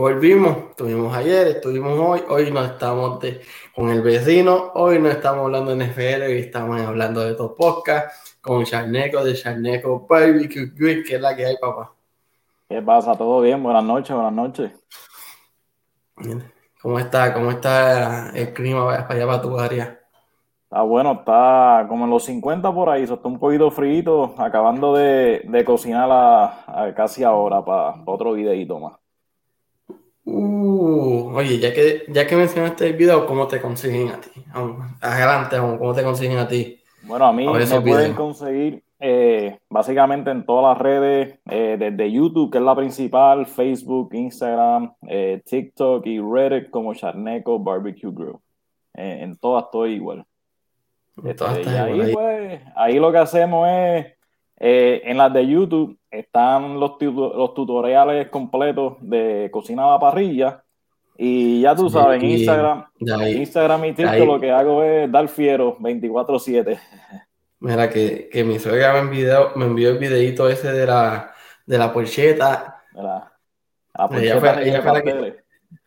Volvimos, 0.00 0.56
estuvimos 0.70 1.14
ayer, 1.14 1.46
estuvimos 1.48 1.92
hoy, 1.98 2.22
hoy 2.30 2.50
no 2.50 2.64
estamos 2.64 3.22
con 3.74 3.90
el 3.90 4.00
vecino, 4.00 4.72
hoy 4.72 4.98
no 4.98 5.10
estamos 5.10 5.40
hablando 5.44 5.76
de 5.76 5.84
NFL, 5.84 6.22
hoy 6.22 6.38
estamos 6.38 6.80
hablando 6.80 7.20
de 7.20 7.34
dos 7.34 7.52
podcasts 7.52 8.38
con 8.40 8.64
Charneco 8.64 9.22
de 9.22 9.34
Charneco 9.34 10.06
Barbecue 10.08 10.72
Grill, 10.74 11.04
que 11.04 11.16
es 11.16 11.20
la 11.20 11.36
que 11.36 11.44
hay, 11.44 11.58
papá. 11.58 11.92
¿Qué 12.66 12.80
pasa? 12.80 13.14
¿Todo 13.14 13.42
bien? 13.42 13.62
Buenas 13.62 13.84
noches, 13.84 14.16
buenas 14.16 14.32
noches. 14.32 14.72
¿Cómo 16.80 16.98
está? 16.98 17.34
¿Cómo 17.34 17.50
está 17.50 18.30
el 18.30 18.54
clima 18.54 18.86
para 18.86 19.06
allá, 19.06 19.26
para 19.26 19.42
tu 19.42 19.58
área? 19.58 20.00
Está 20.62 20.80
bueno, 20.80 21.12
está 21.12 21.84
como 21.90 22.06
en 22.06 22.10
los 22.10 22.24
50 22.24 22.72
por 22.72 22.88
ahí, 22.88 23.02
está 23.02 23.20
un 23.24 23.38
poquito 23.38 23.70
frío, 23.70 24.34
acabando 24.38 24.94
de, 24.94 25.62
cocinar 25.66 26.08
a, 26.10 26.94
casi 26.96 27.22
ahora 27.22 27.62
para 27.62 28.02
otro 28.06 28.32
videito 28.32 28.80
más. 28.80 28.94
Uh, 30.24 31.32
oye, 31.34 31.58
ya 31.58 31.72
que, 31.72 32.04
ya 32.08 32.26
que 32.26 32.36
mencionaste 32.36 32.86
el 32.86 32.92
video, 32.94 33.26
¿cómo 33.26 33.46
te 33.46 33.60
consiguen 33.60 34.08
a 34.08 34.20
ti? 34.20 34.30
Adelante, 35.00 35.56
¿cómo 35.58 35.94
te 35.94 36.02
consiguen 36.02 36.38
a 36.38 36.48
ti? 36.48 36.80
Bueno, 37.02 37.26
a 37.26 37.32
mí 37.32 37.46
me 37.46 37.80
pueden 37.80 38.14
conseguir 38.14 38.82
eh, 39.02 39.58
básicamente 39.70 40.30
en 40.30 40.44
todas 40.44 40.74
las 40.74 40.78
redes, 40.78 41.38
eh, 41.50 41.76
desde 41.78 42.12
YouTube, 42.12 42.52
que 42.52 42.58
es 42.58 42.64
la 42.64 42.76
principal, 42.76 43.46
Facebook, 43.46 44.10
Instagram, 44.12 44.92
eh, 45.08 45.40
TikTok 45.44 46.06
y 46.06 46.20
Reddit 46.20 46.68
como 46.68 46.92
Charneco 46.92 47.58
Barbecue 47.58 48.12
Grill. 48.12 48.36
en 48.92 49.36
todas 49.38 49.64
estoy 49.64 49.92
igual. 49.94 50.26
Este, 51.24 51.44
ahí, 51.44 52.12
pues, 52.12 52.60
ahí 52.76 52.98
lo 52.98 53.10
que 53.10 53.18
hacemos 53.18 53.66
es, 53.68 54.06
eh, 54.62 55.00
en 55.06 55.16
las 55.16 55.32
de 55.32 55.46
YouTube 55.46 55.98
están 56.10 56.78
los, 56.78 56.92
los 57.00 57.54
tutoriales 57.54 58.28
completos 58.28 58.96
de 59.00 59.48
cocina 59.50 59.86
a 59.86 59.92
la 59.92 59.98
parrilla. 59.98 60.62
Y 61.16 61.62
ya 61.62 61.74
tú 61.74 61.88
sabes, 61.88 62.22
en 62.22 62.30
Instagram, 62.30 62.86
Instagram 62.98 63.84
y 63.86 63.92
TikTok 63.92 64.26
lo 64.26 64.40
que 64.40 64.50
hago 64.50 64.82
es 64.82 65.10
dar 65.10 65.28
fiero 65.28 65.76
24-7. 65.78 66.78
Mira, 67.60 67.90
que, 67.90 68.28
que 68.30 68.44
mi 68.44 68.58
suegra 68.58 68.92
me 68.94 69.00
envió, 69.00 69.50
me 69.54 69.66
envió 69.66 69.90
el 69.90 69.98
videito 69.98 70.48
ese 70.48 70.72
de 70.72 70.86
la, 70.86 71.34
de 71.66 71.78
la 71.78 71.92
porcheta. 71.92 72.82
la, 72.94 73.32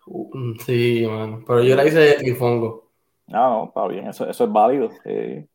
uh, 0.06 0.54
Sí, 0.66 1.06
man. 1.08 1.44
Pero 1.46 1.64
yo 1.64 1.76
la 1.76 1.86
hice 1.86 2.00
de 2.00 2.14
trifongo. 2.14 2.92
No, 3.28 3.50
no, 3.50 3.66
está 3.66 3.88
bien, 3.88 4.08
eso, 4.08 4.30
eso 4.30 4.44
es 4.44 4.52
válido. 4.52 4.90
Eh, 5.06 5.48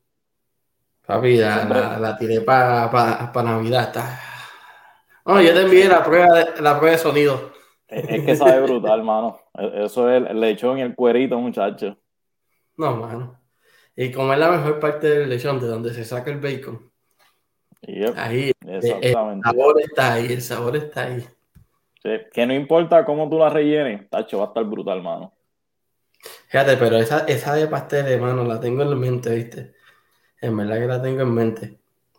Papi, 1.08 1.38
la, 1.38 1.96
la, 1.98 2.18
tiré 2.18 2.42
para 2.42 2.90
pa, 2.90 3.42
Navidad. 3.42 3.84
Está... 3.84 4.20
No, 5.24 5.40
yo 5.40 5.54
te 5.54 5.62
envié 5.62 5.88
la 5.88 6.04
prueba 6.04 6.34
de, 6.34 6.60
la 6.60 6.78
prueba 6.78 6.96
de 6.96 7.02
sonido. 7.02 7.50
Es, 7.88 8.26
que 8.26 8.36
sabe 8.36 8.60
brutal, 8.60 9.02
mano. 9.02 9.40
E, 9.54 9.84
eso 9.86 10.10
es 10.10 10.22
el 10.28 10.38
lechón 10.38 10.76
y 10.76 10.82
el 10.82 10.94
cuerito, 10.94 11.38
muchacho. 11.38 11.96
No, 12.76 12.94
mano. 12.96 13.40
Y 13.96 14.12
como 14.12 14.34
es 14.34 14.38
la 14.38 14.50
mejor 14.50 14.80
parte 14.80 15.08
del 15.08 15.30
lechón, 15.30 15.58
de 15.58 15.68
donde 15.68 15.94
se 15.94 16.04
saca 16.04 16.30
el 16.30 16.40
bacon. 16.40 16.92
ahí, 18.14 18.52
el 18.66 18.82
sabor 19.42 19.80
está 19.80 20.12
ahí, 20.12 20.26
el 20.30 20.42
sabor 20.42 20.76
está 20.76 21.04
ahí. 21.04 21.26
que 22.34 22.46
no 22.46 22.52
importa 22.52 23.06
cómo 23.06 23.30
tú 23.30 23.38
la 23.38 23.48
rellenes, 23.48 24.10
tacho, 24.10 24.40
va 24.40 24.44
a 24.44 24.48
estar 24.48 24.64
brutal, 24.64 25.02
mano. 25.02 25.32
Fíjate, 26.48 26.76
pero 26.76 26.98
esa, 26.98 27.20
esa 27.20 27.54
de 27.54 27.66
pastel, 27.66 28.08
hermano, 28.08 28.44
la 28.44 28.60
tengo 28.60 28.82
en 28.82 29.00
mente, 29.00 29.34
¿viste? 29.34 29.77
En 30.40 30.56
verdad 30.56 30.78
que 30.78 30.86
la 30.86 31.02
tengo 31.02 31.22
en 31.22 31.34
mente. 31.34 31.78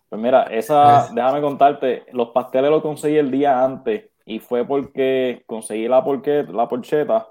Pues 0.09 0.21
mira, 0.21 0.43
esa, 0.43 1.09
déjame 1.13 1.41
contarte, 1.41 2.05
los 2.11 2.29
pasteles 2.29 2.71
los 2.71 2.81
conseguí 2.81 3.17
el 3.17 3.29
día 3.29 3.63
antes 3.63 4.09
y 4.25 4.39
fue 4.39 4.65
porque 4.65 5.43
conseguí 5.45 5.87
la, 5.87 6.03
la 6.51 6.67
porcheta, 6.67 7.27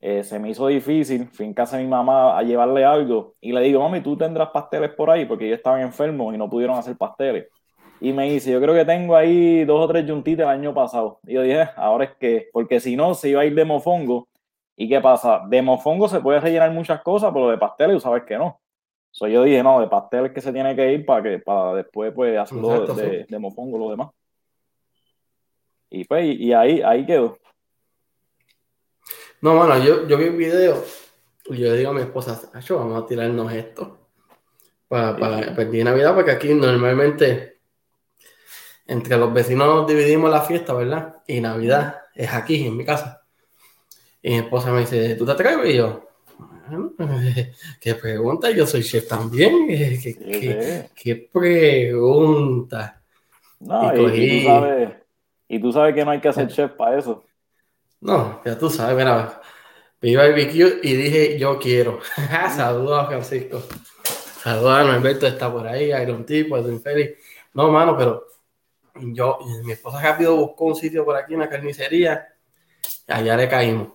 eh, 0.00 0.22
se 0.22 0.38
me 0.38 0.50
hizo 0.50 0.66
difícil, 0.68 1.28
fui 1.28 1.46
en 1.46 1.54
casa 1.54 1.76
de 1.76 1.82
mi 1.82 1.90
mamá 1.90 2.38
a 2.38 2.42
llevarle 2.42 2.84
algo 2.84 3.34
y 3.40 3.52
le 3.52 3.60
digo, 3.62 3.80
mami, 3.80 4.00
tú 4.00 4.16
tendrás 4.16 4.50
pasteles 4.50 4.90
por 4.90 5.10
ahí 5.10 5.26
porque 5.26 5.46
ellos 5.46 5.58
estaban 5.58 5.80
enfermos 5.82 6.34
y 6.34 6.38
no 6.38 6.48
pudieron 6.48 6.78
hacer 6.78 6.96
pasteles. 6.96 7.48
Y 8.00 8.12
me 8.12 8.30
dice, 8.30 8.52
yo 8.52 8.60
creo 8.60 8.74
que 8.74 8.84
tengo 8.84 9.14
ahí 9.16 9.64
dos 9.64 9.84
o 9.84 9.88
tres 9.88 10.08
juntitas 10.10 10.44
el 10.44 10.50
año 10.50 10.72
pasado. 10.72 11.20
Y 11.26 11.34
yo 11.34 11.42
dije, 11.42 11.68
ahora 11.76 12.04
es 12.04 12.12
que, 12.18 12.48
porque 12.52 12.80
si 12.80 12.96
no, 12.96 13.14
se 13.14 13.30
iba 13.30 13.42
a 13.42 13.44
ir 13.44 13.54
de 13.54 13.64
mofongo 13.64 14.28
¿Y 14.80 14.88
qué 14.88 14.98
pasa? 14.98 15.42
De 15.46 15.60
mofongo 15.60 16.08
se 16.08 16.20
puede 16.20 16.40
rellenar 16.40 16.70
muchas 16.70 17.02
cosas, 17.02 17.30
pero 17.34 17.50
de 17.50 17.58
pasteles 17.58 17.96
tú 17.96 18.00
sabes 18.00 18.22
que 18.24 18.38
no. 18.38 18.62
So, 19.10 19.26
yo 19.26 19.42
dije, 19.42 19.62
no, 19.62 19.80
de 19.80 19.88
pasteles 19.88 20.32
que 20.32 20.40
se 20.40 20.52
tiene 20.52 20.74
que 20.76 20.92
ir 20.92 21.04
para 21.04 21.22
que 21.22 21.38
para 21.38 21.74
después 21.74 22.12
pues 22.14 22.38
hacerlo 22.38 22.86
de, 22.94 23.26
de, 23.28 23.38
mofongo 23.38 23.78
lo 23.78 23.90
demás. 23.90 24.10
Y 25.90 26.04
pues, 26.04 26.24
y, 26.38 26.52
ahí, 26.52 26.80
ahí 26.82 27.04
quedó. 27.04 27.36
No, 29.40 29.56
bueno, 29.56 29.78
yo, 29.82 30.06
yo 30.06 30.16
vi 30.16 30.28
un 30.28 30.38
video 30.38 30.84
y 31.46 31.58
yo 31.58 31.72
digo 31.74 31.90
a 31.90 31.94
mi 31.94 32.02
esposa, 32.02 32.40
vamos 32.70 33.02
a 33.02 33.06
tirarnos 33.06 33.52
esto 33.52 33.98
para, 34.86 35.16
para, 35.16 35.40
para 35.40 35.62
el 35.62 35.70
día 35.70 35.84
de 35.84 35.90
Navidad, 35.90 36.14
porque 36.14 36.30
aquí 36.30 36.54
normalmente 36.54 37.60
entre 38.86 39.16
los 39.16 39.32
vecinos 39.32 39.86
dividimos 39.86 40.30
la 40.30 40.42
fiesta, 40.42 40.74
¿verdad? 40.74 41.22
Y 41.26 41.40
Navidad 41.40 42.02
es 42.14 42.32
aquí, 42.32 42.66
en 42.66 42.76
mi 42.76 42.84
casa. 42.84 43.22
Y 44.20 44.30
mi 44.30 44.38
esposa 44.38 44.72
me 44.72 44.80
dice, 44.80 45.14
¿tú 45.14 45.24
te 45.24 45.32
atreves? 45.32 45.70
Y 45.70 45.76
yo, 45.76 46.09
¿qué 47.80 47.94
pregunta? 47.94 48.50
Yo 48.50 48.66
soy 48.66 48.82
chef 48.82 49.08
también. 49.08 49.66
¿Qué, 50.94 51.28
pregunta? 51.32 53.02
No, 53.58 53.92
y, 53.92 54.40
tú 54.40 54.46
sabes, 54.46 54.90
y 55.48 55.60
tú 55.60 55.72
sabes 55.72 55.94
que 55.94 56.04
no 56.04 56.10
hay 56.12 56.20
que 56.20 56.28
hacer 56.28 56.48
chef 56.52 56.72
para 56.72 56.98
eso. 56.98 57.24
No, 58.00 58.40
ya 58.44 58.58
tú 58.58 58.70
sabes, 58.70 58.96
mira, 58.96 59.40
vi 60.00 60.16
barbecue 60.16 60.80
y 60.82 60.94
dije, 60.94 61.38
yo 61.38 61.58
quiero. 61.58 62.00
Saludos 62.54 63.04
a 63.04 63.06
Francisco. 63.06 63.62
Saludos 64.42 64.78
a 64.78 64.84
Norberto, 64.84 65.26
está 65.26 65.52
por 65.52 65.66
ahí, 65.66 65.92
Iron 65.92 66.24
Tipo, 66.24 66.56
Edwin 66.56 66.80
Félix. 66.80 67.18
No, 67.52 67.70
mano, 67.70 67.96
pero 67.96 68.24
yo, 68.94 69.38
mi 69.64 69.72
esposa 69.72 70.00
rápido 70.00 70.36
buscó 70.36 70.66
un 70.66 70.76
sitio 70.76 71.04
por 71.04 71.16
aquí, 71.16 71.34
una 71.34 71.48
carnicería, 71.48 72.26
y 73.06 73.12
allá 73.12 73.36
le 73.36 73.48
caímos. 73.48 73.88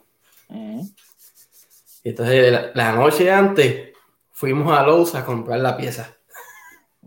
Entonces, 2.06 2.72
la, 2.76 2.92
noche 2.92 3.32
antes 3.32 3.92
fuimos 4.32 4.78
a 4.78 4.84
Lowe's 4.84 5.16
a 5.16 5.26
comprar 5.26 5.60
la 5.60 5.76
pieza. 5.76 6.16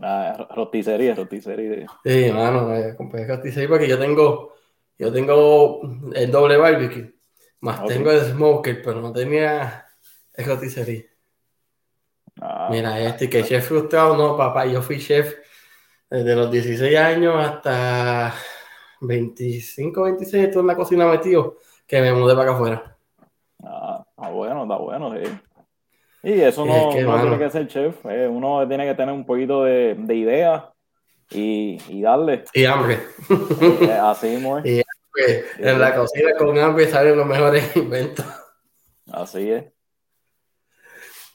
Ah, 0.01 0.45
roticería, 0.53 1.15
roticería. 1.15 1.87
Sí, 2.03 2.29
mano, 2.33 2.75
eh, 2.75 2.95
compré 2.97 3.25
roticería 3.25 3.69
porque 3.69 3.87
yo 3.87 3.97
tengo, 3.97 4.55
yo 4.97 5.11
tengo 5.11 5.81
el 6.13 6.29
doble 6.29 6.57
barbecue, 6.57 7.15
más 7.61 7.85
tengo 7.85 8.11
el 8.11 8.19
smoker, 8.25 8.81
pero 8.81 8.99
no 8.99 9.13
tenía 9.13 9.85
el 10.33 10.45
roticería. 10.45 11.05
Ah, 12.41 12.67
Mira, 12.69 12.99
este 12.99 13.29
que 13.29 13.45
chef 13.45 13.69
frustrado, 13.69 14.17
no, 14.17 14.35
papá, 14.35 14.65
yo 14.65 14.81
fui 14.81 14.99
chef 14.99 15.33
desde 16.09 16.35
los 16.35 16.51
16 16.51 16.97
años 16.97 17.35
hasta 17.37 18.33
25, 18.99 20.03
26, 20.03 20.43
estoy 20.43 20.59
en 20.59 20.67
la 20.67 20.75
cocina 20.75 21.05
metido, 21.07 21.57
que 21.87 22.01
me 22.01 22.13
mudé 22.13 22.35
para 22.35 22.49
acá 22.49 22.55
afuera. 22.55 22.97
Ah, 23.63 23.88
está 24.19 24.29
bueno, 24.29 24.63
está 24.63 24.75
bueno, 24.75 25.13
sí. 25.13 25.31
Y 26.21 26.41
eso 26.41 26.65
no, 26.65 26.89
tiene 26.89 27.37
que 27.37 27.49
ser 27.49 27.67
chef, 27.67 28.05
eh, 28.05 28.27
uno 28.27 28.67
tiene 28.67 28.85
que 28.85 28.93
tener 28.93 29.13
un 29.13 29.25
poquito 29.25 29.63
de, 29.63 29.95
de 29.97 30.15
idea 30.15 30.69
y, 31.31 31.77
y, 31.87 32.01
darle. 32.01 32.43
Y 32.53 32.65
hambre. 32.65 32.99
Eh, 33.61 33.91
así 33.91 34.27
mismo 34.27 34.59
Y 34.65 34.81
En 35.57 35.79
la 35.79 35.95
cocina 35.95 36.31
con 36.37 36.57
hambre 36.57 36.87
salen 36.87 37.17
los 37.17 37.25
mejores 37.25 37.75
inventos. 37.75 38.25
Así 39.11 39.49
es. 39.49 39.65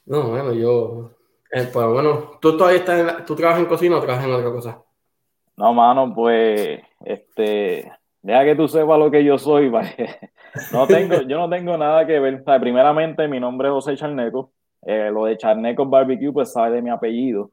No, 0.07 0.29
bueno, 0.29 0.53
yo. 0.53 1.11
Eh, 1.51 1.69
pues 1.73 1.87
bueno, 1.87 2.39
¿tú 2.41 2.57
todavía 2.57 2.81
estás 2.81 3.01
en 3.01 3.25
¿tú 3.25 3.35
trabajas 3.35 3.61
en 3.61 3.67
cocina 3.67 3.97
o 3.97 4.01
trabajas 4.01 4.27
en 4.27 4.35
otra 4.35 4.51
cosa? 4.51 4.83
No, 5.57 5.73
mano, 5.73 6.13
pues, 6.15 6.81
este, 7.05 7.93
deja 8.23 8.45
que 8.45 8.57
tú 8.57 8.67
sepas 8.67 8.99
lo 8.99 9.11
que 9.11 9.25
yo 9.25 9.39
soy, 9.39 9.71
No 10.73 10.87
tengo, 10.87 11.23
yo 11.23 11.39
no 11.39 11.49
tengo 11.49 11.77
nada 11.77 12.07
que 12.07 12.19
ver. 12.21 12.43
primeramente, 12.61 13.27
mi 13.29 13.41
nombre 13.41 13.69
es 13.69 13.73
José 13.73 13.97
Charneco. 13.97 14.53
Eh, 14.87 15.11
lo 15.11 15.25
de 15.25 15.37
Charneco 15.37 15.87
Barbecue, 15.87 16.33
pues 16.33 16.53
sabe 16.53 16.77
de 16.77 16.83
mi 16.83 16.91
apellido, 16.91 17.51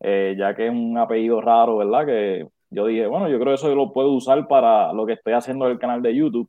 eh, 0.00 0.34
ya 0.38 0.54
que 0.54 0.66
es 0.66 0.72
un 0.72 0.96
apellido 0.98 1.40
raro, 1.40 1.78
¿verdad? 1.78 2.04
Que 2.06 2.46
yo 2.70 2.86
dije, 2.86 3.06
bueno, 3.06 3.28
yo 3.28 3.38
creo 3.38 3.52
que 3.52 3.54
eso 3.54 3.74
lo 3.74 3.92
puedo 3.92 4.10
usar 4.10 4.46
para 4.46 4.92
lo 4.92 5.06
que 5.06 5.14
estoy 5.14 5.32
haciendo 5.32 5.66
en 5.66 5.72
el 5.72 5.78
canal 5.78 6.02
de 6.02 6.14
YouTube. 6.14 6.48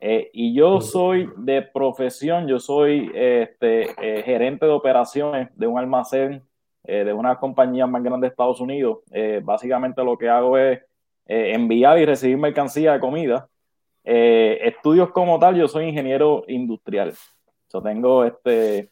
Eh, 0.00 0.30
y 0.32 0.54
yo 0.54 0.80
soy 0.80 1.28
de 1.36 1.62
profesión, 1.62 2.48
yo 2.48 2.58
soy 2.58 3.10
este, 3.14 3.94
gerente 4.24 4.66
de 4.66 4.72
operaciones 4.72 5.48
de 5.56 5.66
un 5.66 5.78
almacén 5.78 6.42
de 6.82 7.12
una 7.12 7.36
compañía 7.36 7.86
más 7.86 8.02
grande 8.02 8.26
de 8.26 8.30
Estados 8.30 8.60
Unidos. 8.60 9.00
básicamente 9.42 10.02
lo 10.02 10.16
que 10.16 10.30
hago 10.30 10.56
es 10.56 10.80
enviar 11.26 11.98
y 11.98 12.06
recibir 12.06 12.38
mercancía 12.38 12.94
de 12.94 13.00
comida 13.00 13.48
eh, 14.04 14.58
estudios 14.62 15.10
como 15.10 15.38
tal, 15.38 15.56
yo 15.56 15.68
soy 15.68 15.86
ingeniero 15.86 16.44
industrial. 16.48 17.14
Yo 17.72 17.82
tengo 17.82 18.24
este 18.24 18.90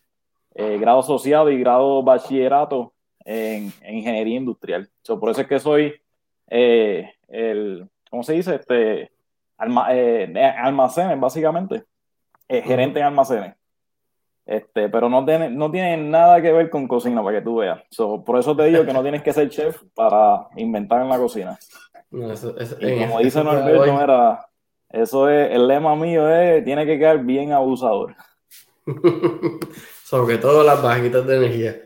eh, 0.54 0.78
grado 0.78 1.00
asociado 1.00 1.50
y 1.50 1.58
grado 1.58 2.02
bachillerato 2.02 2.92
en, 3.24 3.72
ingeniería 3.88 4.36
industrial. 4.36 4.88
por 5.20 5.30
eso 5.30 5.40
es 5.40 5.46
que 5.46 5.58
soy 5.58 5.94
eh, 6.48 7.12
el, 7.28 7.88
¿cómo 8.10 8.22
se 8.22 8.34
dice? 8.34 8.56
Este, 8.56 9.10
almacenes, 9.56 11.20
básicamente. 11.20 11.84
gerente 12.48 13.00
en 13.00 13.06
almacenes. 13.06 13.54
Este, 14.48 14.88
pero 14.88 15.10
no 15.10 15.26
tiene, 15.26 15.50
no 15.50 15.70
tiene 15.70 15.98
nada 15.98 16.40
que 16.40 16.50
ver 16.50 16.70
con 16.70 16.88
cocina, 16.88 17.22
para 17.22 17.38
que 17.38 17.44
tú 17.44 17.56
veas. 17.56 17.82
por 18.24 18.38
eso 18.38 18.56
te 18.56 18.64
digo 18.64 18.86
que 18.86 18.94
no 18.94 19.02
tienes 19.02 19.22
que 19.22 19.34
ser 19.34 19.50
chef 19.50 19.82
para 19.94 20.48
inventar 20.56 21.02
en 21.02 21.10
la 21.10 21.18
cocina. 21.18 21.58
y 22.10 22.98
como 22.98 23.18
dice 23.18 23.44
Norberto, 23.44 24.00
era, 24.00 24.47
eso 24.90 25.28
es, 25.28 25.50
el 25.52 25.68
lema 25.68 25.94
mío 25.96 26.28
es, 26.30 26.64
tiene 26.64 26.86
que 26.86 26.98
quedar 26.98 27.18
bien 27.24 27.52
abusador. 27.52 28.14
Sobre 30.04 30.38
todo 30.38 30.64
las 30.64 30.82
bajitas 30.82 31.26
de 31.26 31.36
energía. 31.36 31.76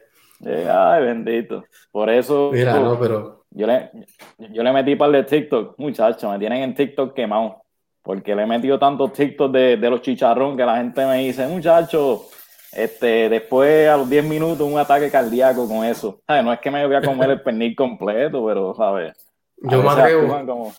Eh, 0.44 0.68
ay, 0.70 1.04
bendito. 1.04 1.64
Por 1.90 2.10
eso. 2.10 2.50
Mira, 2.52 2.74
no, 2.74 2.98
pero. 2.98 3.44
Yo 3.50 3.66
le, 3.66 3.90
yo 4.38 4.62
le 4.62 4.72
metí 4.72 4.96
para 4.96 5.18
el 5.18 5.24
de 5.24 5.28
TikTok, 5.28 5.78
muchachos, 5.78 6.30
me 6.30 6.38
tienen 6.38 6.62
en 6.62 6.74
TikTok 6.74 7.14
quemado. 7.14 7.62
Porque 8.02 8.34
le 8.34 8.42
he 8.42 8.46
metido 8.46 8.78
tantos 8.78 9.12
TikTok 9.12 9.52
de, 9.52 9.76
de 9.76 9.90
los 9.90 10.00
chicharrón 10.00 10.56
que 10.56 10.64
la 10.64 10.78
gente 10.78 11.04
me 11.04 11.18
dice, 11.18 11.46
muchachos 11.46 12.32
este, 12.72 13.28
después, 13.28 13.86
a 13.88 13.98
los 13.98 14.08
10 14.08 14.24
minutos, 14.24 14.66
un 14.66 14.78
ataque 14.78 15.10
cardíaco 15.10 15.68
con 15.68 15.84
eso. 15.84 16.20
No 16.26 16.52
es 16.52 16.60
que 16.60 16.70
me 16.70 16.86
voy 16.86 16.96
a 16.96 17.02
comer 17.02 17.30
el 17.30 17.42
pernil 17.42 17.76
completo, 17.76 18.44
pero, 18.46 18.74
¿sabes? 18.74 19.12
Yo 19.58 19.82
me 19.82 19.90
atrevo. 19.90 20.46
Como... 20.46 20.72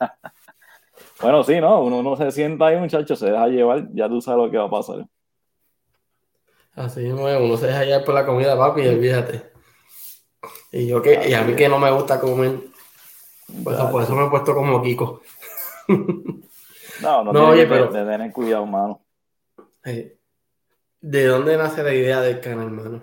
bueno, 1.24 1.42
sí, 1.42 1.58
¿no? 1.58 1.80
Uno, 1.80 2.00
uno 2.00 2.16
se 2.16 2.30
sienta 2.30 2.66
ahí, 2.66 2.76
muchacho, 2.76 3.16
se 3.16 3.30
deja 3.30 3.46
llevar, 3.48 3.88
ya 3.94 4.10
tú 4.10 4.20
sabes 4.20 4.44
lo 4.44 4.50
que 4.50 4.58
va 4.58 4.64
a 4.64 4.70
pasar. 4.70 5.06
Así 6.74 7.06
es, 7.06 7.14
uno 7.14 7.56
se 7.56 7.68
deja 7.68 7.82
llevar 7.82 8.04
por 8.04 8.14
la 8.14 8.26
comida, 8.26 8.58
papi, 8.58 8.82
y 8.82 8.88
olvídate. 8.88 9.50
Y 10.70 10.86
yo 10.86 11.00
que, 11.00 11.26
y 11.26 11.32
a 11.32 11.42
mí 11.42 11.56
que 11.56 11.66
no 11.66 11.78
me 11.78 11.90
gusta 11.90 12.20
comer, 12.20 12.58
pues, 13.62 13.80
por 13.90 14.02
eso 14.02 14.14
me 14.14 14.26
he 14.26 14.28
puesto 14.28 14.54
como 14.54 14.82
Kiko. 14.82 15.22
no, 17.00 17.24
no, 17.24 17.32
no 17.32 17.48
oye, 17.48 17.66
pero... 17.66 17.86
de 17.86 18.04
tener 18.04 18.30
cuidado, 18.30 18.66
mano. 18.66 19.00
¿De 21.00 21.24
dónde 21.24 21.56
nace 21.56 21.82
la 21.82 21.94
idea 21.94 22.20
del 22.20 22.38
canal, 22.40 22.66
hermano? 22.66 23.02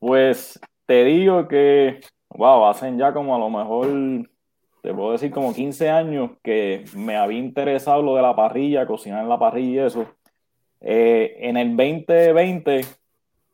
Pues 0.00 0.58
te 0.84 1.04
digo 1.04 1.46
que, 1.46 2.00
wow, 2.30 2.66
hacen 2.66 2.98
ya 2.98 3.12
como 3.12 3.36
a 3.36 3.38
lo 3.38 3.50
mejor, 3.50 4.28
te 4.84 4.92
puedo 4.92 5.12
decir 5.12 5.30
como 5.30 5.54
15 5.54 5.88
años 5.88 6.32
que 6.42 6.84
me 6.94 7.16
había 7.16 7.38
interesado 7.38 8.02
lo 8.02 8.16
de 8.16 8.22
la 8.22 8.36
parrilla, 8.36 8.86
cocinar 8.86 9.22
en 9.22 9.30
la 9.30 9.38
parrilla 9.38 9.84
y 9.84 9.86
eso. 9.86 10.06
Eh, 10.82 11.36
en 11.40 11.56
el 11.56 11.74
2020, 11.74 12.82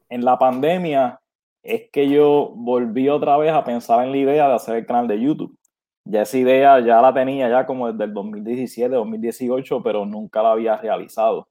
en 0.08 0.24
la 0.24 0.36
pandemia, 0.40 1.20
es 1.62 1.88
que 1.92 2.08
yo 2.10 2.52
volví 2.56 3.08
otra 3.08 3.36
vez 3.36 3.52
a 3.52 3.62
pensar 3.62 4.04
en 4.04 4.10
la 4.10 4.18
idea 4.18 4.48
de 4.48 4.54
hacer 4.54 4.76
el 4.78 4.86
canal 4.86 5.06
de 5.06 5.20
YouTube. 5.20 5.56
Ya 6.04 6.22
esa 6.22 6.36
idea 6.36 6.80
ya 6.80 7.00
la 7.00 7.14
tenía 7.14 7.48
ya 7.48 7.64
como 7.64 7.92
desde 7.92 8.04
el 8.06 8.14
2017, 8.14 8.92
2018, 8.92 9.82
pero 9.84 10.04
nunca 10.04 10.42
la 10.42 10.50
había 10.50 10.78
realizado. 10.78 11.48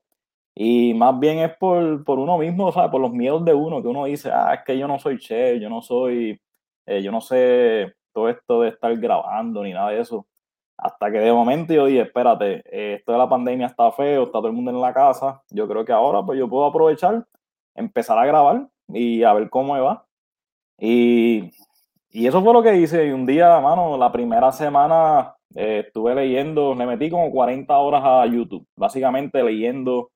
Y 0.55 0.93
más 0.93 1.17
bien 1.19 1.39
es 1.39 1.55
por, 1.57 2.03
por 2.03 2.19
uno 2.19 2.37
mismo, 2.37 2.69
¿sabes? 2.73 2.91
Por 2.91 2.99
los 2.99 3.13
miedos 3.13 3.45
de 3.45 3.53
uno, 3.53 3.81
que 3.81 3.87
uno 3.87 4.05
dice, 4.05 4.29
ah, 4.29 4.53
es 4.55 4.61
que 4.65 4.77
yo 4.77 4.89
no 4.89 4.99
soy 4.99 5.19
chef, 5.19 5.61
yo 5.61 5.69
no 5.69 5.81
soy, 5.81 6.37
eh, 6.85 7.01
yo 7.01 7.11
no 7.13 7.21
sé 7.21 7.95
esto 8.27 8.62
de 8.62 8.69
estar 8.69 8.95
grabando 8.98 9.63
ni 9.63 9.71
nada 9.74 9.92
de 9.92 10.01
eso. 10.01 10.25
Hasta 10.77 11.12
que 11.12 11.19
de 11.19 11.31
momento 11.33 11.74
yo 11.74 11.86
dije, 11.86 12.01
espérate, 12.01 12.63
eh, 12.66 12.95
esto 12.95 13.12
de 13.12 13.18
la 13.18 13.30
pandemia 13.30 13.68
está 13.68 13.92
feo, 13.92 14.24
está 14.24 14.39
todo 14.39 14.48
el 14.48 14.54
mundo 14.54 14.71
en 14.71 14.81
la 14.81 14.94
casa. 14.94 15.44
Yo 15.50 15.68
creo 15.68 15.86
que 15.86 15.92
ahora 15.92 16.24
pues 16.24 16.39
yo 16.39 16.50
puedo 16.50 16.66
aprovechar, 16.66 17.25
empezar 17.75 18.18
a 18.18 18.25
grabar 18.25 18.68
y 18.88 19.24
a 19.24 19.33
ver 19.33 19.50
cómo 19.50 19.74
me 19.74 19.81
va. 19.81 20.06
Y, 20.77 21.51
y 22.10 22.27
eso 22.27 22.42
fue 22.44 22.54
lo 22.54 22.63
que 22.63 22.75
hice. 22.77 23.07
Y 23.07 23.12
un 23.12 23.25
día, 23.25 23.60
mano, 23.60 23.98
la 23.98 24.12
primera 24.12 24.51
semana 24.51 25.36
eh, 25.56 25.83
estuve 25.86 26.15
leyendo, 26.15 26.75
le 26.75 26.86
metí 26.86 27.10
como 27.10 27.31
40 27.31 27.77
horas 27.77 28.04
a 28.06 28.25
YouTube, 28.25 28.68
básicamente 28.75 29.44
leyendo 29.44 30.12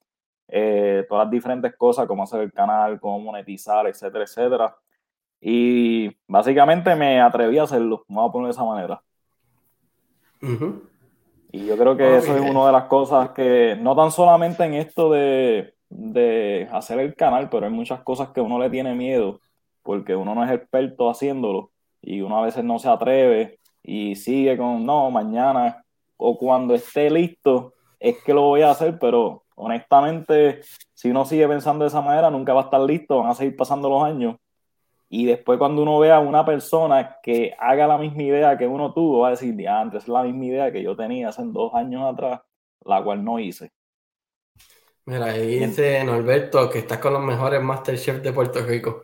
eh, 0.48 1.06
todas 1.10 1.26
las 1.26 1.32
diferentes 1.32 1.76
cosas, 1.76 2.08
cómo 2.08 2.24
hacer 2.24 2.42
el 2.42 2.54
canal, 2.54 3.00
cómo 3.00 3.20
monetizar, 3.20 3.88
etcétera, 3.88 4.24
etcétera. 4.24 4.76
Y 5.46 6.10
básicamente 6.26 6.96
me 6.96 7.20
atreví 7.20 7.58
a 7.58 7.64
hacerlo, 7.64 8.06
vamos 8.08 8.30
a 8.30 8.32
poner 8.32 8.48
de 8.48 8.52
esa 8.52 8.64
manera. 8.64 9.02
Y 11.52 11.66
yo 11.66 11.78
creo 11.78 11.98
que 11.98 12.18
eso 12.18 12.36
es 12.36 12.42
una 12.42 12.66
de 12.66 12.72
las 12.72 12.86
cosas 12.86 13.32
que, 13.32 13.78
no 13.80 13.94
tan 13.94 14.12
solamente 14.12 14.64
en 14.64 14.74
esto 14.74 15.12
de, 15.12 15.74
de 15.90 16.70
hacer 16.72 17.00
el 17.00 17.14
canal, 17.16 17.50
pero 17.50 17.66
hay 17.66 17.72
muchas 17.74 18.02
cosas 18.04 18.30
que 18.30 18.40
uno 18.40 18.58
le 18.58 18.70
tiene 18.70 18.96
miedo, 18.96 19.42
porque 19.84 20.16
uno 20.16 20.34
no 20.34 20.46
es 20.46 20.52
experto 20.52 21.10
haciéndolo 21.10 21.72
y 22.02 22.22
uno 22.22 22.38
a 22.38 22.46
veces 22.46 22.64
no 22.64 22.80
se 22.80 22.90
atreve 22.90 23.60
y 23.84 24.16
sigue 24.16 24.58
con, 24.58 24.86
no, 24.86 25.12
mañana 25.12 25.84
o 26.16 26.38
cuando 26.38 26.74
esté 26.74 27.10
listo 27.10 27.74
es 28.00 28.22
que 28.24 28.34
lo 28.34 28.44
voy 28.44 28.62
a 28.62 28.72
hacer, 28.72 28.98
pero 28.98 29.44
honestamente, 29.56 30.62
si 30.94 31.10
uno 31.10 31.26
sigue 31.26 31.48
pensando 31.48 31.84
de 31.84 31.90
esa 31.90 32.02
manera, 32.02 32.30
nunca 32.30 32.54
va 32.54 32.62
a 32.62 32.64
estar 32.66 32.82
listo, 32.82 33.20
van 33.20 33.32
a 33.32 33.36
seguir 33.36 33.56
pasando 33.56 33.90
los 33.90 34.04
años. 34.04 34.38
Y 35.16 35.28
después 35.28 35.60
cuando 35.60 35.84
uno 35.84 36.00
vea 36.00 36.16
a 36.16 36.20
una 36.20 36.44
persona 36.44 37.18
que 37.22 37.54
haga 37.60 37.86
la 37.86 38.00
misma 38.00 38.24
idea 38.24 38.58
que 38.58 38.66
uno 38.66 38.96
tuvo, 38.96 39.20
va 39.20 39.28
a 39.28 39.32
decir, 39.32 39.70
antes 39.70 40.02
es 40.02 40.10
la 40.10 40.24
misma 40.24 40.46
idea 40.46 40.72
que 40.72 40.82
yo 40.82 40.96
tenía 40.96 41.30
hace 41.30 41.44
dos 41.46 41.72
años 41.76 42.12
atrás, 42.12 42.42
la 42.84 43.04
cual 43.04 43.24
no 43.24 43.38
hice. 43.38 43.70
Mira, 45.06 45.26
ahí 45.26 45.60
dice 45.60 46.04
Norberto 46.04 46.68
que 46.68 46.80
estás 46.80 46.98
con 46.98 47.14
los 47.14 47.22
mejores 47.22 47.62
Masterchef 47.62 48.24
de 48.24 48.34
Puerto 48.34 48.66
Rico. 48.66 49.04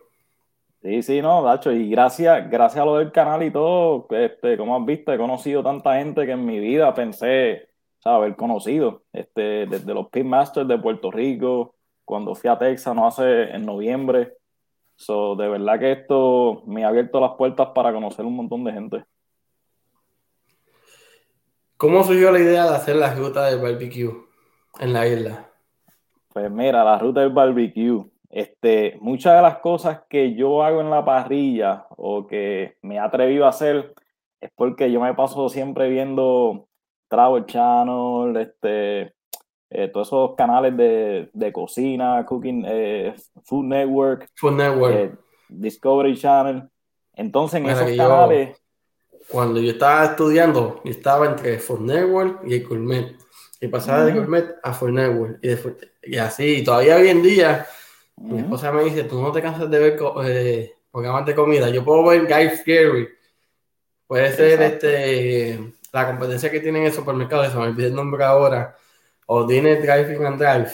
Sí, 0.81 1.03
sí, 1.03 1.21
no, 1.21 1.44
Dacho, 1.44 1.71
y 1.71 1.91
gracias, 1.91 2.50
gracias 2.50 2.81
a 2.81 2.85
lo 2.85 2.97
del 2.97 3.11
canal 3.11 3.44
y 3.44 3.51
todo, 3.51 4.07
este, 4.09 4.57
como 4.57 4.75
has 4.77 4.85
visto, 4.88 5.13
he 5.13 5.17
conocido 5.19 5.61
tanta 5.61 5.95
gente 5.97 6.25
que 6.25 6.31
en 6.31 6.44
mi 6.44 6.59
vida 6.59 6.91
pensé, 6.91 7.69
haber 8.03 8.35
conocido, 8.35 9.03
este, 9.13 9.67
desde 9.67 9.94
los 9.94 10.09
Pitmasters 10.09 10.67
de 10.67 10.79
Puerto 10.79 11.11
Rico, 11.11 11.75
cuando 12.03 12.33
fui 12.33 12.50
a 12.50 12.57
Texas, 12.57 12.95
no 12.95 13.06
hace 13.06 13.44
en 13.51 13.63
noviembre. 13.63 14.38
So, 15.00 15.38
de 15.38 15.48
verdad 15.48 15.80
que 15.80 15.94
esto 15.94 16.62
me 16.66 16.84
ha 16.84 16.90
abierto 16.90 17.22
las 17.22 17.31
puertas 17.38 17.69
para 17.74 17.94
conocer 17.94 18.25
un 18.25 18.36
montón 18.36 18.66
de 18.66 18.74
gente. 18.74 19.06
¿Cómo 21.78 22.04
surgió 22.04 22.33
la 22.33 22.40
idea 22.40 22.66
de 22.66 22.76
hacer 22.76 22.97
la 22.97 23.14
ruta 23.14 23.45
del 23.45 23.62
barbecue 23.62 24.12
en 24.78 24.92
la 24.92 25.07
isla? 25.07 25.50
Pues 26.33 26.52
mira, 26.52 26.83
la 26.83 27.00
ruta 27.00 27.21
del 27.21 27.30
barbecue. 27.30 28.04
Este, 28.30 28.97
muchas 29.00 29.38
de 29.38 29.42
las 29.42 29.59
cosas 29.59 30.02
que 30.09 30.35
yo 30.35 30.64
hago 30.64 30.81
en 30.81 30.90
la 30.90 31.06
parrilla 31.06 31.88
o 31.92 32.28
que 32.28 32.76
me 32.81 32.95
he 32.95 33.00
atrevido 33.00 33.45
a 33.45 33.50
hacer 33.50 33.95
es 34.42 34.52
porque 34.54 34.92
yo 34.92 35.00
me 35.00 35.14
paso 35.14 35.47
siempre 35.47 35.88
viendo 35.88 36.68
Travel 37.07 37.45
Channel, 37.45 38.35
este, 38.35 39.16
eh, 39.69 39.88
todos 39.88 40.07
esos 40.07 40.35
canales 40.35 40.76
de, 40.76 41.30
de 41.33 41.54
cocina, 41.54 42.26
Cooking, 42.26 42.66
eh, 42.68 43.16
Food 43.44 43.66
Network, 43.66 44.30
Food 44.35 44.54
Network. 44.54 44.95
Eh, 44.95 45.11
Discovery 45.49 46.18
Channel. 46.18 46.69
Entonces, 47.14 47.59
en 47.59 47.69
esos 47.69 47.92
canales. 47.95 48.57
Cuando 49.30 49.59
yo 49.59 49.71
estaba 49.71 50.06
estudiando, 50.06 50.81
yo 50.83 50.92
estaba 50.92 51.28
entre 51.28 51.59
Food 51.59 51.81
Network 51.81 52.42
y 52.45 52.56
el 52.56 52.68
Gourmet. 52.68 53.16
Y 53.61 53.68
pasaba 53.68 54.06
de 54.06 54.14
Gourmet 54.14 54.56
a 54.64 54.73
Food 54.73 54.92
Network. 54.92 55.40
Y, 56.04 56.18
así, 56.18 56.64
todavía 56.64 56.95
hoy 56.95 57.09
en 57.09 57.21
día, 57.21 57.68
mi 58.16 58.40
esposa 58.40 58.71
me 58.71 58.83
dice: 58.85 59.04
Tú 59.04 59.21
no 59.21 59.31
te 59.31 59.42
cansas 59.42 59.69
de 59.69 59.80
ver 59.80 59.97
programas 60.92 61.26
de 61.26 61.35
comida. 61.35 61.69
Yo 61.69 61.83
puedo 61.83 62.04
ver 62.06 62.26
Guy 62.26 62.49
Fieri. 62.64 63.09
Puede 64.07 64.31
ser 64.31 64.61
este 64.61 65.59
la 65.92 66.07
competencia 66.07 66.52
que 66.52 66.59
tienen 66.59 66.81
en 66.83 66.88
el 66.88 66.94
supermercado, 66.94 67.49
se 67.49 67.57
me 67.57 67.64
olvidó 67.64 67.88
el 67.88 67.95
nombre 67.95 68.23
ahora, 68.23 68.76
o 69.31 69.45
tiene 69.45 69.76
Driving 69.76 70.26
and 70.26 70.40
Drive. 70.40 70.71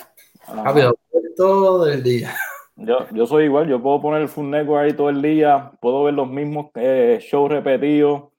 Rápido, 0.47 0.97
todo 1.35 1.91
el 1.91 2.01
día. 2.01 2.33
Yo, 2.77 3.05
yo 3.11 3.27
soy 3.27 3.45
igual, 3.45 3.67
yo 3.67 3.81
puedo 3.81 4.01
poner 4.01 4.21
el 4.21 4.29
Full 4.29 4.49
Network 4.49 4.85
ahí 4.85 4.93
todo 4.93 5.09
el 5.09 5.21
día, 5.21 5.73
puedo 5.81 6.05
ver 6.05 6.13
los 6.13 6.29
mismos 6.29 6.67
eh, 6.75 7.19
shows 7.21 7.51
repetidos, 7.51 8.29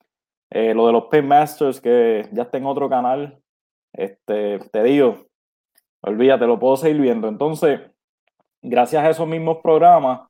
eh, 0.48 0.72
lo 0.72 0.86
de 0.86 0.92
los 0.92 1.04
Masters 1.22 1.82
que 1.82 2.26
ya 2.32 2.44
está 2.44 2.56
en 2.56 2.64
otro 2.64 2.88
canal, 2.88 3.38
este, 3.92 4.58
te 4.58 4.82
digo, 4.84 5.26
olvídate, 6.00 6.46
lo 6.46 6.58
puedo 6.58 6.78
seguir 6.78 7.02
viendo. 7.02 7.28
Entonces, 7.28 7.80
gracias 8.62 9.04
a 9.04 9.10
esos 9.10 9.28
mismos 9.28 9.58
programas, 9.62 10.22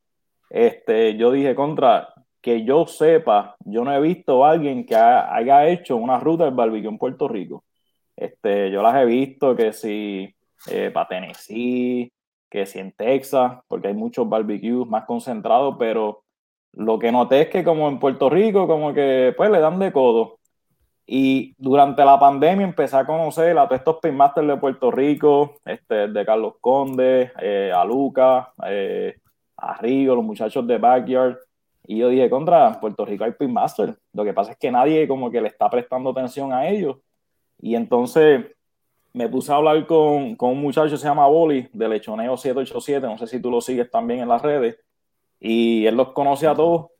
este, 0.51 1.17
yo 1.17 1.31
dije 1.31 1.55
contra, 1.55 2.13
que 2.41 2.65
yo 2.65 2.87
sepa, 2.87 3.55
yo 3.61 3.85
no 3.85 3.93
he 3.95 4.01
visto 4.01 4.45
a 4.45 4.51
alguien 4.51 4.85
que 4.85 4.97
haya 4.97 5.69
hecho 5.69 5.95
una 5.97 6.19
ruta 6.19 6.45
del 6.45 6.55
barbecue 6.55 6.89
en 6.89 6.99
Puerto 6.99 7.29
Rico. 7.29 7.63
Este, 8.17 8.71
yo 8.71 8.83
las 8.83 8.97
he 8.97 9.05
visto 9.05 9.55
que 9.55 9.73
si 9.73 10.35
eh, 10.71 10.91
para 10.93 11.09
Tennessee, 11.09 12.11
que 12.51 12.67
si 12.67 12.79
en 12.79 12.93
Texas, 12.93 13.59
porque 13.69 13.89
hay 13.89 13.95
muchos 13.95 14.29
barbecues 14.29 14.89
más 14.89 15.05
concentrados, 15.05 15.77
pero 15.79 16.25
lo 16.73 16.99
que 16.99 17.13
noté 17.13 17.43
es 17.43 17.49
que 17.49 17.65
como 17.65 17.89
en 17.89 17.99
Puerto 17.99 18.31
Rico, 18.31 18.67
como 18.67 18.93
que 18.95 19.35
pues 19.37 19.51
le 19.51 19.61
dan 19.61 19.79
de 19.79 19.93
codo. 19.93 20.39
Y 21.07 21.55
durante 21.59 22.05
la 22.05 22.19
pandemia 22.19 22.67
empecé 22.67 22.97
a 22.97 23.07
conocer 23.07 23.57
a 23.59 23.67
todos 23.67 23.79
estos 23.79 23.97
pinmasters 24.03 24.49
de 24.49 24.57
Puerto 24.57 24.91
Rico, 24.91 25.55
este, 25.65 26.09
de 26.09 26.27
Carlos 26.27 26.55
Conde, 26.61 27.33
eh, 27.41 27.73
a 27.75 27.85
Luca, 27.85 28.53
eh, 28.67 29.17
a 29.57 29.75
Río, 29.79 30.17
los 30.17 30.25
muchachos 30.25 30.67
de 30.67 30.79
Backyard. 30.79 31.39
Y 31.87 31.99
yo 31.99 32.09
dije, 32.09 32.29
contra 32.29 32.81
Puerto 32.81 33.05
Rico 33.05 33.25
hay 33.25 33.33
Pitmaster. 33.33 33.97
Lo 34.13 34.25
que 34.25 34.33
pasa 34.33 34.53
es 34.53 34.59
que 34.59 34.71
nadie 34.73 35.07
como 35.07 35.31
que 35.31 35.41
le 35.41 35.49
está 35.49 35.71
prestando 35.71 36.11
atención 36.11 36.53
a 36.53 36.69
ellos. 36.69 36.97
Y 37.59 37.75
entonces 37.75 38.45
me 39.13 39.29
puse 39.29 39.53
a 39.53 39.57
hablar 39.57 39.87
con, 39.87 40.37
con 40.37 40.51
un 40.51 40.61
muchacho 40.61 40.91
que 40.91 40.99
se 40.99 41.07
llama 41.07 41.27
Boli, 41.27 41.69
de 41.73 41.89
Lechoneo 41.89 42.37
787, 42.37 43.07
no 43.07 43.17
sé 43.17 43.27
si 43.27 43.41
tú 43.41 43.51
lo 43.51 43.61
sigues 43.61 43.91
también 43.91 44.21
en 44.21 44.29
las 44.29 44.43
redes, 44.43 44.77
y 45.41 45.87
él 45.87 45.97
los 45.97 46.13
conoce 46.13 46.47
a 46.47 46.55
todos, 46.55 46.91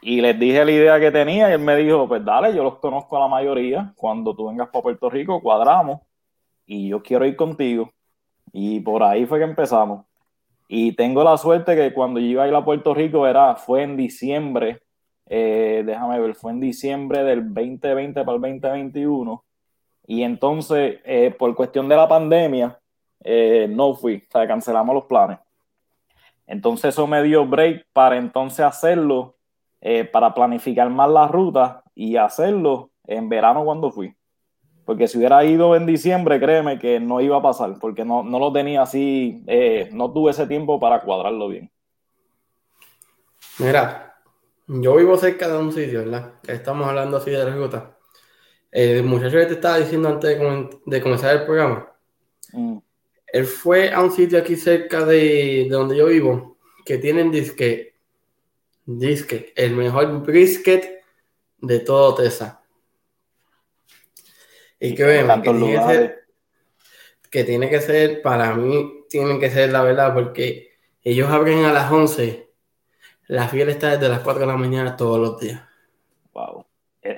y 0.00 0.20
les 0.20 0.38
dije 0.38 0.64
la 0.64 0.70
idea 0.70 1.00
que 1.00 1.10
tenía, 1.10 1.50
y 1.50 1.54
él 1.54 1.58
me 1.58 1.76
dijo, 1.76 2.06
pues 2.06 2.24
dale, 2.24 2.54
yo 2.54 2.62
los 2.62 2.78
conozco 2.78 3.16
a 3.16 3.20
la 3.20 3.28
mayoría, 3.28 3.92
cuando 3.96 4.34
tú 4.36 4.46
vengas 4.46 4.68
para 4.68 4.82
Puerto 4.82 5.10
Rico, 5.10 5.40
cuadramos, 5.42 6.02
y 6.66 6.88
yo 6.88 7.02
quiero 7.02 7.26
ir 7.26 7.36
contigo. 7.36 7.92
Y 8.52 8.80
por 8.80 9.02
ahí 9.02 9.26
fue 9.26 9.38
que 9.38 9.44
empezamos. 9.44 10.04
Y 10.68 10.92
tengo 10.92 11.22
la 11.24 11.36
suerte 11.36 11.76
que 11.76 11.92
cuando 11.92 12.20
yo 12.20 12.26
iba 12.26 12.44
a 12.44 12.48
ir 12.48 12.54
a 12.54 12.64
Puerto 12.64 12.94
Rico 12.94 13.26
era, 13.26 13.56
fue 13.56 13.82
en 13.82 13.96
diciembre, 13.96 14.82
eh, 15.26 15.82
déjame 15.86 16.20
ver, 16.20 16.34
fue 16.34 16.52
en 16.52 16.60
diciembre 16.60 17.24
del 17.24 17.52
2020 17.52 18.24
para 18.24 18.36
el 18.36 18.42
2021 18.42 19.45
y 20.06 20.22
entonces, 20.22 21.00
eh, 21.04 21.34
por 21.36 21.54
cuestión 21.54 21.88
de 21.88 21.96
la 21.96 22.08
pandemia, 22.08 22.78
eh, 23.24 23.66
no 23.68 23.94
fui, 23.94 24.16
o 24.16 24.30
sea, 24.30 24.46
cancelamos 24.46 24.94
los 24.94 25.04
planes. 25.04 25.38
Entonces 26.46 26.94
eso 26.94 27.08
me 27.08 27.22
dio 27.24 27.44
break 27.44 27.86
para 27.92 28.16
entonces 28.16 28.60
hacerlo, 28.60 29.36
eh, 29.80 30.04
para 30.04 30.32
planificar 30.32 30.88
más 30.90 31.10
la 31.10 31.26
ruta 31.26 31.82
y 31.94 32.16
hacerlo 32.16 32.90
en 33.04 33.28
verano 33.28 33.64
cuando 33.64 33.90
fui. 33.90 34.14
Porque 34.84 35.08
si 35.08 35.18
hubiera 35.18 35.44
ido 35.44 35.74
en 35.74 35.86
diciembre, 35.86 36.38
créeme 36.38 36.78
que 36.78 37.00
no 37.00 37.20
iba 37.20 37.38
a 37.38 37.42
pasar, 37.42 37.74
porque 37.80 38.04
no, 38.04 38.22
no 38.22 38.38
lo 38.38 38.52
tenía 38.52 38.82
así, 38.82 39.44
no 39.90 40.12
tuve 40.12 40.30
ese 40.30 40.46
tiempo 40.46 40.78
para 40.78 41.00
cuadrarlo 41.00 41.48
bien. 41.48 41.72
Mira, 43.58 44.14
yo 44.68 44.94
vivo 44.94 45.16
cerca 45.16 45.48
de 45.48 45.58
un 45.58 45.72
sitio, 45.72 46.04
¿verdad? 46.04 46.34
Estamos 46.46 46.86
hablando 46.86 47.16
así 47.16 47.32
de 47.32 47.44
la 47.44 47.50
ruta 47.50 47.95
el 48.76 49.04
muchacho 49.04 49.38
que 49.38 49.46
te 49.46 49.54
estaba 49.54 49.78
diciendo 49.78 50.10
antes 50.10 50.38
de, 50.84 51.00
comenzar 51.00 51.34
el 51.34 51.44
programa, 51.46 51.90
mm. 52.52 52.76
él 53.28 53.46
fue 53.46 53.90
a 53.90 54.02
un 54.02 54.12
sitio 54.12 54.38
aquí 54.38 54.54
cerca 54.54 55.06
de, 55.06 55.66
donde 55.70 55.96
yo 55.96 56.06
vivo 56.06 56.58
que 56.84 56.98
tienen 56.98 57.30
disque, 57.30 57.94
disque, 58.84 59.54
el 59.56 59.74
mejor 59.74 60.20
brisket 60.22 61.02
de 61.56 61.80
todo 61.80 62.16
Tesa. 62.16 62.62
Y 64.78 64.94
que 64.94 65.04
vemos 65.04 65.40
que 65.40 65.50
tiene 65.50 65.72
que, 65.72 65.82
ser, 65.82 66.26
que 67.30 67.44
tiene 67.44 67.70
que 67.70 67.80
ser, 67.80 68.20
para 68.20 68.54
mí, 68.54 69.06
tiene 69.08 69.40
que 69.40 69.50
ser 69.50 69.72
la 69.72 69.82
verdad, 69.84 70.12
porque 70.12 70.72
ellos 71.02 71.30
abren 71.30 71.64
a 71.64 71.72
las 71.72 71.90
11, 71.90 72.50
la 73.28 73.48
fiesta 73.48 73.70
está 73.70 73.90
desde 73.92 74.10
las 74.10 74.20
4 74.20 74.40
de 74.40 74.46
la 74.46 74.58
mañana 74.58 74.96
todos 74.98 75.18
los 75.18 75.40
días. 75.40 75.62
Wow. 76.34 76.66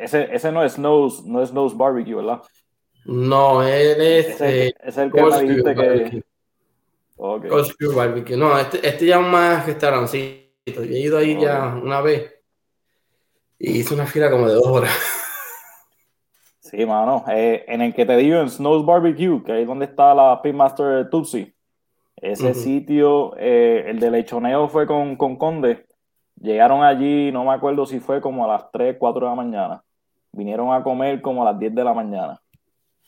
Ese, 0.04 0.28
ese 0.34 0.52
no 0.52 0.64
es 0.64 0.74
Snow's, 0.74 1.24
no 1.24 1.42
es 1.42 1.50
Snow's 1.50 1.76
Barbecue, 1.76 2.14
¿verdad? 2.14 2.42
No, 3.04 3.62
él 3.62 4.00
es. 4.00 4.28
Ese, 4.28 4.74
es 4.82 4.98
el 4.98 5.12
que 5.12 5.22
me 5.22 5.42
dijiste 5.42 5.74
que. 5.74 6.22
Okay. 7.16 7.50
Barbecue. 7.94 8.36
No, 8.36 8.56
este, 8.58 8.86
este 8.86 9.06
ya 9.06 9.20
es 9.20 9.26
más 9.26 9.66
restaurancito. 9.66 10.48
Yo 10.66 10.82
he 10.82 11.00
ido 11.00 11.18
ahí 11.18 11.40
ya 11.40 11.74
una 11.82 12.00
vez 12.00 12.38
y 13.58 13.80
hice 13.80 13.94
una 13.94 14.06
fila 14.06 14.30
como 14.30 14.46
de 14.46 14.54
dos 14.54 14.66
horas. 14.66 14.92
Sí, 16.60 16.84
mano. 16.84 17.24
Eh, 17.28 17.64
en 17.66 17.80
el 17.80 17.94
que 17.94 18.04
te 18.04 18.16
digo, 18.16 18.38
en 18.40 18.50
Snow's 18.50 18.84
Barbecue, 18.84 19.42
que 19.42 19.52
ahí 19.52 19.62
es 19.62 19.66
donde 19.66 19.86
está 19.86 20.14
la 20.14 20.40
Pitmaster 20.42 21.08
Tutsi. 21.08 21.54
Ese 22.14 22.52
sitio, 22.52 23.34
eh, 23.38 23.84
el 23.86 24.00
de 24.00 24.10
lechoneo 24.10 24.68
fue 24.68 24.86
con, 24.86 25.16
con 25.16 25.36
Conde. 25.36 25.86
Llegaron 26.40 26.84
allí, 26.84 27.32
no 27.32 27.44
me 27.44 27.52
acuerdo 27.52 27.84
si 27.84 27.98
fue 27.98 28.20
como 28.20 28.44
a 28.44 28.48
las 28.48 28.70
3, 28.70 28.96
4 28.98 29.20
de 29.20 29.30
la 29.30 29.34
mañana. 29.34 29.82
Vinieron 30.32 30.72
a 30.72 30.82
comer 30.82 31.20
como 31.20 31.42
a 31.42 31.46
las 31.46 31.58
10 31.58 31.74
de 31.74 31.84
la 31.84 31.92
mañana. 31.92 32.40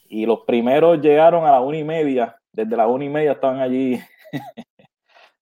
Y 0.08 0.26
los 0.26 0.40
primeros 0.40 1.00
llegaron 1.00 1.46
a 1.46 1.52
las 1.52 1.62
1 1.62 1.76
y 1.76 1.84
media. 1.84 2.36
Desde 2.52 2.76
las 2.76 2.88
1 2.88 3.04
y 3.04 3.08
media 3.08 3.32
estaban 3.32 3.60
allí. 3.60 4.00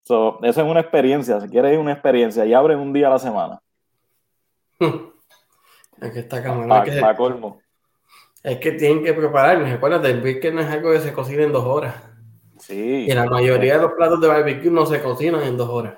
so, 0.03 0.39
esa 0.43 0.63
es 0.63 0.69
una 0.69 0.81
experiencia. 0.81 1.41
Si 1.41 1.49
quieres 1.49 1.79
una 1.79 1.93
experiencia, 1.93 2.45
y 2.45 2.53
abren 2.53 2.79
un 2.79 2.93
día 2.93 3.07
a 3.07 3.11
la 3.11 3.19
semana. 3.19 3.61
es 4.81 6.13
que 6.13 6.19
está 6.19 6.43
cámara. 6.43 6.85
Es 6.85 7.03
que, 7.03 7.17
colmo. 7.17 7.61
Es 8.43 8.59
que 8.59 8.73
tienen 8.73 9.03
que 9.03 9.15
prepararme. 9.15 9.73
Acuérdate, 9.73 10.11
el 10.11 10.17
barbecue 10.17 10.53
no 10.53 10.61
es 10.61 10.69
algo 10.69 10.93
que 10.93 11.01
se 11.01 11.15
cocina 11.15 11.43
en 11.43 11.53
dos 11.53 11.65
horas. 11.65 11.95
Sí. 12.59 13.07
Y 13.09 13.13
la 13.15 13.25
mayoría 13.25 13.77
de 13.77 13.83
los 13.83 13.93
platos 13.93 14.21
de 14.21 14.29
barbecue 14.29 14.71
no 14.71 14.85
se 14.85 15.03
cocinan 15.03 15.43
en 15.43 15.57
dos 15.57 15.71
horas. 15.71 15.97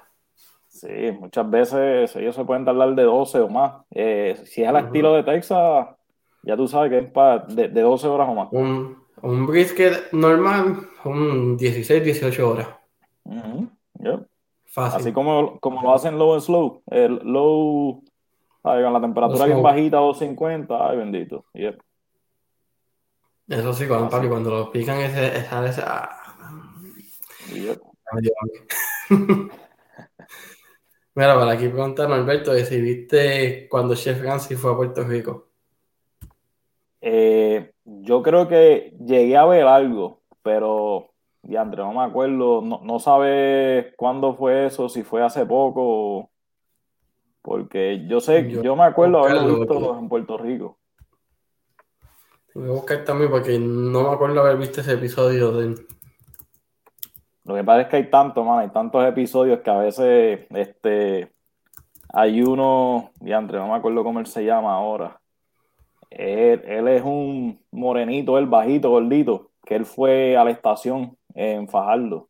Sí, 0.80 1.12
muchas 1.20 1.50
veces 1.50 2.16
ellos 2.16 2.34
se 2.34 2.42
pueden 2.42 2.64
tardar 2.64 2.94
de 2.94 3.02
12 3.02 3.40
o 3.40 3.48
más. 3.50 3.82
Eh, 3.90 4.40
si 4.46 4.62
es 4.62 4.68
al 4.68 4.76
estilo 4.76 5.12
de 5.12 5.24
Texas, 5.24 5.88
ya 6.42 6.56
tú 6.56 6.66
sabes 6.68 6.90
que 6.90 6.98
es 7.00 7.12
para 7.12 7.40
de, 7.40 7.68
12 7.68 8.08
horas 8.08 8.26
o 8.30 8.34
más. 8.34 8.48
Un, 8.50 8.96
un 9.20 9.46
brisket 9.46 10.10
normal, 10.12 10.78
un 11.04 11.58
16, 11.58 12.02
18 12.02 12.50
horas. 12.50 12.68
Fácil. 14.64 15.00
Así 15.00 15.12
como, 15.12 15.60
como 15.60 15.82
lo 15.82 15.94
hacen 15.94 16.18
low 16.18 16.32
and 16.32 16.42
slow. 16.42 16.82
El 16.86 17.20
low, 17.24 18.02
con 18.62 18.92
la 18.92 19.00
temperatura 19.02 19.44
bien 19.44 19.62
bajita, 19.62 19.98
250, 19.98 20.88
ay 20.88 20.96
bendito. 20.96 21.44
Eso 23.48 23.72
sí, 23.74 23.86
cuando, 23.86 24.08
cuando 24.08 24.48
lo 24.48 24.72
pican, 24.72 24.98
ese, 25.00 25.40
esa, 25.40 25.68
esa... 25.68 26.08
Mira, 31.14 31.38
para 31.38 31.52
aquí 31.52 31.68
preguntar 31.68 32.10
Alberto, 32.12 32.54
si 32.54 32.80
viste 32.80 33.68
cuando 33.68 33.94
Chef 33.94 34.22
Gansi 34.22 34.54
fue 34.54 34.72
a 34.72 34.76
Puerto 34.76 35.04
Rico. 35.04 35.48
Eh, 37.00 37.72
yo 37.84 38.22
creo 38.22 38.46
que 38.48 38.94
llegué 39.04 39.36
a 39.36 39.46
ver 39.46 39.66
algo, 39.66 40.20
pero 40.42 41.10
ya 41.42 41.62
André, 41.62 41.82
no 41.82 41.92
me 41.92 42.04
acuerdo, 42.04 42.60
no, 42.62 42.80
no 42.84 42.98
sabe 42.98 43.94
cuándo 43.96 44.34
fue 44.34 44.66
eso, 44.66 44.88
si 44.88 45.02
fue 45.02 45.22
hace 45.22 45.46
poco, 45.46 46.30
porque 47.42 48.06
yo 48.06 48.20
sé, 48.20 48.48
yo, 48.50 48.76
me 48.76 48.84
acuerdo 48.84 49.18
haberlo 49.20 49.58
visto 49.58 49.98
en 49.98 50.08
Puerto 50.08 50.36
Rico. 50.38 50.78
Voy 52.54 52.68
a 52.68 52.72
buscar 52.72 53.04
también 53.04 53.30
porque 53.30 53.58
no 53.58 54.02
me 54.02 54.14
acuerdo 54.14 54.40
haber 54.40 54.56
visto 54.56 54.80
ese 54.80 54.94
episodio 54.94 55.52
de 55.52 55.74
lo 57.50 57.56
que 57.56 57.64
pasa 57.64 57.82
es 57.82 57.88
que 57.88 57.96
hay 57.96 58.10
tantos, 58.10 58.46
man, 58.46 58.60
hay 58.60 58.68
tantos 58.68 59.04
episodios 59.04 59.60
que 59.60 59.70
a 59.70 59.78
veces 59.78 60.46
este, 60.50 61.32
hay 62.12 62.42
uno, 62.42 63.10
diantre, 63.20 63.58
no 63.58 63.68
me 63.68 63.74
acuerdo 63.74 64.04
cómo 64.04 64.20
él 64.20 64.26
se 64.26 64.44
llama 64.44 64.74
ahora. 64.74 65.20
Él, 66.10 66.88
es 66.88 67.02
un 67.02 67.60
morenito, 67.72 68.38
el 68.38 68.46
bajito, 68.46 68.90
gordito, 68.90 69.50
que 69.64 69.74
él 69.76 69.84
fue 69.84 70.36
a 70.36 70.44
la 70.44 70.50
estación 70.50 71.16
en 71.34 71.68
Fajardo. 71.68 72.28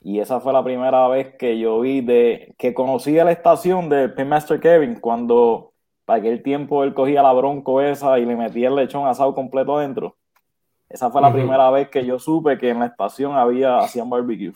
Y 0.00 0.20
esa 0.20 0.40
fue 0.40 0.52
la 0.52 0.62
primera 0.62 1.08
vez 1.08 1.34
que 1.36 1.58
yo 1.58 1.80
vi 1.80 2.00
de 2.00 2.54
que 2.58 2.72
conocí 2.72 3.18
a 3.18 3.24
la 3.24 3.32
estación 3.32 3.88
de 3.88 4.24
Master 4.24 4.60
Kevin 4.60 5.00
cuando 5.00 5.72
para 6.04 6.20
aquel 6.20 6.42
tiempo 6.42 6.84
él 6.84 6.94
cogía 6.94 7.22
la 7.22 7.32
bronco 7.32 7.80
esa 7.80 8.18
y 8.20 8.24
le 8.24 8.36
metía 8.36 8.68
el 8.68 8.76
lechón 8.76 9.08
asado 9.08 9.34
completo 9.34 9.76
adentro. 9.76 10.16
Esa 10.88 11.10
fue 11.10 11.20
la 11.20 11.32
primera 11.32 11.70
vez 11.70 11.88
que 11.88 12.04
yo 12.04 12.18
supe 12.18 12.58
que 12.58 12.70
en 12.70 12.78
la 12.78 12.86
estación 12.86 13.36
había, 13.36 13.78
hacían 13.78 14.08
barbecue. 14.08 14.52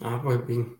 Ah, 0.00 0.20
pues 0.22 0.46
bien. 0.46 0.78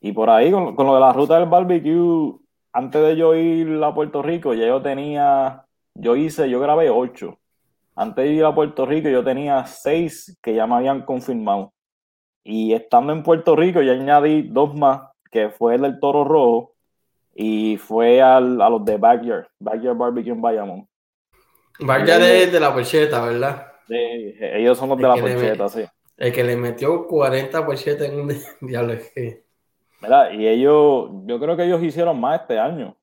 Y 0.00 0.12
por 0.12 0.30
ahí, 0.30 0.50
con, 0.50 0.74
lo 0.76 0.94
de 0.94 1.00
la 1.00 1.12
ruta 1.12 1.38
del 1.38 1.48
barbecue, 1.48 2.38
antes 2.72 3.02
de 3.02 3.16
yo 3.16 3.34
ir 3.34 3.82
a 3.82 3.94
Puerto 3.94 4.22
Rico, 4.22 4.54
ya 4.54 4.66
yo 4.66 4.82
tenía, 4.82 5.64
yo 5.94 6.14
hice, 6.14 6.48
yo 6.48 6.60
grabé 6.60 6.90
ocho. 6.90 7.38
Antes 7.96 8.24
de 8.24 8.32
ir 8.32 8.44
a 8.44 8.54
Puerto 8.54 8.86
Rico, 8.86 9.08
yo 9.08 9.24
tenía 9.24 9.64
seis 9.66 10.38
que 10.40 10.54
ya 10.54 10.66
me 10.66 10.76
habían 10.76 11.02
confirmado. 11.02 11.72
Y 12.44 12.72
estando 12.72 13.12
en 13.12 13.22
Puerto 13.22 13.56
Rico, 13.56 13.82
ya 13.82 13.92
añadí 13.92 14.42
dos 14.42 14.74
más, 14.74 15.02
que 15.30 15.50
fue 15.50 15.74
el 15.74 15.82
del 15.82 16.00
Toro 16.00 16.24
Rojo 16.24 16.74
y 17.34 17.76
fue 17.76 18.22
al, 18.22 18.60
a 18.60 18.68
los 18.68 18.84
de 18.84 18.96
Backyard, 18.96 19.48
Backyard 19.58 19.96
Barbecue 19.96 20.32
en 20.32 20.40
Bayamón. 20.40 20.88
Vaya 21.80 22.18
de, 22.18 22.60
la 22.60 22.72
porcheta, 22.72 23.20
¿verdad? 23.22 23.72
Sí, 23.86 24.34
ellos 24.40 24.76
son 24.76 24.88
los 24.90 24.98
de 24.98 25.04
la 25.04 25.16
porcheta, 25.16 25.68
sí. 25.68 25.84
El 26.16 26.32
que 26.32 26.42
le 26.42 26.56
metió 26.56 27.06
40 27.06 27.64
porchetas 27.64 28.08
en 28.08 28.20
un 28.20 28.34
diablo 28.60 28.92
es 28.94 29.10
que. 29.12 29.44
¿Verdad? 30.00 30.32
Y 30.32 30.46
ellos, 30.46 31.10
yo 31.24 31.40
creo 31.40 31.56
que 31.56 31.64
ellos 31.64 31.82
hicieron 31.82 32.20
más 32.20 32.42
este 32.42 32.58
año, 32.58 32.96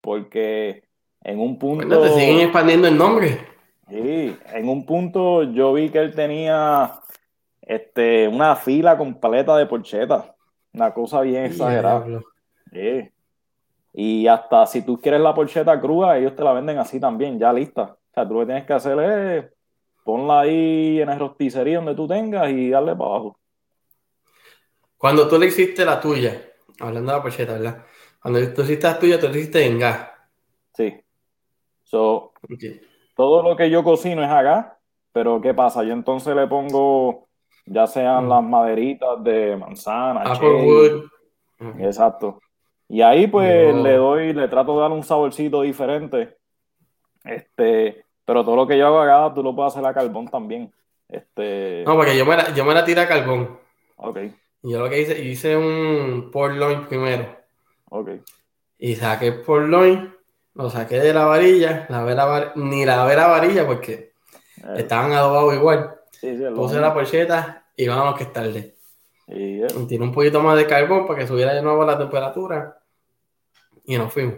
porque 0.00 0.84
en 1.22 1.40
un 1.40 1.58
punto. 1.58 1.86
Bueno, 1.86 2.02
te 2.02 2.10
siguen 2.10 2.40
expandiendo 2.40 2.88
el 2.88 2.96
nombre. 2.96 3.46
Sí, 3.88 4.36
en 4.52 4.68
un 4.68 4.86
punto 4.86 5.42
yo 5.42 5.72
vi 5.74 5.90
que 5.90 5.98
él 5.98 6.14
tenía 6.14 7.00
este, 7.60 8.26
una 8.28 8.56
fila 8.56 8.96
completa 8.96 9.56
de 9.56 9.66
porchetas. 9.66 10.24
Una 10.72 10.94
cosa 10.94 11.20
bien 11.20 11.44
exagerada. 11.44 12.06
Sí. 12.72 13.10
Y 13.92 14.26
hasta 14.26 14.64
si 14.66 14.82
tú 14.82 14.98
quieres 14.98 15.20
la 15.20 15.34
porcheta 15.34 15.78
cruda, 15.78 16.16
ellos 16.16 16.34
te 16.34 16.42
la 16.42 16.52
venden 16.52 16.78
así 16.78 16.98
también, 16.98 17.38
ya 17.38 17.52
lista. 17.52 17.96
O 18.12 18.14
sea, 18.14 18.28
tú 18.28 18.34
lo 18.34 18.40
que 18.40 18.46
tienes 18.46 18.66
que 18.66 18.72
hacer 18.74 18.98
es 19.00 19.52
ponla 20.04 20.40
ahí 20.40 21.00
en 21.00 21.08
el 21.08 21.18
rosticería 21.18 21.76
donde 21.76 21.94
tú 21.94 22.06
tengas 22.06 22.50
y 22.50 22.68
darle 22.68 22.94
para 22.94 23.10
abajo. 23.10 23.38
Cuando 24.98 25.26
tú 25.26 25.38
le 25.38 25.46
hiciste 25.46 25.82
la 25.82 25.98
tuya, 25.98 26.42
hablando 26.78 27.10
de 27.10 27.18
la 27.18 27.22
pocheta, 27.22 27.54
¿verdad? 27.54 27.86
Cuando 28.20 28.52
tú 28.52 28.62
hiciste 28.62 28.86
la 28.86 28.98
tuya, 28.98 29.18
tú 29.18 29.28
le 29.28 29.38
hiciste 29.38 29.64
en 29.64 29.78
gas. 29.78 30.10
Sí. 30.74 31.00
So, 31.84 32.32
Todo 33.16 33.42
lo 33.42 33.56
que 33.56 33.70
yo 33.70 33.82
cocino 33.82 34.22
es 34.22 34.30
acá, 34.30 34.78
pero 35.10 35.40
¿qué 35.40 35.54
pasa? 35.54 35.82
Yo 35.82 35.94
entonces 35.94 36.36
le 36.36 36.46
pongo, 36.46 37.28
ya 37.64 37.86
sean 37.86 38.26
mm. 38.26 38.28
las 38.28 38.42
maderitas 38.42 39.24
de 39.24 39.56
manzana, 39.56 40.22
Applewood. 40.22 41.06
Exacto. 41.78 42.40
Y 42.88 43.00
ahí 43.00 43.26
pues 43.26 43.74
le 43.74 43.94
doy, 43.94 44.34
le 44.34 44.48
trato 44.48 44.74
de 44.74 44.82
dar 44.82 44.90
un 44.90 45.02
saborcito 45.02 45.62
diferente. 45.62 46.36
Este, 47.24 48.01
pero 48.24 48.44
todo 48.44 48.56
lo 48.56 48.66
que 48.66 48.78
yo 48.78 48.86
hago 48.86 49.00
acá, 49.00 49.34
tú 49.34 49.42
lo 49.42 49.54
puedes 49.54 49.72
hacer 49.72 49.86
a 49.86 49.94
carbón 49.94 50.28
también. 50.28 50.72
Este... 51.08 51.84
No, 51.86 51.96
porque 51.96 52.16
yo 52.16 52.24
me 52.24 52.36
la, 52.36 52.54
yo 52.54 52.64
me 52.64 52.74
la 52.74 52.84
tiré 52.84 53.00
a 53.00 53.08
carbón. 53.08 53.58
Ok. 53.96 54.18
Y 54.62 54.72
yo 54.72 54.78
lo 54.78 54.88
que 54.88 55.00
hice, 55.00 55.22
hice 55.22 55.56
un 55.56 56.30
porloin 56.30 56.86
primero. 56.86 57.36
Ok. 57.90 58.10
Y 58.78 58.94
saqué 58.96 59.28
el 59.28 59.42
porloin, 59.42 60.14
lo 60.54 60.70
saqué 60.70 61.00
de 61.00 61.12
la 61.12 61.26
varilla, 61.26 61.86
la 61.88 62.52
ni 62.56 62.84
la 62.84 63.04
la 63.04 63.26
varilla 63.26 63.66
porque 63.66 63.92
eh. 63.92 64.74
estaban 64.76 65.12
adobados 65.12 65.54
igual. 65.54 65.96
Sí, 66.10 66.36
sí, 66.36 66.44
Puse 66.54 66.78
la 66.78 66.94
porcheta 66.94 67.66
y 67.76 67.88
vamos 67.88 68.16
que 68.16 68.24
es 68.24 68.32
tarde. 68.32 68.76
Y, 69.26 69.62
eh. 69.62 69.66
Tiene 69.88 70.04
un 70.04 70.12
poquito 70.12 70.40
más 70.40 70.56
de 70.56 70.66
carbón 70.66 71.06
para 71.06 71.20
que 71.20 71.26
subiera 71.26 71.52
de 71.54 71.62
nuevo 71.62 71.84
la 71.84 71.98
temperatura. 71.98 72.78
Y 73.84 73.96
nos 73.96 74.12
fuimos. 74.12 74.36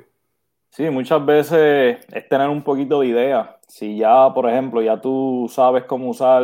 Sí, 0.75 0.91
muchas 0.91 1.25
veces 1.25 2.05
es 2.13 2.29
tener 2.29 2.49
un 2.49 2.61
poquito 2.61 2.99
de 2.99 3.07
idea. 3.07 3.61
Si 3.69 3.97
ya, 3.97 4.35
por 4.35 4.51
ejemplo, 4.51 4.83
ya 4.83 5.01
tú 5.01 5.47
sabes 5.49 5.85
cómo 5.85 6.09
usar 6.09 6.43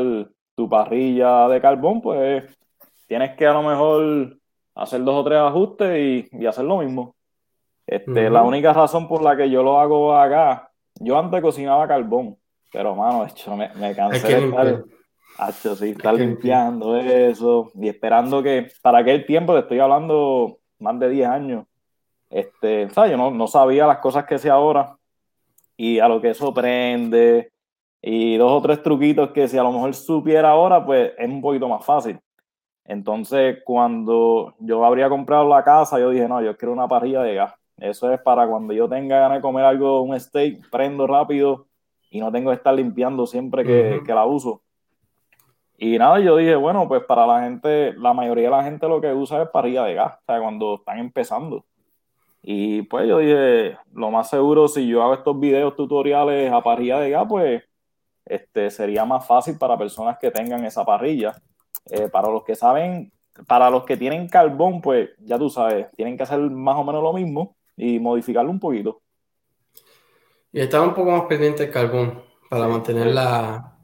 tu 0.54 0.68
parrilla 0.68 1.49
de 1.49 1.60
carbón, 1.60 2.00
pues 2.00 2.44
tienes 3.08 3.37
que 3.37 3.44
a 3.44 3.52
lo 3.54 3.64
mejor 3.64 4.38
hacer 4.76 5.02
dos 5.02 5.16
o 5.16 5.25
tres 5.25 5.40
ajustes 5.40 6.30
y, 6.30 6.46
hacer 6.46 6.64
lo 6.64 6.78
mismo. 6.78 7.16
Este, 7.84 8.30
La 8.30 8.44
única 8.44 8.72
razón 8.72 9.08
por 9.08 9.20
la 9.20 9.37
que 9.37 9.50
yo 9.50 9.64
lo 9.64 9.80
hago 9.80 10.16
acá, 10.16 10.70
yo 11.00 11.18
antes 11.18 11.42
cocinaba 11.42 11.88
carbón, 11.88 12.37
pero 12.72 12.94
mano, 12.94 13.26
hecho, 13.26 13.56
me, 13.56 13.75
me 13.75 13.96
cansé 13.96 14.28
de 14.28 14.44
estar, 14.44 14.84
hecho, 15.49 15.75
sí, 15.75 15.88
estar 15.88 16.14
limpiando 16.14 16.96
eso 16.96 17.72
y 17.75 17.88
esperando 17.88 18.44
que, 18.44 18.68
para 18.80 19.00
aquel 19.00 19.26
tiempo, 19.26 19.54
te 19.54 19.60
estoy 19.62 19.80
hablando 19.80 20.60
más 20.78 21.00
de 21.00 21.08
10 21.08 21.28
años, 21.28 21.66
este, 22.30 22.88
¿sabes? 22.90 23.10
Yo 23.10 23.16
no, 23.16 23.30
no 23.30 23.46
sabía 23.46 23.87
las 23.87 23.99
cosas 23.99 24.25
que 24.25 24.38
sé 24.38 24.49
ahora 24.49 24.96
y 25.76 25.99
a 25.99 26.08
lo 26.08 26.20
que 26.20 26.30
eso 26.30 26.54
prende 26.54 27.50
y 28.00 28.37
dos 28.37 28.52
o 28.52 28.62
tres 28.62 28.82
truquitos 28.82 29.30
que 29.30 29.49
si 29.49 29.58
a 29.58 29.62
lo 29.62 29.72
mejor 29.72 29.94
supiera 29.94 30.50
ahora, 30.50 30.84
pues 30.84 31.12
es 31.18 31.28
un 31.28 31.42
poquito 31.42 31.68
más 31.68 31.84
fácil. 31.84 32.18
Entonces, 32.84 33.58
cuando 33.64 34.54
yo 34.58 34.84
habría 34.84 35.08
comprado 35.08 35.49
la 35.49 35.62
casa, 35.62 35.99
yo 35.99 36.10
dije, 36.10 36.26
no, 36.28 36.42
yo 36.42 36.56
quiero 36.56 36.72
una 36.72 36.88
parrilla 36.88 37.22
de 37.22 37.34
gas. 37.34 37.54
Eso 37.76 38.12
es 38.12 38.20
para 38.20 38.46
cuando 38.46 38.72
yo 38.72 38.88
tenga 38.88 39.20
ganas 39.20 39.38
de 39.38 39.42
comer 39.42 39.64
algo, 39.64 40.02
un 40.02 40.18
steak, 40.18 40.70
prendo 40.70 41.06
rápido 41.06 41.66
y 42.10 42.20
no 42.20 42.30
tengo 42.32 42.50
que 42.50 42.56
estar 42.56 42.75
limpiando 42.75 43.26
siempre 43.26 43.64
que, 43.64 44.02
que 44.04 44.14
la 44.14 44.26
uso. 44.26 44.62
Y 45.78 45.96
nada, 45.96 46.20
yo 46.20 46.37
dije, 46.37 46.56
bueno, 46.56 46.87
pues 46.88 47.02
para 47.04 47.26
la 47.26 47.42
gente, 47.42 47.94
la 47.94 48.12
mayoría 48.12 48.50
de 48.50 48.56
la 48.56 48.64
gente 48.64 48.87
lo 48.87 49.00
que 49.00 49.14
usa 49.14 49.42
es 49.42 49.49
parrilla 49.49 49.84
de 49.84 49.94
gas, 49.94 50.18
o 50.18 50.25
sea, 50.26 50.40
cuando 50.40 50.75
están 50.75 50.99
empezando. 50.99 51.64
Y 52.42 52.82
pues 52.82 53.06
yo 53.06 53.18
dije, 53.18 53.76
lo 53.92 54.11
más 54.11 54.30
seguro, 54.30 54.66
si 54.66 54.87
yo 54.87 55.02
hago 55.02 55.14
estos 55.14 55.38
videos 55.38 55.76
tutoriales 55.76 56.50
a 56.50 56.62
parrilla 56.62 56.99
de 56.99 57.10
gas, 57.10 57.26
pues 57.28 57.62
este, 58.25 58.71
sería 58.71 59.04
más 59.04 59.26
fácil 59.26 59.58
para 59.58 59.76
personas 59.76 60.19
que 60.19 60.30
tengan 60.30 60.64
esa 60.64 60.84
parrilla. 60.84 61.34
Eh, 61.91 62.08
para 62.08 62.30
los 62.30 62.45
que 62.45 62.54
saben, 62.54 63.12
para 63.47 63.71
los 63.71 63.84
que 63.84 63.97
tienen 63.97 64.28
carbón, 64.28 64.80
pues 64.80 65.10
ya 65.19 65.38
tú 65.38 65.50
sabes, 65.50 65.91
tienen 65.97 66.17
que 66.17 66.23
hacer 66.23 66.38
más 66.38 66.76
o 66.76 66.84
menos 66.84 67.02
lo 67.02 67.12
mismo 67.12 67.56
y 67.76 67.99
modificarlo 67.99 68.50
un 68.50 68.60
poquito. 68.60 69.02
Y 70.52 70.60
estar 70.60 70.80
un 70.80 70.95
poco 70.95 71.10
más 71.10 71.23
pendiente 71.23 71.64
del 71.64 71.73
carbón 71.73 72.23
para 72.49 72.67
mantener 72.67 73.08
la, 73.08 73.76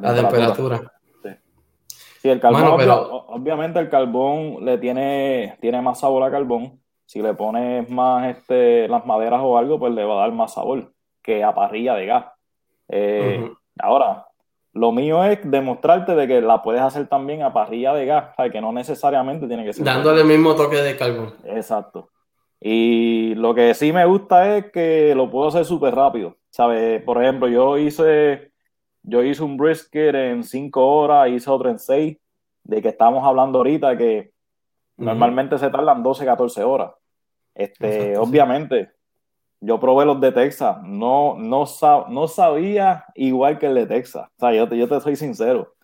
la, 0.00 0.14
temperatura. 0.14 0.92
Sí. 2.20 2.28
el 2.28 2.40
carbón, 2.40 2.64
obviamente 3.28 3.78
el 3.78 3.88
carbón 3.90 4.64
le 4.64 4.78
tiene, 4.78 5.56
tiene 5.60 5.80
más 5.82 6.00
sabor 6.00 6.22
a 6.24 6.30
carbón 6.30 6.83
si 7.06 7.22
le 7.22 7.34
pones 7.34 7.88
más 7.90 8.36
este, 8.36 8.88
las 8.88 9.04
maderas 9.06 9.40
o 9.42 9.58
algo, 9.58 9.78
pues 9.78 9.92
le 9.92 10.04
va 10.04 10.14
a 10.14 10.20
dar 10.22 10.32
más 10.32 10.54
sabor 10.54 10.92
que 11.22 11.42
a 11.42 11.54
parrilla 11.54 11.94
de 11.94 12.06
gas. 12.06 12.26
Eh, 12.88 13.50
ahora, 13.78 14.26
lo 14.72 14.92
mío 14.92 15.24
es 15.24 15.38
demostrarte 15.42 16.14
de 16.14 16.26
que 16.26 16.40
la 16.40 16.62
puedes 16.62 16.82
hacer 16.82 17.06
también 17.06 17.42
a 17.42 17.52
parrilla 17.52 17.94
de 17.94 18.06
gas, 18.06 18.34
que 18.52 18.60
no 18.60 18.72
necesariamente 18.72 19.46
tiene 19.46 19.64
que 19.64 19.72
ser. 19.72 19.84
Dándole 19.84 20.22
el 20.22 20.26
mismo 20.26 20.54
toque 20.54 20.76
de 20.76 20.96
carbón. 20.96 21.34
Exacto. 21.44 22.10
Y 22.60 23.34
lo 23.36 23.54
que 23.54 23.74
sí 23.74 23.92
me 23.92 24.04
gusta 24.04 24.56
es 24.56 24.72
que 24.72 25.14
lo 25.14 25.30
puedo 25.30 25.48
hacer 25.48 25.64
súper 25.64 25.94
rápido. 25.94 26.36
¿Sabes? 26.50 27.02
Por 27.02 27.22
ejemplo, 27.22 27.48
yo 27.48 27.78
hice, 27.78 28.52
yo 29.02 29.22
hice 29.22 29.42
un 29.42 29.56
brisket 29.56 30.14
en 30.14 30.44
5 30.44 30.86
horas, 30.86 31.28
hice 31.28 31.50
otro 31.50 31.68
en 31.68 31.78
6, 31.78 32.16
de 32.64 32.82
que 32.82 32.88
estamos 32.88 33.24
hablando 33.24 33.58
ahorita, 33.58 33.96
que 33.96 34.33
Normalmente 34.96 35.58
se 35.58 35.70
tardan 35.70 36.02
12, 36.02 36.24
14 36.24 36.62
horas. 36.64 36.92
Este, 37.54 38.16
obviamente, 38.18 38.90
yo 39.60 39.80
probé 39.80 40.04
los 40.04 40.20
de 40.20 40.32
Texas, 40.32 40.76
no, 40.82 41.36
no, 41.38 41.64
no 42.08 42.28
sabía 42.28 43.04
igual 43.14 43.58
que 43.58 43.66
el 43.66 43.74
de 43.74 43.86
Texas. 43.86 44.28
O 44.36 44.40
sea, 44.40 44.52
yo 44.52 44.68
te, 44.68 44.76
yo 44.76 44.88
te 44.88 45.00
soy 45.00 45.16
sincero. 45.16 45.74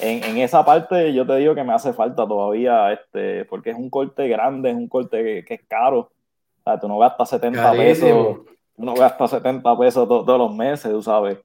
En, 0.00 0.24
en, 0.24 0.38
esa 0.38 0.64
parte 0.64 1.12
yo 1.12 1.26
te 1.26 1.36
digo 1.36 1.54
que 1.54 1.64
me 1.64 1.72
hace 1.72 1.92
falta 1.92 2.26
todavía, 2.26 2.92
este, 2.92 3.44
porque 3.46 3.70
es 3.70 3.76
un 3.76 3.90
corte 3.90 4.28
grande, 4.28 4.70
es 4.70 4.76
un 4.76 4.88
corte 4.88 5.44
que, 5.44 5.54
es 5.54 5.60
caro. 5.66 5.98
O 6.00 6.62
sea, 6.64 6.78
tú 6.78 6.88
no 6.88 6.98
gastas 6.98 7.30
70 7.30 7.72
pesos, 7.72 8.38
tú 8.76 8.84
no 8.84 8.94
gastas 8.94 9.30
70 9.30 9.78
pesos 9.78 10.08
todos 10.08 10.38
los 10.38 10.54
meses, 10.54 10.90
tú 10.90 11.02
sabes. 11.02 11.38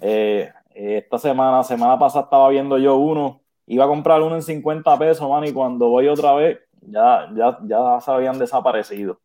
Eh, 0.00 0.50
esta 0.74 1.18
semana, 1.18 1.62
semana 1.62 1.98
pasada 1.98 2.24
estaba 2.24 2.48
viendo 2.48 2.76
yo 2.78 2.96
uno, 2.96 3.40
iba 3.66 3.84
a 3.84 3.88
comprar 3.88 4.20
uno 4.20 4.34
en 4.34 4.42
50 4.42 4.98
pesos, 4.98 5.28
man, 5.28 5.44
y 5.44 5.52
cuando 5.52 5.88
voy 5.88 6.08
otra 6.08 6.34
vez, 6.34 6.58
ya, 6.88 7.28
ya, 7.34 7.58
ya 7.62 8.00
se 8.00 8.10
habían 8.10 8.38
desaparecido. 8.38 9.20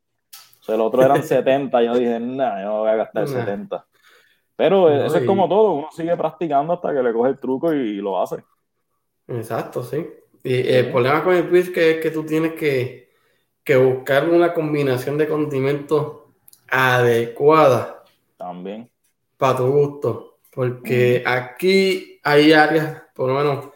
O 0.59 0.63
sea, 0.63 0.75
el 0.75 0.81
otro 0.81 1.03
eran 1.03 1.23
70, 1.23 1.81
yo 1.83 1.95
dije, 1.95 2.19
nah, 2.19 2.61
yo 2.61 2.65
no 2.67 2.79
voy 2.79 2.89
a 2.89 2.95
gastar 2.95 3.27
70. 3.27 3.85
Pero 4.55 4.89
eso 4.89 5.17
es 5.17 5.25
como 5.25 5.49
todo, 5.49 5.73
uno 5.73 5.87
sigue 5.91 6.15
practicando 6.15 6.73
hasta 6.73 6.93
que 6.93 7.01
le 7.01 7.13
coge 7.13 7.31
el 7.31 7.39
truco 7.39 7.73
y, 7.73 7.95
lo 7.95 8.21
hace. 8.21 8.43
Exacto, 9.27 9.81
sí. 9.81 10.07
Y 10.43 10.69
el 10.69 10.91
problema 10.91 11.23
con 11.23 11.33
el 11.33 11.49
twist 11.49 11.75
es 11.75 12.01
que 12.01 12.11
tú 12.11 12.23
tienes 12.23 12.53
que, 12.53 13.09
que 13.63 13.75
buscar 13.77 14.29
una 14.29 14.53
combinación 14.53 15.17
de 15.17 15.27
condimentos 15.27 16.21
adecuada. 16.69 18.03
También. 18.37 18.89
Para 19.37 19.57
tu 19.57 19.67
gusto. 19.67 20.39
Porque 20.53 21.23
aquí 21.25 22.19
hay 22.23 22.53
áreas, 22.53 23.03
por 23.15 23.29
lo 23.29 23.35
menos, 23.35 23.69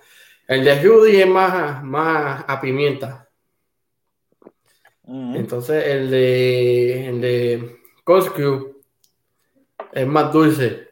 el 0.47 0.63
de 0.63 0.83
Judy 0.83 1.21
es 1.21 1.27
más, 1.27 1.83
más 1.83 2.43
a 2.47 2.59
pimienta. 2.59 3.24
Entonces 5.07 5.85
el 5.87 6.09
de, 6.09 7.07
el 7.09 7.21
de 7.21 7.81
Coscu 8.03 8.81
es 9.91 10.07
más 10.07 10.33
dulce, 10.33 10.89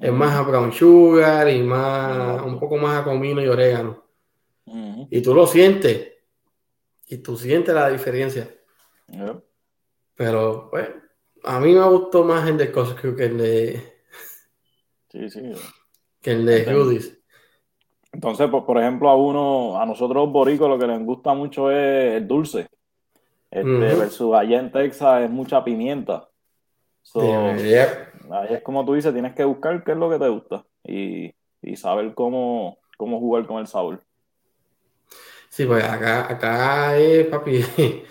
es 0.00 0.12
más 0.12 0.34
a 0.34 0.42
brown 0.42 0.72
sugar 0.72 1.48
y 1.48 1.62
más, 1.62 2.42
un 2.42 2.58
poco 2.58 2.76
más 2.76 2.98
a 2.98 3.04
comino 3.04 3.40
y 3.42 3.46
orégano. 3.46 4.04
Y 5.10 5.22
tú 5.22 5.34
lo 5.34 5.46
sientes, 5.46 6.12
y 7.06 7.18
tú 7.18 7.36
sientes 7.36 7.74
la 7.74 7.88
diferencia. 7.88 8.54
Pero, 10.14 10.68
pues, 10.70 10.88
a 11.44 11.60
mí 11.60 11.72
me 11.72 11.88
gustó 11.88 12.24
más 12.24 12.46
el 12.48 12.58
de 12.58 12.70
Coscu 12.70 13.14
que 13.16 13.24
el 13.24 13.38
de. 13.38 13.82
Sí, 15.08 15.30
sí. 15.30 15.40
Que 16.20 16.32
el 16.32 16.44
de 16.44 16.64
Judith. 16.66 17.18
Entonces, 18.12 18.50
por, 18.50 18.66
por, 18.66 18.78
ejemplo, 18.78 19.08
a 19.08 19.16
uno, 19.16 19.80
a 19.80 19.86
nosotros 19.86 20.30
boricos 20.30 20.68
lo 20.68 20.78
que 20.78 20.86
les 20.86 21.02
gusta 21.02 21.32
mucho 21.32 21.70
es 21.70 22.16
el 22.16 22.28
dulce. 22.28 22.68
Este, 23.50 23.68
Versus 23.68 24.34
allá 24.34 24.58
en 24.58 24.70
Texas 24.70 25.22
es 25.22 25.30
mucha 25.30 25.64
pimienta. 25.64 26.28
Ahí 28.30 28.54
es 28.54 28.62
como 28.62 28.84
tú 28.84 28.94
dices, 28.94 29.12
tienes 29.12 29.34
que 29.34 29.44
buscar 29.44 29.82
qué 29.82 29.92
es 29.92 29.98
lo 29.98 30.10
que 30.10 30.18
te 30.18 30.28
gusta 30.28 30.64
y, 30.84 31.34
saber 31.76 32.14
cómo, 32.14 32.78
cómo 32.96 33.18
jugar 33.18 33.46
con 33.46 33.58
el 33.58 33.66
sabor. 33.66 34.02
Sí, 35.48 35.64
pues 35.64 35.82
acá, 35.84 36.30
acá 36.30 36.98
es, 36.98 37.26
papi, 37.26 37.64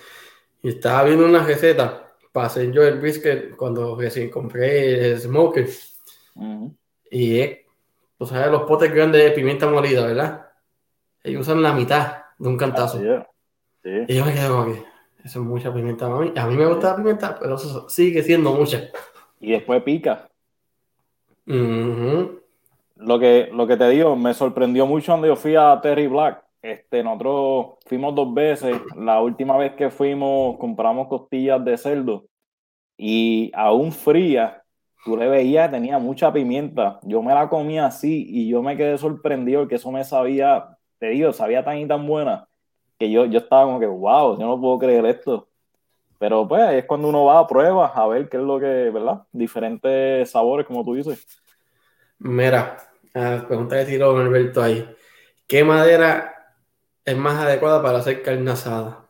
y 0.63 0.69
estaba 0.69 1.04
viendo 1.04 1.26
una 1.26 1.43
receta 1.43 2.08
para 2.32 2.47
hacer 2.47 2.71
yo 2.71 2.84
el 2.84 3.00
brisket 3.00 3.56
cuando 3.56 3.95
recién 3.95 4.30
compré 4.30 5.12
el 5.12 5.19
smoker. 5.19 5.67
Y 7.10 7.41
tú 8.17 8.26
sabes, 8.26 8.52
los 8.52 8.63
potes 8.63 8.91
grandes 8.93 9.23
de 9.23 9.32
pimienta 9.32 9.67
molida, 9.67 10.06
¿verdad? 10.06 10.47
Ellos 11.23 11.41
usan 11.41 11.62
la 11.62 11.73
mitad 11.73 12.23
de 12.38 12.47
un 12.47 12.58
cantazo. 12.58 13.00
Y 13.84 14.15
yo 14.15 14.26
me 14.26 14.34
quedé 14.34 14.47
como 14.47 14.62
aquí, 14.63 14.84
eso 15.28 15.42
es 15.42 15.46
mucha 15.46 15.74
pimienta 15.74 16.06
a 16.06 16.20
mí. 16.20 16.32
A 16.38 16.48
mí 16.48 16.56
me 16.56 16.66
gusta 16.66 16.92
la 16.92 16.96
pimienta, 16.96 17.38
pero 17.38 17.56
eso 17.56 17.90
sigue 17.90 18.24
siendo 18.24 18.54
mucha. 18.54 18.90
Y 19.42 19.52
después 19.52 19.84
pica. 19.84 20.30
lo, 21.46 23.20
que, 23.20 23.50
lo 23.52 23.68
que 23.68 23.76
te 23.76 23.90
digo, 23.90 24.16
me 24.16 24.34
sorprendió 24.34 24.86
mucho 24.86 25.12
cuando 25.12 25.28
yo 25.28 25.36
fui 25.36 25.56
a 25.56 25.78
Terry 25.82 26.08
Black. 26.08 26.44
Este, 26.62 27.04
nosotros 27.04 27.78
fuimos 27.86 28.16
dos 28.16 28.34
veces. 28.34 28.78
La 28.96 29.22
última 29.22 29.58
vez 29.58 29.74
que 29.74 29.90
fuimos, 29.90 30.58
compramos 30.60 31.10
costillas 31.10 31.63
de 31.63 31.78
cerdo 31.78 32.26
y 32.98 33.52
aún 33.54 33.92
frías, 33.92 34.54
tú 35.04 35.18
le 35.18 35.28
veías, 35.28 35.70
tenía 35.70 36.00
mucha 36.00 36.32
pimienta. 36.32 37.02
Yo 37.04 37.22
me 37.22 37.34
la 37.34 37.50
comía 37.50 37.86
así 37.86 38.26
y 38.30 38.48
yo 38.48 38.63
me 38.63 38.78
quedé 38.78 38.98
sorprendido 38.98 39.68
que 39.68 39.76
eso 39.76 39.92
me 39.92 40.06
sabía, 40.06 40.78
te 41.00 41.10
digo, 41.10 41.34
sabía 41.34 41.66
tan 41.66 41.80
y 41.80 41.86
tan 41.86 42.08
buena 42.08 42.48
que 42.98 43.10
yo, 43.12 43.26
yo 43.26 43.40
estaba 43.40 43.66
como 43.66 43.80
que, 43.80 43.86
wow, 43.86 44.40
yo 44.40 44.46
no 44.46 44.60
puedo 44.60 44.80
creer 44.80 45.06
esto. 45.06 45.48
Pero 46.20 46.48
pues 46.48 46.74
es 46.74 46.86
cuando 46.86 47.10
uno 47.10 47.26
va 47.26 47.40
a 47.40 47.48
pruebas 47.48 47.92
a 47.94 48.08
ver 48.08 48.28
qué 48.28 48.38
es 48.38 48.44
lo 48.44 48.60
que, 48.60 48.66
¿verdad? 48.66 49.24
Diferentes 49.32 50.30
sabores, 50.32 50.66
como 50.66 50.84
tú 50.84 50.96
dices. 50.96 51.26
Mira, 52.20 52.78
la 53.14 53.46
pregunta 53.48 53.78
que 53.78 53.86
tiró 53.86 54.18
Alberto 54.18 54.64
ahí. 54.64 54.88
¿Qué 55.46 55.64
madera 55.64 56.56
es 57.06 57.16
más 57.16 57.38
adecuada 57.38 57.82
para 57.82 58.00
hacer 58.00 58.24
carne 58.24 58.52
asada? 58.52 59.06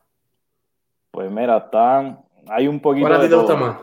Pues 1.10 1.30
mira, 1.30 1.56
están, 1.56 2.20
hay 2.46 2.68
un 2.68 2.80
poquito 2.80 3.08
¿Cuál 3.08 3.20
a 3.20 3.22
ti 3.24 3.28
te 3.28 3.34
gusta 3.34 3.56
más? 3.56 3.78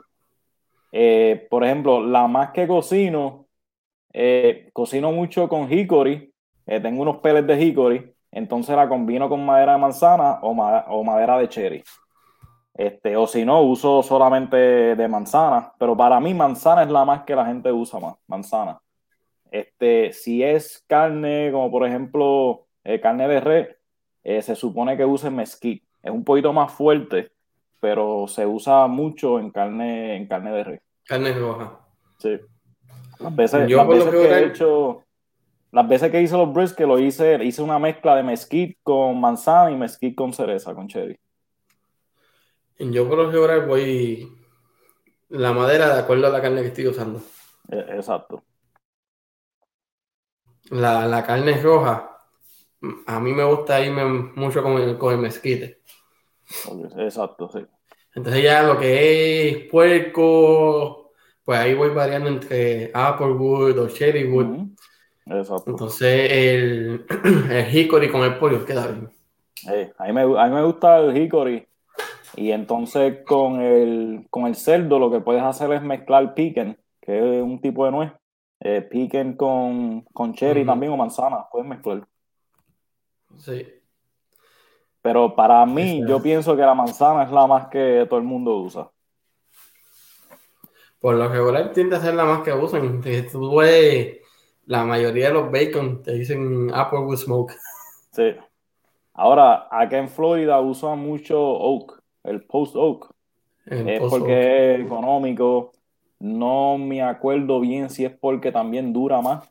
Eh, 0.92 1.48
por 1.50 1.64
ejemplo, 1.64 2.06
la 2.06 2.28
más 2.28 2.52
que 2.52 2.68
cocino, 2.68 3.48
eh, 4.14 4.70
cocino 4.72 5.12
mucho 5.12 5.50
con 5.50 5.72
hickory. 5.72 6.32
Eh, 6.68 6.80
tengo 6.80 7.02
unos 7.02 7.18
pellets 7.18 7.48
de 7.48 7.62
hickory, 7.62 8.15
entonces 8.36 8.76
la 8.76 8.88
combino 8.90 9.30
con 9.30 9.46
madera 9.46 9.74
de 9.74 9.80
manzana 9.80 10.40
o, 10.42 10.52
o 10.52 11.04
madera 11.04 11.38
de 11.38 11.50
cherry. 11.50 11.84
Este, 12.74 13.16
o 13.16 13.26
si 13.26 13.46
no, 13.46 13.62
uso 13.62 14.04
solamente 14.04 14.58
de 14.58 15.08
manzana, 15.08 15.72
pero 15.80 15.96
para 15.96 16.20
mí 16.20 16.34
manzana 16.34 16.84
es 16.84 16.90
la 16.90 17.06
más 17.06 17.24
que 17.24 17.34
la 17.34 17.46
gente 17.46 17.72
usa 17.72 18.02
más, 18.02 18.16
manzana. 18.28 18.82
Este, 19.50 20.12
si 20.12 20.44
es 20.44 20.84
carne, 20.86 21.50
como 21.54 21.72
por 21.72 21.88
ejemplo 21.88 22.68
eh, 22.84 23.00
carne 23.00 23.30
de 23.30 23.40
res, 23.40 23.76
eh, 24.26 24.42
se 24.42 24.56
supone 24.56 24.98
que 24.98 25.06
use 25.06 25.30
mesquite. 25.30 25.88
Es 26.04 26.12
un 26.12 26.26
poquito 26.26 26.52
más 26.52 26.74
fuerte, 26.74 27.32
pero 27.80 28.28
se 28.28 28.46
usa 28.46 28.88
mucho 28.88 29.40
en 29.40 29.52
carne, 29.52 30.18
en 30.18 30.28
carne 30.28 30.52
de 30.52 30.64
res. 30.66 30.82
Carne 31.06 31.32
roja. 31.32 31.80
Sí. 32.18 32.38
Las 33.20 33.34
veces, 33.34 33.70
Yo 33.70 33.86
las 33.86 34.06
que, 34.10 34.18
he 34.18 34.46
hecho, 34.48 35.05
las 35.76 35.90
veces 35.90 36.10
que 36.10 36.22
hice 36.22 36.38
los 36.38 36.54
brisket, 36.54 36.88
lo 36.88 36.98
hice, 36.98 37.44
hice 37.44 37.62
una 37.62 37.78
mezcla 37.78 38.16
de 38.16 38.24
mesquite 38.24 38.80
con 38.82 39.20
manzana 39.20 39.70
y 39.72 39.76
mesquite 39.76 40.16
con 40.16 40.32
cereza, 40.32 40.74
con 40.74 40.88
cherry. 40.88 41.20
Yo 42.80 43.10
por 43.10 43.18
lo 43.18 43.30
general 43.30 43.66
voy 43.68 44.34
la 45.28 45.52
madera 45.52 45.94
de 45.94 46.00
acuerdo 46.00 46.28
a 46.28 46.30
la 46.30 46.42
carne 46.42 46.62
que 46.62 46.70
estoy 46.70 46.88
usando. 46.88 47.22
E, 47.70 47.78
exacto. 47.78 48.42
La, 50.70 51.06
la 51.08 51.26
carne 51.26 51.62
roja, 51.62 52.22
a 53.06 53.20
mí 53.20 53.34
me 53.34 53.44
gusta 53.44 53.86
irme 53.86 54.06
mucho 54.06 54.64
con 54.64 54.78
el, 54.78 54.98
con 54.98 55.14
el 55.14 55.20
mezquite. 55.20 55.82
Exacto, 57.00 57.50
sí. 57.50 57.66
Entonces 58.14 58.44
ya 58.44 58.64
lo 58.64 58.80
que 58.80 59.50
es 59.50 59.70
puerco, 59.70 61.12
pues 61.44 61.60
ahí 61.60 61.74
voy 61.74 61.90
variando 61.90 62.30
entre 62.30 62.92
Applewood 62.94 63.78
o 63.78 63.90
Cherrywood. 63.90 64.70
Exacto. 65.26 65.72
Entonces 65.72 66.32
el, 66.32 67.06
el 67.52 67.76
hickory 67.76 68.10
con 68.10 68.22
el 68.22 68.38
pollo 68.38 68.66
queda 68.66 68.88
bien. 68.88 69.10
a, 69.98 70.06
mí 70.06 70.14
me, 70.14 70.22
a 70.22 70.48
mí 70.48 70.56
me 70.56 70.64
gusta 70.64 71.00
el 71.00 71.18
hickory 71.18 71.68
y 72.36 72.52
entonces 72.52 73.20
con 73.26 73.62
el, 73.62 74.28
con 74.30 74.46
el 74.46 74.56
cerdo 74.56 75.00
lo 75.00 75.10
que 75.10 75.22
puedes 75.22 75.44
hacer 75.44 75.72
es 75.72 75.82
mezclar 75.82 76.34
piquen, 76.34 76.78
que 77.02 77.38
es 77.38 77.44
un 77.44 77.60
tipo 77.62 77.86
de 77.86 77.92
nuez. 77.92 78.12
Eh, 78.62 78.82
piquen 78.82 79.36
con, 79.36 80.02
con 80.14 80.34
cherry 80.34 80.66
también 80.66 80.92
o 80.92 80.98
manzana, 80.98 81.46
puedes 81.52 81.68
mezclar. 81.68 82.08
Sí. 83.38 83.68
Pero 85.02 85.36
para 85.36 85.66
mí, 85.66 86.04
yo 86.08 86.22
pienso 86.22 86.56
que 86.56 86.64
la 86.64 86.74
manzana 86.74 87.24
es 87.24 87.32
la 87.32 87.46
más 87.46 87.68
que 87.68 88.08
todo 88.10 88.20
el 88.20 88.26
mundo 88.26 88.58
usa. 88.58 88.90
Por 91.00 91.16
lo 91.16 91.28
regular 91.28 91.72
tiende 91.74 91.96
a 91.96 92.02
ser 92.02 92.16
la 92.16 92.26
más 92.26 92.42
que 92.42 92.52
usan. 92.52 93.02
Tú 93.32 93.58
ves, 93.58 94.18
la 94.66 94.84
mayoría 94.84 95.28
de 95.28 95.34
los 95.34 95.52
bacon 95.52 96.02
te 96.02 96.14
dicen 96.14 96.72
Applewood 96.74 97.18
Smoke. 97.18 97.54
Sí. 98.12 98.36
Ahora, 99.14 99.68
acá 99.72 99.98
en 99.98 100.10
Florida 100.10 100.60
usan 100.60 101.00
mucho 101.00 101.40
oak 101.40 102.02
el 102.26 102.44
Post 102.44 102.76
Oak. 102.76 103.14
es 103.66 104.02
porque 104.10 104.76
es 104.76 104.82
económico. 104.82 105.72
No 106.20 106.78
me 106.78 107.02
acuerdo 107.02 107.60
bien 107.60 107.90
si 107.90 108.06
es 108.06 108.12
porque 108.12 108.52
también 108.52 108.94
dura 108.94 109.22
más. 109.22 109.48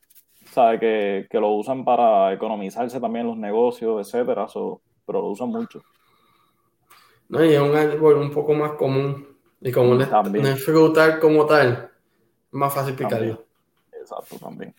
sabe 0.50 0.79
que, 0.79 1.27
que, 1.31 1.40
lo 1.40 1.50
usan 1.53 1.85
para 1.85 2.33
economizarse 2.33 3.00
también 3.00 3.27
los 3.27 3.37
negocios, 3.37 4.07
etcétera. 4.07 4.46
pero 5.07 5.20
lo 5.20 5.29
usan 5.29 5.48
mucho. 5.48 5.83
No, 7.29 7.44
y 7.44 7.55
es 7.55 7.61
un 7.61 7.74
árbol 7.74 8.16
un 8.18 8.31
poco 8.31 8.55
más 8.55 8.72
común. 8.72 9.29
Y 9.61 9.72
como 9.72 9.94
no 9.94 10.03
es, 10.03 10.62
frutal 10.62 11.18
como 11.20 11.46
tal, 11.46 11.90
más 12.50 12.74
fácil 12.74 12.94
picarlo. 12.94 13.46
Exacto, 13.92 14.37
también. 14.38 14.74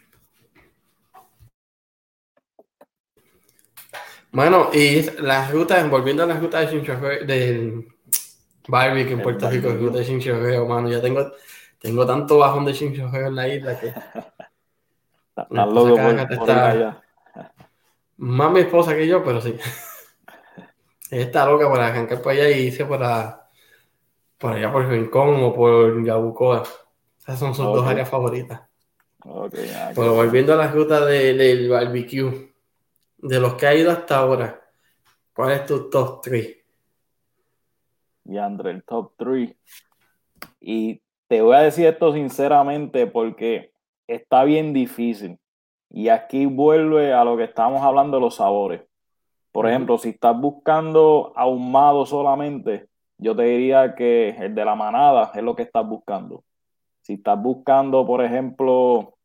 Bueno, 4.36 4.70
y 4.74 5.02
las 5.22 5.50
rutas, 5.50 5.90
volviendo 5.90 6.24
a 6.24 6.26
las 6.26 6.42
rutas 6.42 6.70
de 6.70 7.26
del 7.26 7.88
barbecue 8.68 9.14
en 9.14 9.22
Puerto 9.22 9.50
Rico, 9.50 9.70
ruta 9.70 10.00
de 10.00 10.06
chinchorreo, 10.06 10.68
mano. 10.68 10.90
Ya 10.90 11.02
tengo, 11.02 11.32
tengo 11.80 12.06
tanto 12.06 12.40
bajón 12.40 12.66
de 12.66 12.74
chinchorreo 12.74 13.28
en 13.28 13.36
la 13.36 13.48
isla 13.48 13.80
que. 13.80 13.88
Estás 13.88 15.70
loco 15.72 15.96
por, 15.96 16.52
allá. 16.52 17.02
Más 18.18 18.52
mi 18.52 18.60
esposa 18.60 18.94
que 18.94 19.08
yo, 19.08 19.24
pero 19.24 19.40
sí. 19.40 19.56
Ella 21.10 21.24
está 21.24 21.46
loca 21.46 21.70
por 21.70 21.80
arrancar 21.80 22.22
por 22.22 22.34
allá 22.34 22.50
y 22.50 22.64
irse 22.64 22.84
por, 22.84 23.00
por 24.38 24.52
allá 24.52 24.70
por 24.70 24.86
Rincón 24.86 25.44
o 25.44 25.54
por 25.54 26.04
Yabucoa. 26.04 26.64
Esas 27.22 27.40
son 27.40 27.56
sus 27.56 27.68
dos 27.68 27.88
áreas 27.88 28.10
favoritas. 28.10 28.64
Okay, 29.20 29.72
pero 29.96 30.14
volviendo 30.14 30.54
a 30.54 30.58
la 30.58 30.68
ruta 30.68 31.06
del 31.06 31.70
barbecue 31.70 32.55
de 33.28 33.40
los 33.40 33.56
que 33.56 33.66
ha 33.66 33.74
ido 33.74 33.92
hasta 33.92 34.20
ahora, 34.20 34.62
¿cuál 35.34 35.52
es 35.54 35.66
tu 35.66 35.90
top 35.90 36.22
3? 36.22 36.58
Y 38.26 38.38
André, 38.38 38.72
el 38.72 38.84
top 38.84 39.14
3. 39.18 39.56
Y 40.60 41.02
te 41.28 41.42
voy 41.42 41.56
a 41.56 41.62
decir 41.62 41.88
esto 41.88 42.14
sinceramente 42.14 43.08
porque 43.08 43.72
está 44.08 44.44
bien 44.44 44.74
difícil. 44.74 45.40
Y 45.90 46.10
aquí 46.10 46.46
vuelve 46.46 47.14
a 47.14 47.24
lo 47.24 47.36
que 47.38 47.46
estamos 47.46 47.82
hablando 47.82 48.18
de 48.18 48.22
los 48.22 48.36
sabores. 48.36 48.82
Por 49.52 49.68
ejemplo, 49.68 49.98
si 49.98 50.10
estás 50.10 50.40
buscando 50.40 51.34
ahumado 51.36 52.06
solamente, 52.06 52.90
yo 53.18 53.36
te 53.36 53.44
diría 53.44 53.96
que 53.96 54.30
el 54.30 54.54
de 54.54 54.66
la 54.66 54.76
manada 54.76 55.32
es 55.34 55.42
lo 55.42 55.56
que 55.56 55.64
estás 55.64 55.88
buscando. 55.88 56.44
Si 57.02 57.14
estás 57.14 57.42
buscando, 57.42 58.06
por 58.06 58.24
ejemplo, 58.24 59.16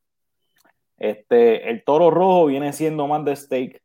este, 0.97 1.69
el 1.71 1.83
toro 1.83 2.11
rojo 2.11 2.47
viene 2.47 2.73
siendo 2.73 3.09
más 3.09 3.25
de 3.25 3.35
steak. 3.35 3.83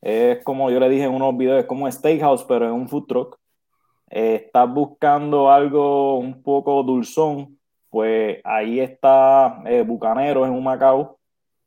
Es 0.00 0.42
como 0.44 0.70
yo 0.70 0.80
le 0.80 0.88
dije 0.88 1.04
en 1.04 1.14
unos 1.14 1.36
videos, 1.36 1.60
es 1.60 1.66
como 1.66 1.90
steakhouse, 1.90 2.44
pero 2.44 2.66
en 2.66 2.72
un 2.72 2.88
food 2.88 3.06
truck. 3.06 3.38
Eh, 4.10 4.42
estás 4.46 4.72
buscando 4.72 5.50
algo 5.50 6.18
un 6.18 6.42
poco 6.42 6.82
dulzón, 6.82 7.58
pues 7.90 8.40
ahí 8.44 8.80
está 8.80 9.62
eh, 9.66 9.82
Bucanero 9.82 10.46
en 10.46 10.52
un 10.52 10.64
Macao. 10.64 11.18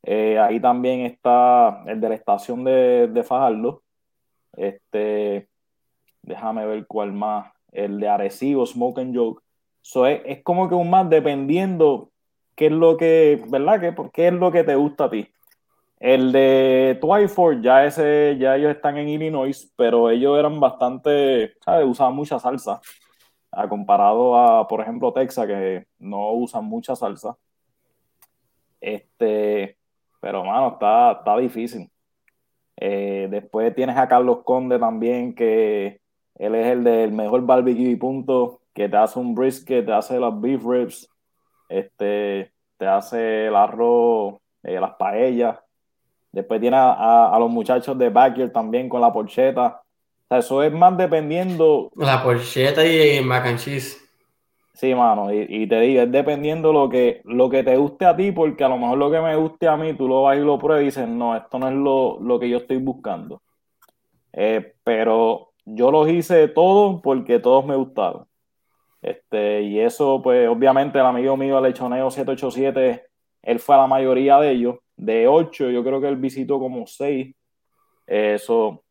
Eh, 0.03 0.39
ahí 0.39 0.59
también 0.59 1.01
está 1.01 1.83
el 1.85 2.01
de 2.01 2.09
la 2.09 2.15
estación 2.15 2.63
de, 2.63 3.07
de 3.07 3.23
Fajardo. 3.23 3.83
Este, 4.53 5.47
déjame 6.21 6.65
ver 6.65 6.87
cuál 6.87 7.13
más. 7.13 7.51
El 7.71 7.99
de 7.99 8.07
Arecibo, 8.09 8.65
Smoke 8.65 8.99
and 8.99 9.15
Joke. 9.15 9.41
So, 9.81 10.05
es, 10.05 10.21
es, 10.25 10.43
como 10.43 10.67
que 10.69 10.75
un 10.75 10.89
más 10.89 11.09
dependiendo 11.09 12.11
qué 12.55 12.67
es 12.67 12.71
lo 12.71 12.97
que, 12.97 13.43
¿verdad? 13.47 13.79
¿Qué, 13.79 13.95
qué 14.13 14.27
es 14.27 14.33
lo 14.33 14.51
que 14.51 14.63
te 14.63 14.75
gusta 14.75 15.05
a 15.05 15.09
ti? 15.09 15.27
El 16.01 16.31
de 16.31 16.97
Twyford, 16.99 17.61
ya 17.61 17.85
ese, 17.85 18.35
ya 18.39 18.55
ellos 18.55 18.71
están 18.71 18.97
en 18.97 19.07
Illinois, 19.07 19.71
pero 19.75 20.09
ellos 20.09 20.37
eran 20.39 20.59
bastante, 20.59 21.53
¿sabes? 21.63 21.85
Usaban 21.85 22.15
mucha 22.15 22.39
salsa. 22.39 22.81
A 23.51 23.69
comparado 23.69 24.35
a, 24.35 24.67
por 24.67 24.81
ejemplo, 24.81 25.13
Texas, 25.13 25.45
que 25.45 25.85
no 25.99 26.31
usan 26.33 26.65
mucha 26.65 26.95
salsa. 26.95 27.37
Este, 28.81 29.77
pero 30.19 30.43
mano, 30.43 30.69
está, 30.73 31.11
está 31.19 31.37
difícil. 31.37 31.91
Eh, 32.77 33.27
después 33.29 33.75
tienes 33.75 33.95
a 33.97 34.07
Carlos 34.07 34.39
Conde 34.43 34.79
también, 34.79 35.35
que 35.35 36.01
él 36.35 36.55
es 36.55 36.67
el 36.67 36.83
del 36.83 37.11
mejor 37.11 37.45
barbecue 37.45 37.91
y 37.91 37.95
punto, 37.95 38.61
que 38.73 38.89
te 38.89 38.97
hace 38.97 39.19
un 39.19 39.35
brisket, 39.35 39.85
te 39.85 39.93
hace 39.93 40.19
las 40.19 40.39
beef 40.41 40.63
ribs, 40.65 41.07
este, 41.69 42.53
te 42.77 42.87
hace 42.87 43.47
el 43.47 43.55
arroz, 43.55 44.37
eh, 44.63 44.79
las 44.79 44.95
paellas 44.95 45.59
Después 46.31 46.61
tiene 46.61 46.77
a, 46.79 47.35
los 47.39 47.49
muchachos 47.49 47.97
de 47.97 48.09
Backyard 48.09 48.51
también 48.51 48.87
con 48.87 49.01
la 49.01 49.11
porcheta. 49.11 49.81
O 50.23 50.27
sea, 50.27 50.37
eso 50.37 50.63
es 50.63 50.71
más 50.71 50.97
dependiendo. 50.97 51.91
La 51.95 52.23
porcheta 52.23 52.85
y 52.85 53.17
el 53.17 53.25
mac 53.25 53.45
and 53.45 53.59
cheese. 53.59 54.01
Sí, 54.73 54.95
mano, 54.95 55.31
y, 55.31 55.67
te 55.67 55.79
digo, 55.81 56.01
es 56.01 56.11
dependiendo 56.11 56.73
lo 56.73 56.89
que, 56.89 57.21
lo 57.25 57.51
que 57.51 57.61
te 57.61 57.77
guste 57.77 58.05
a 58.05 58.15
ti, 58.15 58.31
porque 58.31 58.63
a 58.63 58.69
lo 58.69 58.77
mejor 58.77 58.97
lo 58.97 59.11
que 59.11 59.19
me 59.19 59.35
guste 59.35 59.67
a 59.67 59.77
mí, 59.77 59.93
tú 59.93 60.07
lo 60.07 60.23
vas 60.23 60.37
y 60.37 60.41
lo 60.41 60.57
pruebas 60.57 60.81
y 60.81 60.85
dices, 60.85 61.07
no, 61.07 61.35
esto 61.35 61.59
no 61.59 61.67
es 61.67 61.75
lo, 62.25 62.39
que 62.39 62.49
yo 62.49 62.57
estoy 62.57 62.77
buscando. 62.77 63.43
Eh, 64.33 64.73
pero 64.83 65.51
yo 65.65 65.91
los 65.91 66.09
hice 66.09 66.47
todos 66.47 66.99
porque 67.03 67.37
todos 67.37 67.63
me 67.63 67.75
gustaron. 67.75 68.25
Este, 69.03 69.61
y 69.61 69.79
eso, 69.79 70.19
pues, 70.23 70.49
obviamente, 70.49 70.97
el 70.97 71.05
amigo 71.05 71.37
mío, 71.37 71.59
el 71.59 71.65
Lechoneo 71.65 72.09
787, 72.09 73.05
él 73.43 73.59
fue 73.59 73.75
a 73.75 73.79
la 73.79 73.87
mayoría 73.87 74.39
de 74.39 74.51
ellos. 74.51 74.77
De 75.01 75.27
ocho, 75.27 75.71
yo 75.71 75.83
creo 75.83 75.99
que 75.99 76.07
él 76.07 76.17
visitó 76.17 76.59
como 76.59 76.85
seis. 76.85 77.33
Eso, 78.05 78.83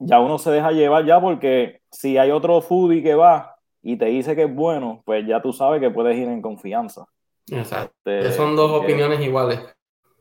ya 0.00 0.18
uno 0.18 0.36
se 0.36 0.50
deja 0.50 0.72
llevar 0.72 1.04
ya 1.04 1.20
porque 1.20 1.80
si 1.92 2.18
hay 2.18 2.32
otro 2.32 2.60
foodie 2.60 3.04
que 3.04 3.14
va 3.14 3.54
y 3.80 3.96
te 3.96 4.06
dice 4.06 4.34
que 4.34 4.42
es 4.42 4.52
bueno, 4.52 5.00
pues 5.04 5.24
ya 5.24 5.40
tú 5.40 5.52
sabes 5.52 5.80
que 5.80 5.92
puedes 5.92 6.18
ir 6.18 6.26
en 6.26 6.42
confianza. 6.42 7.06
Exacto. 7.52 7.94
Este, 8.04 8.32
son 8.32 8.56
dos 8.56 8.72
opiniones 8.72 9.20
iguales. 9.20 9.60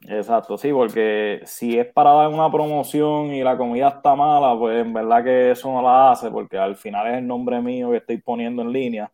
Exacto, 0.02 0.56
sí, 0.56 0.72
porque 0.72 1.42
si 1.46 1.80
es 1.80 1.88
para 1.88 2.12
dar 2.12 2.28
una 2.28 2.52
promoción 2.52 3.34
y 3.34 3.42
la 3.42 3.58
comida 3.58 3.88
está 3.88 4.14
mala, 4.16 4.56
pues 4.60 4.86
en 4.86 4.94
verdad 4.94 5.24
que 5.24 5.52
eso 5.52 5.72
no 5.72 5.82
la 5.82 6.12
hace, 6.12 6.30
porque 6.30 6.60
al 6.60 6.76
final 6.76 7.08
es 7.08 7.18
el 7.18 7.26
nombre 7.26 7.60
mío 7.60 7.90
que 7.90 7.98
estoy 7.98 8.18
poniendo 8.18 8.62
en 8.62 8.72
línea 8.72 9.12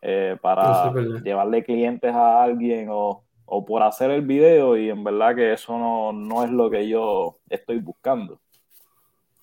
eh, 0.00 0.38
para 0.40 0.94
llevarle 1.22 1.62
clientes 1.62 2.14
a 2.14 2.42
alguien 2.42 2.88
o, 2.90 3.24
por 3.66 3.82
hacer 3.82 4.10
el 4.10 4.22
video 4.22 4.76
y 4.76 4.90
en 4.90 5.02
verdad 5.02 5.34
que 5.34 5.52
eso 5.52 5.78
no, 6.12 6.44
es 6.44 6.50
lo 6.50 6.70
que 6.70 6.88
yo 6.88 7.38
estoy 7.48 7.78
buscando. 7.78 8.40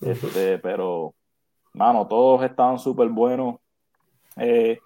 Este, 0.02 0.60
pero, 0.60 1.14
mano, 1.74 2.08
todos 2.08 2.44
estaban 2.44 2.80
súper 2.80 3.10
buenos. 3.10 3.56
Eh, 4.38 4.80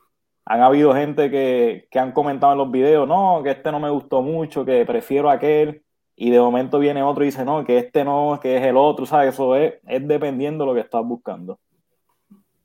han 0.45 0.61
habido 0.61 0.93
gente 0.93 1.29
que, 1.29 1.87
que, 1.91 1.99
han 1.99 2.11
comentado 2.11 2.53
en 2.53 2.57
los 2.59 2.71
videos, 2.71 3.07
no, 3.07 3.41
que 3.43 3.51
este 3.51 3.71
no 3.71 3.79
me 3.79 3.89
gustó 3.89 4.21
mucho, 4.21 4.65
que 4.65 4.85
prefiero 4.85 5.29
aquel 5.29 5.83
y 6.21 6.31
de 6.31 6.39
momento 6.41 6.79
viene 6.79 7.01
otro 7.01 7.23
y 7.23 7.27
dice, 7.27 7.45
no, 7.45 7.63
que 7.63 7.77
este 7.77 8.03
no, 8.03 8.39
que 8.41 8.57
es 8.57 8.63
el 8.63 8.75
otro, 8.75 9.05
¿sabes? 9.05 9.33
Eso 9.33 9.55
es, 9.55 9.75
es 9.87 10.05
dependiendo 10.05 10.65
de 10.65 10.67
lo 10.69 10.73
que 10.75 10.81
estás 10.81 11.01
buscando. 11.05 11.57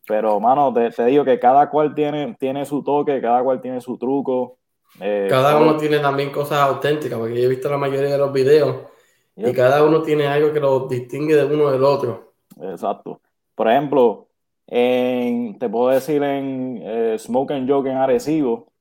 Pero, 0.06 0.40
mano, 0.40 0.72
te, 0.72 1.04
digo 1.06 1.24
que 1.24 1.38
cada 1.38 1.70
cual 1.70 1.94
tiene, 1.94 2.34
tiene 2.34 2.64
su 2.64 2.82
toque, 2.82 3.20
cada 3.20 3.44
cual 3.44 3.60
tiene 3.60 3.80
su 3.80 3.96
truco. 3.96 4.58
Eh, 5.00 5.26
cada 5.28 5.56
uno 5.56 5.76
tiene 5.76 5.98
también 5.98 6.30
cosas 6.30 6.58
auténticas, 6.58 7.18
porque 7.18 7.40
yo 7.40 7.46
he 7.46 7.48
visto 7.48 7.68
la 7.68 7.78
mayoría 7.78 8.10
de 8.10 8.18
los 8.18 8.32
videos 8.32 8.86
y 9.36 9.52
cada 9.52 9.84
uno 9.84 10.02
tiene 10.02 10.26
algo 10.26 10.52
que 10.52 10.60
lo 10.60 10.86
distingue 10.86 11.34
de 11.34 11.44
uno 11.44 11.70
del 11.70 11.82
otro. 11.82 12.34
Exacto. 12.60 13.20
Por 13.54 13.68
ejemplo, 13.68 14.28
en, 14.66 15.58
te 15.58 15.68
puedo 15.68 15.88
decir 15.88 16.22
en 16.22 16.80
eh, 16.82 17.16
Smoke 17.18 17.52
and 17.52 17.68
Joke 17.68 17.90
en 17.90 17.96
Arecibo, 17.96 18.72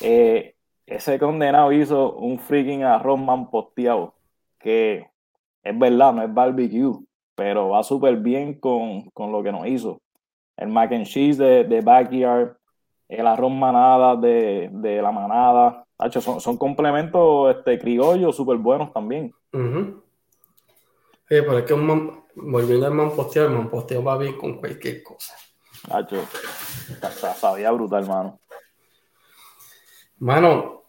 eh, 0.00 0.54
ese 0.86 1.18
condenado 1.18 1.72
hizo 1.72 2.14
un 2.14 2.38
freaking 2.38 2.82
arroz 2.82 3.20
man 3.20 3.50
posteado 3.50 4.14
que 4.58 5.06
es 5.62 5.78
verdad, 5.78 6.12
no 6.12 6.22
es 6.22 6.32
barbecue, 6.32 6.98
pero 7.34 7.68
va 7.68 7.82
súper 7.82 8.16
bien 8.16 8.54
con, 8.54 9.10
lo 9.16 9.42
que 9.42 9.52
nos 9.52 9.66
hizo. 9.66 10.00
El 10.56 10.68
mac 10.68 10.92
and 10.92 11.06
cheese 11.06 11.38
de, 11.38 11.64
de 11.64 11.80
Backyard, 11.80 12.57
el 13.08 13.26
arroz 13.26 13.52
manada 13.52 14.16
de, 14.16 15.00
la 15.02 15.10
manada. 15.10 15.84
son, 16.20 16.40
son 16.40 16.56
complementos 16.56 17.56
este, 17.56 17.78
criollos 17.78 18.36
súper 18.36 18.58
buenos 18.58 18.92
también. 18.92 19.34
pero 21.28 21.58
es 21.58 21.64
que 21.64 21.74
un 21.74 22.24
volviendo 22.34 22.86
al 22.86 22.94
manposteo, 22.94 23.46
el 23.46 23.52
manposteo 23.52 24.02
va 24.02 24.18
bien 24.18 24.36
con 24.36 24.58
cualquier 24.58 25.02
cosa. 25.02 25.34
Hacho, 25.90 26.22
sabía 27.36 27.70
brutal, 27.70 28.02
hermano. 28.02 28.40
Mano, 30.18 30.84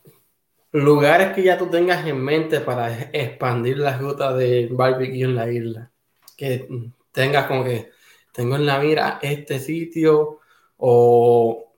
lugares 0.71 1.33
que 1.33 1.43
ya 1.43 1.57
tú 1.57 1.67
tengas 1.67 2.05
en 2.05 2.21
mente 2.21 2.59
para 2.59 3.09
expandir 3.13 3.77
la 3.77 3.97
ruta 3.97 4.33
de 4.33 4.67
barbecue 4.71 5.23
en 5.23 5.35
la 5.35 5.51
isla. 5.51 5.91
Que 6.35 6.67
tengas 7.11 7.45
como 7.45 7.63
que 7.63 7.91
tengo 8.31 8.55
en 8.55 8.65
la 8.65 8.79
mira 8.79 9.19
este 9.21 9.59
sitio 9.59 10.39
o 10.77 11.68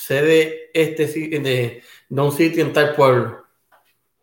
sé 0.00 0.22
de 0.22 0.70
este 0.72 1.06
sitio, 1.06 1.42
de, 1.42 1.82
un 2.08 2.32
sitio 2.32 2.64
en 2.64 2.72
tal 2.72 2.94
pueblo. 2.94 3.44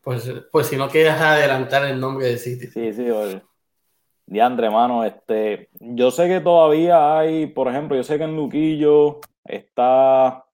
Pues, 0.01 0.31
pues 0.51 0.67
si 0.67 0.75
no 0.75 0.89
quieres 0.89 1.13
adelantar 1.13 1.85
el 1.85 1.99
nombre 1.99 2.27
del 2.27 2.39
sitio. 2.39 2.69
Sí, 2.71 2.93
sí, 2.93 3.05
Diandre, 4.25 4.69
mano, 4.69 5.05
este, 5.05 5.69
yo 5.79 6.11
sé 6.11 6.27
que 6.27 6.41
todavía 6.41 7.17
hay, 7.17 7.45
por 7.47 7.69
ejemplo, 7.69 7.95
yo 7.95 8.03
sé 8.03 8.17
que 8.17 8.25
en 8.25 8.35
Luquillo 8.35 9.21
está 9.45 10.45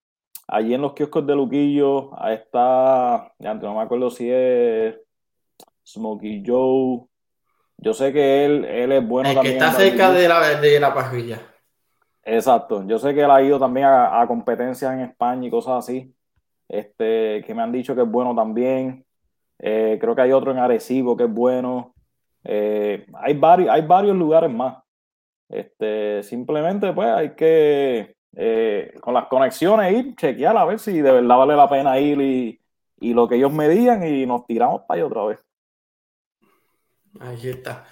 allí 0.48 0.74
en 0.76 0.82
los 0.82 0.94
kioscos 0.94 1.26
de 1.26 1.36
Luquillo, 1.36 2.12
ahí 2.22 2.36
está, 2.36 3.34
ya 3.40 3.54
no 3.56 3.76
me 3.76 3.82
acuerdo 3.82 4.12
si 4.12 4.30
es 4.30 4.96
Smokey 5.88 6.44
Joe. 6.46 7.08
Yo 7.78 7.94
sé 7.94 8.14
que 8.14 8.46
él, 8.46 8.66
él 8.66 8.92
es 8.92 9.08
bueno 9.08 9.30
El 9.30 9.36
también. 9.36 9.58
Que 9.58 9.66
está 9.66 9.78
cerca 9.78 10.12
de 10.12 10.28
la, 10.28 10.62
de 10.62 10.80
la 10.80 10.94
pajilla. 10.94 11.53
Exacto. 12.26 12.86
Yo 12.88 12.98
sé 13.00 13.14
que 13.14 13.22
él 13.22 13.32
ha 13.32 13.42
ido 13.42 13.60
también 13.60 13.88
a, 13.88 14.26
competencias 14.28 14.94
en 14.94 15.02
España 15.02 15.48
y 15.48 15.52
cosas 15.52 15.84
así. 15.84 16.14
Este, 16.68 17.44
que 17.46 17.54
me 17.54 17.62
han 17.62 17.72
dicho 17.72 17.96
que 17.96 18.02
es 18.02 18.08
bueno 18.10 18.36
también. 18.36 19.06
Eh, 19.60 19.98
creo 20.00 20.16
que 20.16 20.22
hay 20.22 20.32
otro 20.32 20.52
en 20.52 20.58
Arecibo 20.58 21.16
que 21.18 21.26
es 21.26 21.32
bueno. 21.32 21.94
Eh, 22.44 23.06
hay, 23.14 23.34
varios, 23.34 23.70
hay 23.70 23.82
varios 23.82 24.16
lugares 24.16 24.52
más. 24.52 24.78
Este, 25.50 26.24
simplemente, 26.24 26.94
pues, 26.94 27.10
hay 27.10 27.36
que 27.36 28.16
eh, 28.36 28.96
con 29.00 29.14
las 29.14 29.28
conexiones 29.28 29.94
ir, 29.94 30.16
chequear 30.16 30.58
a 30.58 30.66
ver 30.66 30.80
si 30.80 31.02
de 31.02 31.12
verdad 31.12 31.38
vale 31.38 31.56
la 31.56 31.70
pena 31.70 32.00
ir 32.00 32.20
y, 32.20 32.60
lo 33.14 33.28
que 33.28 33.36
ellos 33.36 33.52
me 33.52 33.68
digan 33.68 34.08
y 34.08 34.26
nos 34.26 34.46
tiramos 34.46 34.84
para 34.88 35.02
allá 35.02 35.08
otra 35.08 35.24
vez. 35.26 35.40
Ahí 37.20 37.50
está. 37.50 37.84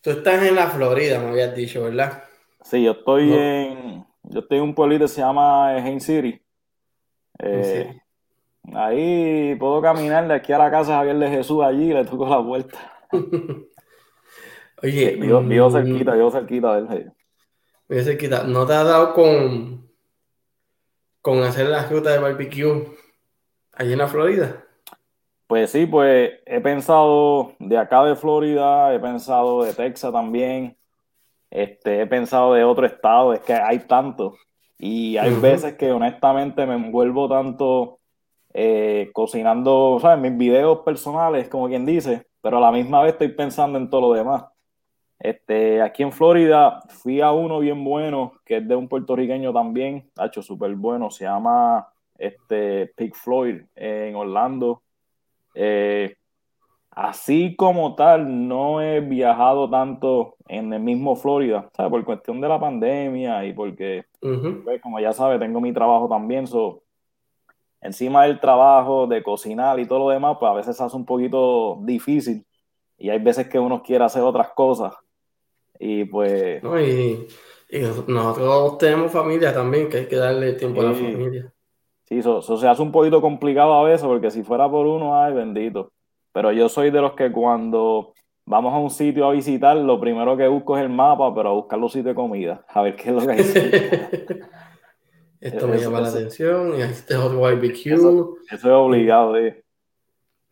Tú 0.00 0.10
estás 0.10 0.42
en 0.44 0.54
la 0.54 0.68
Florida, 0.68 1.18
me 1.18 1.30
habías 1.30 1.54
dicho, 1.56 1.82
¿verdad? 1.82 2.22
Sí, 2.70 2.84
yo 2.84 2.92
estoy 2.92 3.32
en 3.32 4.06
yo 4.22 4.38
estoy 4.38 4.58
en 4.58 4.62
un 4.62 4.74
pueblito 4.76 5.04
que 5.04 5.08
se 5.08 5.20
llama 5.20 5.70
Hain 5.70 6.00
City. 6.00 6.40
Eh, 7.40 8.00
ahí 8.72 9.56
puedo 9.56 9.82
caminar 9.82 10.28
de 10.28 10.34
aquí 10.34 10.52
a 10.52 10.58
la 10.58 10.70
casa 10.70 10.94
Javier 10.94 11.18
de 11.18 11.30
Jesús 11.30 11.64
allí 11.64 11.90
y 11.90 11.92
le 11.92 12.04
toco 12.04 12.28
la 12.28 12.36
vuelta. 12.38 12.78
Oye, 14.84 15.16
vivo, 15.16 15.40
mm, 15.40 15.72
cerquita, 15.72 16.14
vivo 16.14 16.30
cerquita 16.30 16.80
de 16.80 16.96
él. 16.96 17.12
Vivo 17.88 18.02
cerquita. 18.04 18.44
¿No 18.44 18.64
te 18.64 18.74
has 18.74 18.84
dado 18.84 19.14
con, 19.14 19.90
con 21.20 21.42
hacer 21.42 21.66
la 21.66 21.88
ruta 21.88 22.10
de 22.10 22.18
barbecue 22.18 22.86
allí 23.72 23.94
en 23.94 23.98
la 23.98 24.06
Florida? 24.06 24.64
Pues 25.48 25.72
sí, 25.72 25.86
pues 25.86 26.34
he 26.46 26.60
pensado 26.60 27.56
de 27.58 27.76
acá 27.76 28.04
de 28.04 28.14
Florida, 28.14 28.94
he 28.94 29.00
pensado 29.00 29.64
de 29.64 29.74
Texas 29.74 30.12
también, 30.12 30.76
este, 31.50 32.02
he 32.02 32.06
pensado 32.06 32.54
de 32.54 32.64
otro 32.64 32.86
estado, 32.86 33.32
es 33.34 33.40
que 33.40 33.54
hay 33.54 33.80
tanto. 33.80 34.34
Y 34.78 35.16
hay 35.18 35.34
veces 35.34 35.74
que 35.74 35.92
honestamente 35.92 36.64
me 36.64 36.74
envuelvo 36.74 37.28
tanto 37.28 37.98
eh, 38.54 39.10
cocinando, 39.12 39.98
¿sabes? 40.00 40.18
Mis 40.20 40.38
videos 40.38 40.78
personales, 40.80 41.48
como 41.48 41.68
quien 41.68 41.84
dice, 41.84 42.26
pero 42.40 42.58
a 42.58 42.60
la 42.60 42.72
misma 42.72 43.02
vez 43.02 43.12
estoy 43.12 43.28
pensando 43.28 43.78
en 43.78 43.90
todo 43.90 44.00
lo 44.00 44.12
demás. 44.14 44.44
Este, 45.18 45.82
aquí 45.82 46.02
en 46.02 46.12
Florida 46.12 46.80
fui 46.88 47.20
a 47.20 47.30
uno 47.30 47.58
bien 47.58 47.84
bueno, 47.84 48.32
que 48.44 48.56
es 48.56 48.66
de 48.66 48.74
un 48.74 48.88
puertorriqueño 48.88 49.52
también, 49.52 50.10
ha 50.16 50.26
hecho 50.26 50.40
súper 50.42 50.74
bueno, 50.76 51.10
se 51.10 51.24
llama 51.24 51.86
este, 52.16 52.86
Pig 52.96 53.14
Floyd 53.14 53.60
en 53.76 54.16
Orlando. 54.16 54.82
Eh, 55.54 56.16
así 56.90 57.56
como 57.56 57.94
tal, 57.94 58.48
no 58.48 58.82
he 58.82 59.00
viajado 59.00 59.68
tanto 59.70 60.36
en 60.48 60.72
el 60.72 60.80
mismo 60.80 61.16
Florida, 61.16 61.70
¿sabes? 61.76 61.90
Por 61.90 62.04
cuestión 62.04 62.40
de 62.40 62.48
la 62.48 62.60
pandemia 62.60 63.44
y 63.44 63.52
porque, 63.52 64.04
pues, 64.20 64.80
como 64.82 65.00
ya 65.00 65.12
sabes, 65.12 65.38
tengo 65.38 65.60
mi 65.60 65.72
trabajo 65.72 66.08
también, 66.08 66.46
so, 66.46 66.82
encima 67.80 68.24
del 68.24 68.40
trabajo, 68.40 69.06
de 69.06 69.22
cocinar 69.22 69.78
y 69.80 69.86
todo 69.86 70.00
lo 70.00 70.08
demás, 70.10 70.36
pues 70.38 70.50
a 70.50 70.54
veces 70.54 70.76
se 70.76 70.84
hace 70.84 70.96
un 70.96 71.06
poquito 71.06 71.78
difícil 71.82 72.44
y 72.98 73.08
hay 73.08 73.18
veces 73.18 73.48
que 73.48 73.58
uno 73.58 73.82
quiere 73.82 74.04
hacer 74.04 74.22
otras 74.22 74.50
cosas 74.50 74.94
y 75.80 76.04
pues. 76.04 76.62
y, 76.62 77.26
nosotros 78.06 78.78
tenemos 78.78 79.10
familia 79.10 79.54
también, 79.54 79.88
que 79.88 79.98
hay 79.98 80.06
que 80.06 80.16
darle 80.16 80.52
tiempo 80.52 80.82
a 80.82 80.84
la 80.84 80.92
familia. 80.92 81.52
Sí, 82.04 82.18
eso, 82.18 82.42
se 82.42 82.68
hace 82.68 82.82
un 82.82 82.92
poquito 82.92 83.20
complicado 83.20 83.72
a 83.74 83.84
veces, 83.84 84.04
porque 84.04 84.30
si 84.30 84.42
fuera 84.42 84.68
por 84.68 84.86
uno, 84.86 85.22
ay, 85.22 85.32
bendito. 85.32 85.92
Pero 86.32 86.52
yo 86.52 86.68
soy 86.68 86.90
de 86.90 87.00
los 87.00 87.14
que 87.14 87.32
cuando 87.32 88.14
vamos 88.46 88.74
a 88.74 88.78
un 88.78 88.90
sitio 88.90 89.28
a 89.28 89.32
visitar, 89.32 89.76
lo 89.76 90.00
primero 90.00 90.36
que 90.36 90.48
busco 90.48 90.76
es 90.76 90.84
el 90.84 90.90
mapa, 90.90 91.34
pero 91.34 91.50
a 91.50 91.52
buscar 91.52 91.78
los 91.78 91.92
sitios 91.92 92.06
de 92.06 92.14
comida, 92.14 92.64
a 92.68 92.82
ver 92.82 92.96
qué 92.96 93.10
es 93.10 93.14
lo 93.14 93.26
que 93.26 93.32
hay. 93.32 93.40
Esto 95.40 95.68
me 95.68 95.78
llama 95.78 96.00
la 96.02 96.08
atención, 96.08 96.78
y 96.78 96.82
este 96.82 97.14
es 97.14 97.18
otro 97.20 97.40
barbecue. 97.40 97.94
Eso, 97.94 98.36
es 98.50 98.64
obligado, 98.64 99.38
eh. 99.38 99.64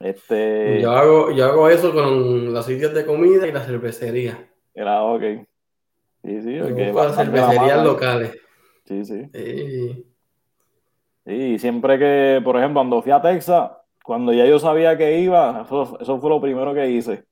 Este... 0.01 0.81
Yo 0.81 0.93
hago, 0.93 1.31
yo 1.31 1.45
hago 1.45 1.69
eso 1.69 1.93
con 1.93 2.55
los 2.55 2.65
sitios 2.65 2.95
de 2.95 3.05
comida 3.05 3.47
y 3.47 3.53
la 3.53 3.61
cervecería. 3.61 4.49
Era 4.73 5.03
ok. 5.03 5.23
Sí, 6.25 6.41
sí, 6.41 6.59
porque 6.63 6.95
cervecerías 7.15 7.85
locales. 7.85 8.33
Sí, 8.87 9.05
sí. 9.05 9.29
sí. 9.35 10.07
Sí, 11.27 11.59
siempre 11.59 11.99
que, 11.99 12.41
por 12.43 12.57
ejemplo, 12.57 12.81
cuando 12.81 13.03
fui 13.03 13.13
a 13.13 13.21
Texas, 13.21 13.71
cuando 14.09 14.33
ya 14.33 14.47
yo 14.47 14.59
sabía 14.59 14.97
que 14.97 15.21
iba, 15.21 15.67
eso, 15.67 16.19
fue 16.19 16.31
lo 16.31 16.41
primero 16.41 16.73
que 16.73 16.89
hice. 16.89 17.27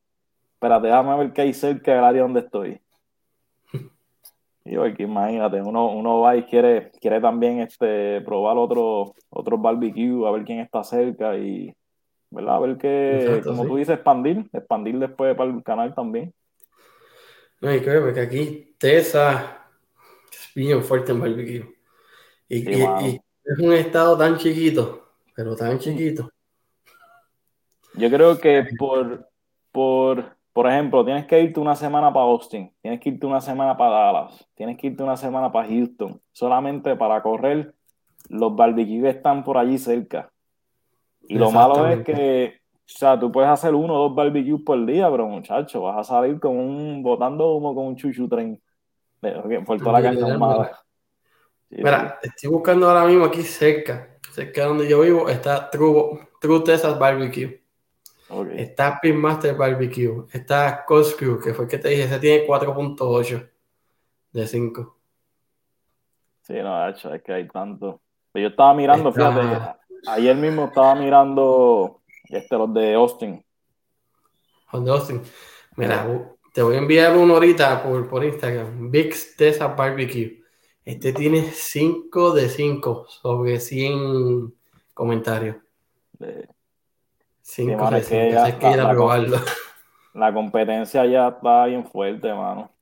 Espérate, 0.52 0.88
déjame 0.88 1.16
ver 1.16 1.32
qué 1.32 1.40
hay 1.40 1.54
cerca 1.54 1.94
del 1.94 2.04
área 2.04 2.20
donde 2.20 2.40
estoy. 2.40 2.78
Y 4.62 4.76
hoy, 4.76 4.94
imagínate, 4.98 5.62
uno, 5.62 5.90
uno 5.90 6.20
va 6.20 6.36
y 6.36 6.42
quiere, 6.42 6.90
quiere 7.00 7.18
también 7.18 7.60
este, 7.60 8.20
probar 8.20 8.58
otro, 8.58 9.14
otro 9.30 9.56
barbecue, 9.56 10.28
a 10.28 10.30
ver 10.32 10.44
quién 10.44 10.60
está 10.60 10.84
cerca 10.84 11.34
y, 11.38 11.74
¿verdad? 12.28 12.56
A 12.56 12.58
ver 12.58 12.76
que, 12.76 13.40
como 13.42 13.64
tú 13.66 13.76
dices, 13.76 13.94
expandir, 13.94 14.44
expandir 14.52 14.98
después 14.98 15.34
para 15.34 15.50
el 15.50 15.62
canal 15.62 15.94
también. 15.94 16.34
No, 17.62 17.74
y 17.74 17.80
creo 17.80 18.12
que 18.12 18.20
aquí 18.20 18.76
Tesa 18.76 19.66
es 20.30 20.52
bien 20.54 20.82
fuerte 20.82 21.12
en 21.12 21.20
barbecue. 21.20 21.74
Y, 22.50 22.70
y, 22.70 22.82
es 23.44 23.58
un 23.60 23.72
estado 23.72 24.18
tan 24.18 24.36
chiquito, 24.36 25.14
pero 25.34 25.56
tan 25.56 25.78
chiquito. 25.78 26.30
Yo 27.96 28.10
creo 28.10 28.38
que 28.38 28.66
por, 28.78 29.28
por 29.72 30.36
por 30.56 30.66
ejemplo, 30.66 31.04
tienes 31.04 31.26
que 31.26 31.38
irte 31.38 31.60
una 31.60 31.76
semana 31.76 32.10
para 32.10 32.24
Austin, 32.24 32.72
tienes 32.80 32.98
que 32.98 33.10
irte 33.10 33.26
una 33.26 33.42
semana 33.42 33.76
para 33.76 33.90
Dallas, 33.90 34.48
tienes 34.54 34.78
que 34.78 34.86
irte 34.86 35.02
una 35.02 35.18
semana 35.18 35.52
para 35.52 35.68
Houston, 35.68 36.18
solamente 36.32 36.96
para 36.96 37.22
correr 37.22 37.74
los 38.30 38.56
barbecues 38.56 39.16
están 39.16 39.44
por 39.44 39.58
allí 39.58 39.76
cerca. 39.76 40.32
Y 41.28 41.34
lo 41.34 41.50
malo 41.50 41.86
es 41.88 42.02
que, 42.04 42.54
o 42.74 42.82
sea, 42.86 43.20
tú 43.20 43.30
puedes 43.30 43.50
hacer 43.50 43.74
uno 43.74 43.92
o 43.92 44.08
dos 44.08 44.14
barbecues 44.14 44.62
por 44.64 44.82
día, 44.86 45.10
pero 45.10 45.28
muchacho, 45.28 45.82
vas 45.82 45.98
a 45.98 46.04
salir 46.04 46.40
con 46.40 46.56
un, 46.56 47.02
botando 47.02 47.52
humo 47.52 47.74
con 47.74 47.88
un 47.88 47.96
chuchu 47.96 48.26
tren. 48.26 48.58
Por 49.66 49.78
toda 49.78 50.00
la 50.00 50.02
carne 50.02 50.70
Mira, 51.68 52.18
estoy 52.22 52.48
buscando 52.48 52.88
ahora 52.88 53.04
mismo 53.04 53.26
aquí 53.26 53.42
cerca, 53.42 54.08
cerca 54.32 54.62
de 54.62 54.68
donde 54.68 54.88
yo 54.88 55.02
vivo, 55.02 55.28
está 55.28 55.68
True, 55.68 56.26
True 56.40 56.60
Texas 56.64 56.98
Barbecue. 56.98 57.65
Está 58.28 59.00
Pinmaster 59.00 59.54
Barbecue. 59.54 60.26
Está 60.32 60.84
Coscrew, 60.84 61.40
que 61.40 61.54
fue 61.54 61.64
el 61.66 61.70
que 61.70 61.78
te 61.78 61.88
dije, 61.90 62.04
ese 62.04 62.18
tiene 62.18 62.46
4.8 62.46 63.48
de 64.32 64.46
5. 64.46 64.96
Sí, 66.42 66.54
no, 66.54 66.88
hecho, 66.88 67.14
es 67.14 67.22
que 67.22 67.32
hay 67.32 67.48
tanto. 67.48 68.00
Pero 68.32 68.44
yo 68.44 68.50
estaba 68.50 68.74
mirando, 68.74 69.12
fíjate, 69.12 69.78
ayer 70.08 70.36
mismo 70.36 70.66
estaba 70.66 70.94
mirando 70.94 72.02
este, 72.24 72.56
los 72.56 72.72
de 72.74 72.94
Austin. 72.94 73.44
Los 74.72 74.84
de 74.84 74.90
Austin. 74.90 75.22
Mira, 75.76 76.06
te 76.52 76.62
voy 76.62 76.74
a 76.74 76.78
enviar 76.78 77.16
uno 77.16 77.34
ahorita 77.34 77.82
por, 77.82 78.08
por 78.08 78.24
Instagram. 78.24 78.90
Big 78.90 79.14
Tessa 79.36 79.68
Barbecue. 79.68 80.42
Este 80.84 81.12
tiene 81.12 81.42
5 81.42 82.32
de 82.34 82.48
5 82.48 83.06
sobre 83.08 83.60
100 83.60 84.54
comentarios. 84.94 85.56
De, 86.12 86.48
Cinco 87.48 87.88
que 88.08 88.32
la, 90.14 90.34
competencia 90.34 91.06
ya 91.06 91.28
está 91.28 91.66
bien 91.66 91.86
fuerte, 91.86 92.34
mano. 92.34 92.72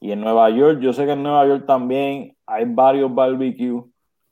Y 0.00 0.10
en 0.10 0.20
Nueva 0.20 0.50
York, 0.50 0.80
yo 0.80 0.92
sé 0.92 1.06
que 1.06 1.12
en 1.12 1.22
Nueva 1.22 1.46
York 1.46 1.66
también 1.66 2.36
hay 2.46 2.64
varios 2.66 3.14
barbecues. 3.14 3.84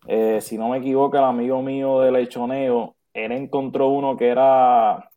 Eh, 0.09 0.41
si 0.41 0.59
no 0.59 0.71
me 0.71 0.79
equivoco, 0.79 1.17
el 1.17 1.23
amigo 1.23 1.63
mío 1.63 2.01
de 2.01 2.11
lechoneo, 2.11 2.97
él 3.15 3.31
encontró 3.31 3.91
uno 3.91 4.17
que 4.17 4.27
era 4.27 5.09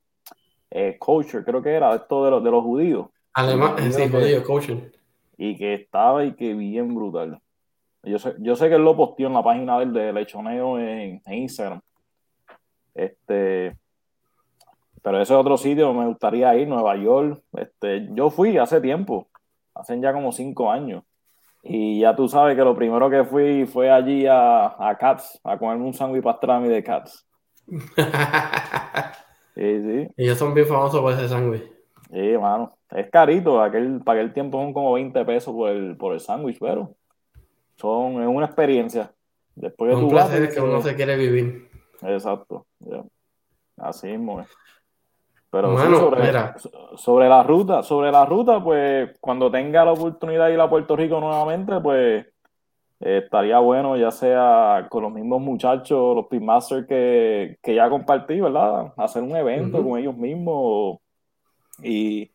eh, 0.69 0.97
kosher, 0.99 1.43
creo 1.43 1.63
que 1.63 1.71
era 1.71 1.95
esto 1.95 2.23
de 2.23 2.31
los, 2.31 2.43
de 2.43 2.51
los 2.51 2.63
judíos. 2.63 3.07
Alemán, 3.33 3.91
sí, 3.91 4.07
judío, 4.07 4.43
kosher. 4.43 4.91
Y 5.35 5.57
que 5.57 5.73
estaba 5.73 6.23
y 6.23 6.35
que 6.35 6.53
bien 6.53 6.93
brutal. 6.93 7.41
Yo 8.03 8.19
sé, 8.19 8.35
yo 8.37 8.55
sé 8.55 8.69
que 8.69 8.75
él 8.75 8.83
lo 8.83 8.95
posteó 8.95 9.27
en 9.27 9.33
la 9.33 9.43
página 9.43 9.79
del 9.79 9.93
de 9.93 10.13
lechoneo 10.13 10.77
en 10.77 11.21
Instagram. 11.25 11.81
Este, 12.93 13.75
pero 15.01 15.21
ese 15.21 15.33
otro 15.33 15.57
sitio 15.57 15.93
me 15.93 16.05
gustaría 16.07 16.55
ir, 16.55 16.67
Nueva 16.67 16.95
York. 16.95 17.41
Este, 17.53 18.07
yo 18.13 18.29
fui 18.29 18.57
hace 18.57 18.81
tiempo, 18.81 19.27
hace 19.73 19.99
ya 19.99 20.13
como 20.13 20.31
cinco 20.31 20.71
años. 20.71 21.03
Y 21.63 21.99
ya 21.99 22.15
tú 22.15 22.27
sabes 22.27 22.55
que 22.55 22.63
lo 22.63 22.75
primero 22.75 23.09
que 23.09 23.23
fui 23.23 23.65
fue 23.65 23.89
allí 23.91 24.25
a, 24.25 24.89
a 24.89 24.97
Cats, 24.97 25.39
a 25.43 25.57
comerme 25.57 25.85
un 25.85 25.93
sándwich 25.93 26.23
pastrami 26.23 26.67
de 26.69 26.83
Cats. 26.83 27.27
sí, 29.55 29.81
sí. 29.81 30.07
Ellos 30.17 30.37
son 30.37 30.53
bien 30.53 30.67
famosos 30.67 30.99
por 31.01 31.13
ese 31.13 31.29
sándwich. 31.29 31.63
Sí, 32.11 32.37
mano. 32.39 32.77
Es 32.89 33.09
carito, 33.09 33.61
aquel, 33.61 34.01
para 34.03 34.19
aquel 34.19 34.33
tiempo 34.33 34.59
son 34.59 34.73
como 34.73 34.93
20 34.93 35.23
pesos 35.23 35.53
por 35.53 35.69
el, 35.69 35.95
por 35.95 36.13
el 36.13 36.19
sándwich, 36.19 36.57
pero 36.59 36.95
son, 37.75 38.21
es 38.21 38.27
una 38.27 38.47
experiencia. 38.47 39.13
Después 39.55 39.91
de 39.91 40.03
un 40.03 40.09
placer 40.09 40.49
que 40.53 40.59
uno 40.59 40.81
se 40.81 40.95
quiere 40.95 41.15
vivir. 41.15 41.70
Exacto. 42.01 42.65
Así 43.77 44.07
mismo 44.07 44.43
Pero 45.49 45.77
sobre, 45.77 47.27
la 47.27 47.43
ruta, 47.43 47.83
sobre 47.83 48.11
la 48.11 48.25
ruta, 48.25 48.63
pues 48.63 49.17
cuando 49.19 49.51
tenga 49.51 49.85
la 49.85 49.93
oportunidad 49.93 50.47
de 50.47 50.53
ir 50.53 50.59
a 50.59 50.69
Puerto 50.69 50.95
Rico 50.95 51.19
nuevamente, 51.19 51.79
pues 51.79 52.25
eh, 53.01 53.21
estaría 53.23 53.59
bueno, 53.59 53.97
ya 53.97 54.11
sea 54.11 54.87
con 54.89 55.03
los 55.03 55.11
mismos 55.11 55.41
muchachos, 55.41 56.15
los 56.15 56.27
Pitmasters 56.27 56.87
que, 56.87 57.57
que 57.61 57.75
ya 57.75 57.89
compartí, 57.89 58.39
¿verdad? 58.39 58.93
Hacer 58.97 59.23
un 59.23 59.35
evento 59.35 59.83
con 59.83 59.99
ellos 59.99 60.15
mismos. 60.15 60.99
Y 61.83 62.31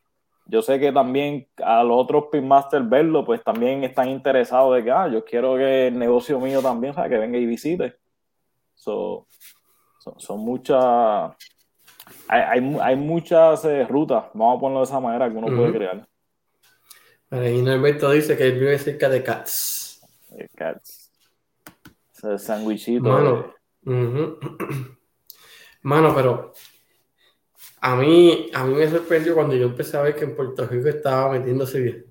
yo 0.47 0.63
sé 0.63 0.79
que 0.79 0.93
también 0.93 1.47
a 1.63 1.83
los 1.83 1.97
otros 1.97 2.27
Pitmasters 2.31 2.89
verlo, 2.89 3.25
pues 3.25 3.43
también 3.43 3.85
están 3.85 4.09
interesados 4.11 4.77
de 4.77 4.85
que, 4.85 4.91
ah, 4.91 5.09
yo 5.09 5.25
quiero 5.25 5.57
que 5.57 5.89
el 5.89 5.99
negocio 5.99 6.39
mío 6.39 6.61
también, 6.61 6.95
sea, 6.95 7.09
que 7.09 7.19
venga 7.19 7.39
y 7.39 7.47
visite. 7.47 7.95
So, 8.75 9.27
son, 10.19 10.41
muchas. 10.41 11.35
Hay, 12.29 12.97
muchas 12.97 13.65
eh, 13.65 13.85
rutas, 13.85 14.25
vamos 14.35 14.57
a 14.57 14.61
ponerlo 14.61 14.81
de 14.81 14.85
esa 14.85 15.01
manera, 15.01 15.31
que 15.31 15.37
uno 15.37 15.57
puede 15.57 15.73
crear. 15.73 16.09
Ahí 17.31 17.61
Norberto 17.61 18.11
dice 18.11 18.37
que 18.37 18.45
él 18.45 18.59
vive 18.59 18.79
cerca 18.79 19.09
de 19.09 19.23
Cats. 19.23 20.01
De 20.31 20.49
Cats. 20.55 21.11
Ese 22.13 22.39
sandwichito. 22.39 23.09
Mano, 23.09 23.55
Mano, 25.83 26.15
pero 26.15 26.53
a 27.81 27.95
mí, 27.95 28.51
a 28.53 28.65
mí 28.65 28.75
me 28.75 28.89
sorprendió 28.89 29.35
cuando 29.35 29.55
yo 29.55 29.67
empecé 29.67 29.97
a 29.97 30.03
ver 30.03 30.17
que 30.17 30.25
en 30.25 30.35
Puerto 30.35 30.67
Rico 30.67 30.89
estaba 30.89 31.31
metiéndose 31.33 31.81
bien. 31.81 32.07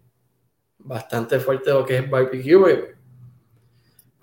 Bastante 0.77 1.39
fuerte 1.39 1.71
lo 1.71 1.85
que 1.85 1.97
es 1.97 2.09
barbecue, 2.09 2.94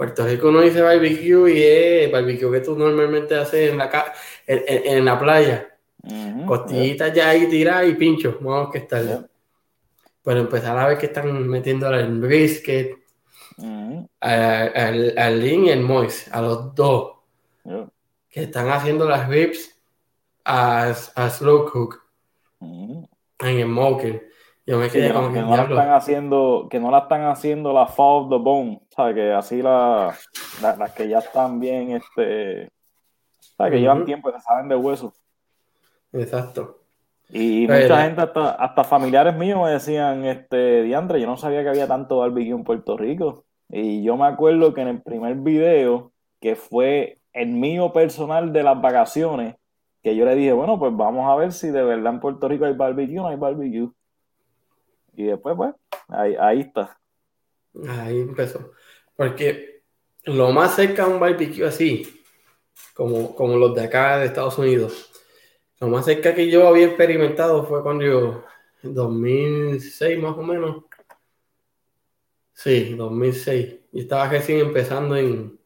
Puerto 0.03 0.27
Rico 0.27 0.51
no 0.51 0.62
dice 0.62 0.83
barbecue 0.83 1.55
y 1.55 1.62
es 1.62 2.11
barbecue 2.11 2.51
que 2.51 2.59
tú 2.59 2.77
normalmente 2.77 3.37
haces 3.37 3.71
en 3.71 3.79
la, 3.79 4.12
en, 4.49 5.05
la 5.05 5.17
playa. 5.17 5.79
Costillitas 6.45 7.15
ya 7.15 7.29
ahí 7.29 7.49
tiradas 7.49 7.88
y 7.88 7.95
pincho, 7.95 8.37
vamos 8.41 8.73
que 8.73 8.79
estar. 8.79 9.29
Pero 10.25 10.41
empezar 10.41 10.77
a 10.77 10.88
ver 10.88 10.99
que 10.99 11.07
están 11.07 11.47
metiendo 11.47 11.88
el 11.95 12.21
brisket, 12.21 12.97
al, 14.19 15.15
al, 15.17 15.41
Lin 15.41 15.67
y 15.67 15.71
el 15.71 15.83
Mois, 15.83 16.29
a 16.33 16.43
los 16.43 16.75
dos. 16.75 17.19
Que 18.29 18.43
están 18.43 18.71
haciendo 18.71 19.09
las 19.09 19.29
ribs 19.29 19.73
a, 20.45 20.93
a 21.15 21.31
slow 21.31 21.71
cook 21.71 22.03
en 22.59 23.09
el 23.38 23.67
smoker. 23.67 24.32
Yo 24.64 24.79
me 24.79 24.88
quedé 24.88 25.12
como 25.12 25.33
que, 25.33 25.40
no 25.40 25.57
la 25.57 25.62
están 25.64 25.90
haciendo, 25.90 26.68
que 26.70 26.79
no 26.79 26.90
la 26.90 26.98
están 26.98 27.25
haciendo 27.25 27.72
la 27.72 27.87
fall 27.87 28.25
of 28.25 28.31
the 28.31 28.37
bone, 28.37 28.81
¿sabes? 28.90 29.14
Que 29.16 29.33
así 29.33 29.61
las 29.61 30.29
la, 30.62 30.94
que 30.94 31.09
ya 31.09 31.18
están 31.18 31.59
bien, 31.59 31.92
este, 31.92 32.70
¿sabes? 33.57 33.72
Que 33.72 33.81
llevan 33.81 34.05
tiempo 34.05 34.31
y 34.31 34.33
se 34.35 34.40
saben 34.40 34.68
de 34.68 34.77
hueso. 34.77 35.12
Exacto. 36.12 36.79
Y 37.31 37.66
mucha 37.66 38.03
gente, 38.03 38.20
hasta, 38.20 38.51
hasta, 38.51 38.85
familiares 38.85 39.35
míos 39.35 39.59
me 39.64 39.70
decían, 39.70 40.24
este, 40.26 40.82
Diandre, 40.82 41.20
yo 41.20 41.26
no 41.26 41.37
sabía 41.37 41.62
que 41.62 41.70
había 41.70 41.89
tanto 41.89 42.18
barbecue 42.18 42.53
en 42.53 42.62
Puerto 42.62 42.97
Rico. 42.97 43.45
Y 43.68 44.03
yo 44.03 44.16
me 44.18 44.26
acuerdo 44.26 44.74
que 44.74 44.82
en 44.82 44.89
el 44.89 45.03
primer 45.03 45.37
video, 45.37 46.12
que 46.41 46.57
fue 46.57 47.18
el 47.32 47.49
mío 47.49 47.93
personal 47.93 48.53
de 48.53 48.62
las 48.62 48.80
vacaciones, 48.80 49.57
que 50.03 50.14
yo 50.14 50.26
le 50.26 50.34
dije, 50.34 50.53
bueno, 50.53 50.78
pues 50.78 50.95
vamos 50.95 51.30
a 51.30 51.37
ver 51.37 51.53
si 51.53 51.68
de 51.68 51.82
verdad 51.82 52.12
en 52.12 52.20
Puerto 52.20 52.49
Rico 52.49 52.66
hay 52.66 52.74
barbecue 52.74 53.18
o 53.18 53.22
no 53.22 53.28
hay 53.28 53.37
barbecue. 53.37 53.89
Y 55.15 55.25
después, 55.25 55.57
pues, 55.57 55.75
ahí, 56.09 56.35
ahí 56.39 56.61
está. 56.61 56.99
Ahí 57.89 58.21
empezó. 58.21 58.73
Porque 59.17 59.83
lo 60.25 60.53
más 60.53 60.75
cerca 60.75 61.05
a 61.05 61.09
un 61.09 61.21
barbecue 61.21 61.67
así, 61.67 62.23
como, 62.95 63.35
como 63.35 63.57
los 63.57 63.75
de 63.75 63.85
acá 63.85 64.19
de 64.19 64.27
Estados 64.27 64.59
Unidos, 64.59 65.11
lo 65.81 65.89
más 65.89 66.05
cerca 66.05 66.35
que 66.35 66.49
yo 66.49 66.69
había 66.69 66.87
experimentado 66.87 67.65
fue 67.65 67.83
cuando 67.83 68.05
yo, 68.05 68.45
en 68.83 68.95
2006 68.95 70.19
más 70.19 70.37
o 70.37 70.43
menos. 70.43 70.85
Sí, 72.53 72.95
2006. 72.95 73.81
Yo 73.93 74.01
estaba 74.01 74.29
recién 74.29 74.61
empezando 74.61 75.17
en, 75.17 75.59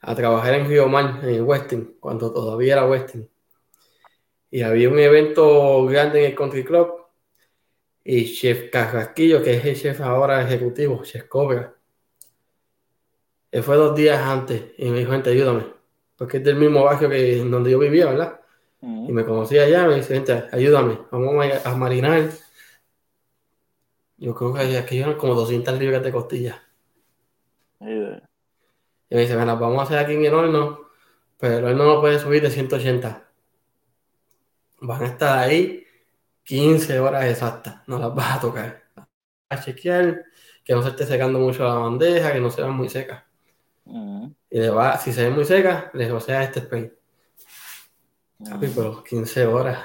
a 0.00 0.14
trabajar 0.14 0.54
en 0.54 0.68
Río 0.68 0.88
Mar, 0.88 1.20
en 1.22 1.44
Westin, 1.44 1.96
cuando 2.00 2.32
todavía 2.32 2.74
era 2.74 2.86
Westin. 2.88 3.30
Y 4.50 4.62
había 4.62 4.88
un 4.88 4.98
evento 4.98 5.86
grande 5.86 6.20
en 6.20 6.30
el 6.32 6.34
Country 6.36 6.64
Club 6.64 7.01
y 8.04 8.34
Chef 8.34 8.70
Carrasquillo, 8.70 9.42
que 9.42 9.54
es 9.54 9.64
el 9.64 9.76
chef 9.76 10.00
ahora 10.00 10.42
ejecutivo, 10.42 11.02
Chef 11.04 11.24
Cobra. 11.24 11.74
Él 13.50 13.62
fue 13.62 13.76
dos 13.76 13.94
días 13.94 14.20
antes 14.20 14.72
y 14.78 14.90
me 14.90 15.00
dijo, 15.00 15.12
gente, 15.12 15.30
ayúdame, 15.30 15.66
porque 16.16 16.38
es 16.38 16.44
del 16.44 16.56
mismo 16.56 16.82
barrio 16.84 17.10
que 17.10 17.36
donde 17.36 17.70
yo 17.70 17.78
vivía, 17.78 18.06
¿verdad? 18.06 18.40
Y 18.80 19.12
me 19.12 19.24
conocía 19.24 19.62
allá, 19.62 19.86
me 19.86 19.96
dice, 19.96 20.14
gente, 20.14 20.44
ayúdame, 20.50 20.98
vamos 21.12 21.46
a, 21.64 21.76
marinar 21.76 22.30
Yo 24.16 24.34
creo 24.34 24.52
que 24.54 24.76
aquí 24.76 25.00
hay 25.00 25.14
como 25.14 25.34
200 25.34 25.78
libras 25.78 26.02
de 26.02 26.10
costillas. 26.10 26.56
Y 27.80 29.14
me 29.14 29.20
dice, 29.20 29.36
las 29.36 29.60
vamos 29.60 29.78
a 29.78 29.82
hacer 29.82 29.98
aquí 29.98 30.14
en 30.14 30.24
el 30.24 30.34
horno, 30.34 30.80
pero 31.38 31.58
el 31.58 31.64
horno 31.64 31.84
no 31.84 32.00
puede 32.00 32.18
subir 32.18 32.42
de 32.42 32.50
180. 32.50 33.28
Van 34.80 35.02
a 35.02 35.06
estar 35.06 35.38
ahí 35.38 35.84
15 36.44 36.98
horas 36.98 37.24
exactas, 37.26 37.76
no 37.86 37.98
las 37.98 38.14
vas 38.14 38.36
a 38.36 38.40
tocar. 38.40 38.82
A 39.48 39.60
chequear 39.60 40.24
que 40.64 40.74
no 40.74 40.82
se 40.82 40.90
esté 40.90 41.06
secando 41.06 41.38
mucho 41.38 41.64
la 41.64 41.74
bandeja, 41.74 42.32
que 42.32 42.40
no 42.40 42.50
sean 42.50 42.76
muy 42.76 42.88
secas. 42.88 43.22
Ujú. 43.84 44.34
Y 44.50 44.58
le 44.58 44.70
va, 44.70 44.96
si 44.98 45.12
se 45.12 45.24
ve 45.24 45.30
muy 45.30 45.44
seca, 45.44 45.90
le 45.94 46.08
rocea 46.08 46.42
este 46.42 46.60
spray. 46.60 46.92
Papi, 48.48 48.68
pero 48.74 49.02
15 49.02 49.46
horas. 49.46 49.78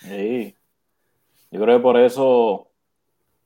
Sí. 0.00 0.56
Yo 1.52 1.60
creo 1.60 1.76
que 1.76 1.82
por 1.82 1.96
eso, 1.96 2.68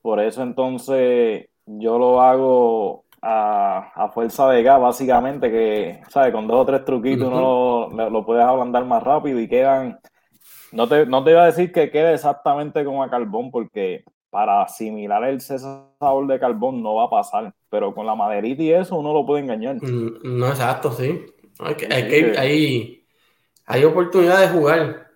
por 0.00 0.20
eso 0.20 0.42
entonces 0.42 1.48
yo 1.66 1.98
lo 1.98 2.22
hago 2.22 3.04
a, 3.20 3.92
a 3.94 4.08
fuerza 4.08 4.48
de 4.48 4.62
gas, 4.62 4.80
básicamente, 4.80 5.50
que, 5.50 6.00
¿sabes? 6.08 6.32
Con 6.32 6.46
dos 6.46 6.62
o 6.62 6.64
tres 6.64 6.84
truquitos 6.84 7.28
uno 7.28 7.88
lo, 7.90 8.10
lo 8.10 8.24
puedes 8.24 8.44
ablandar 8.44 8.84
más 8.86 9.02
rápido 9.02 9.40
y 9.40 9.48
quedan. 9.48 9.98
No 10.72 10.88
te, 10.88 11.06
no 11.06 11.24
te 11.24 11.30
iba 11.30 11.42
a 11.42 11.46
decir 11.46 11.72
que 11.72 11.90
quede 11.90 12.14
exactamente 12.14 12.84
como 12.84 13.02
a 13.02 13.10
carbón, 13.10 13.50
porque 13.50 14.04
para 14.30 14.62
asimilar 14.62 15.24
el 15.24 15.40
sabor 15.40 16.26
de 16.26 16.38
carbón 16.38 16.82
no 16.82 16.96
va 16.96 17.04
a 17.04 17.10
pasar, 17.10 17.54
pero 17.70 17.94
con 17.94 18.06
la 18.06 18.14
maderita 18.14 18.62
y 18.62 18.72
eso 18.72 18.96
uno 18.96 19.12
lo 19.12 19.24
puede 19.24 19.42
engañar. 19.42 19.76
Mm, 19.76 20.38
no, 20.38 20.48
exacto, 20.48 20.92
sí. 20.92 21.24
Hay, 21.60 21.74
que, 21.74 21.86
Sí, 21.86 21.92
hay, 21.92 22.08
que- 22.08 22.38
hay, 22.38 23.06
hay 23.66 23.84
oportunidad 23.84 24.40
de 24.40 24.48
jugar. 24.48 25.06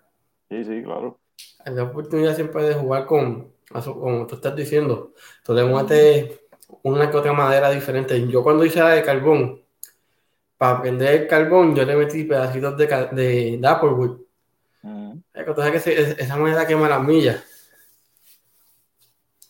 Sí, 0.49 0.63
sí, 0.63 0.83
claro. 0.83 1.19
Hay 1.63 1.75
la 1.75 1.83
oportunidad 1.83 2.35
siempre 2.35 2.63
de 2.63 2.73
jugar 2.73 3.05
con, 3.05 3.53
como 3.71 4.27
tú 4.27 4.35
estás 4.35 4.55
diciendo. 4.55 5.13
Tú 5.43 5.53
le 5.53 5.63
metes 5.63 6.39
una 6.83 7.09
que 7.11 7.17
otra 7.17 7.33
madera 7.33 7.69
diferente. 7.69 8.27
Yo 8.27 8.43
cuando 8.43 8.65
hice 8.65 8.79
la 8.79 8.89
de 8.89 9.03
carbón, 9.03 9.61
para 10.57 10.81
prender 10.81 11.21
el 11.21 11.27
carbón, 11.27 11.75
yo 11.75 11.85
le 11.85 11.95
metí 11.95 12.23
pedacitos 12.23 12.77
de, 12.77 12.87
de, 12.87 13.57
de 13.59 13.67
Applewood. 13.67 14.21
Ujú. 15.33 15.61
Es 15.75 15.83
que 15.83 16.01
esa 16.23 16.37
madera 16.37 16.67
quema 16.67 16.89
las 16.89 17.03
millas. 17.03 17.43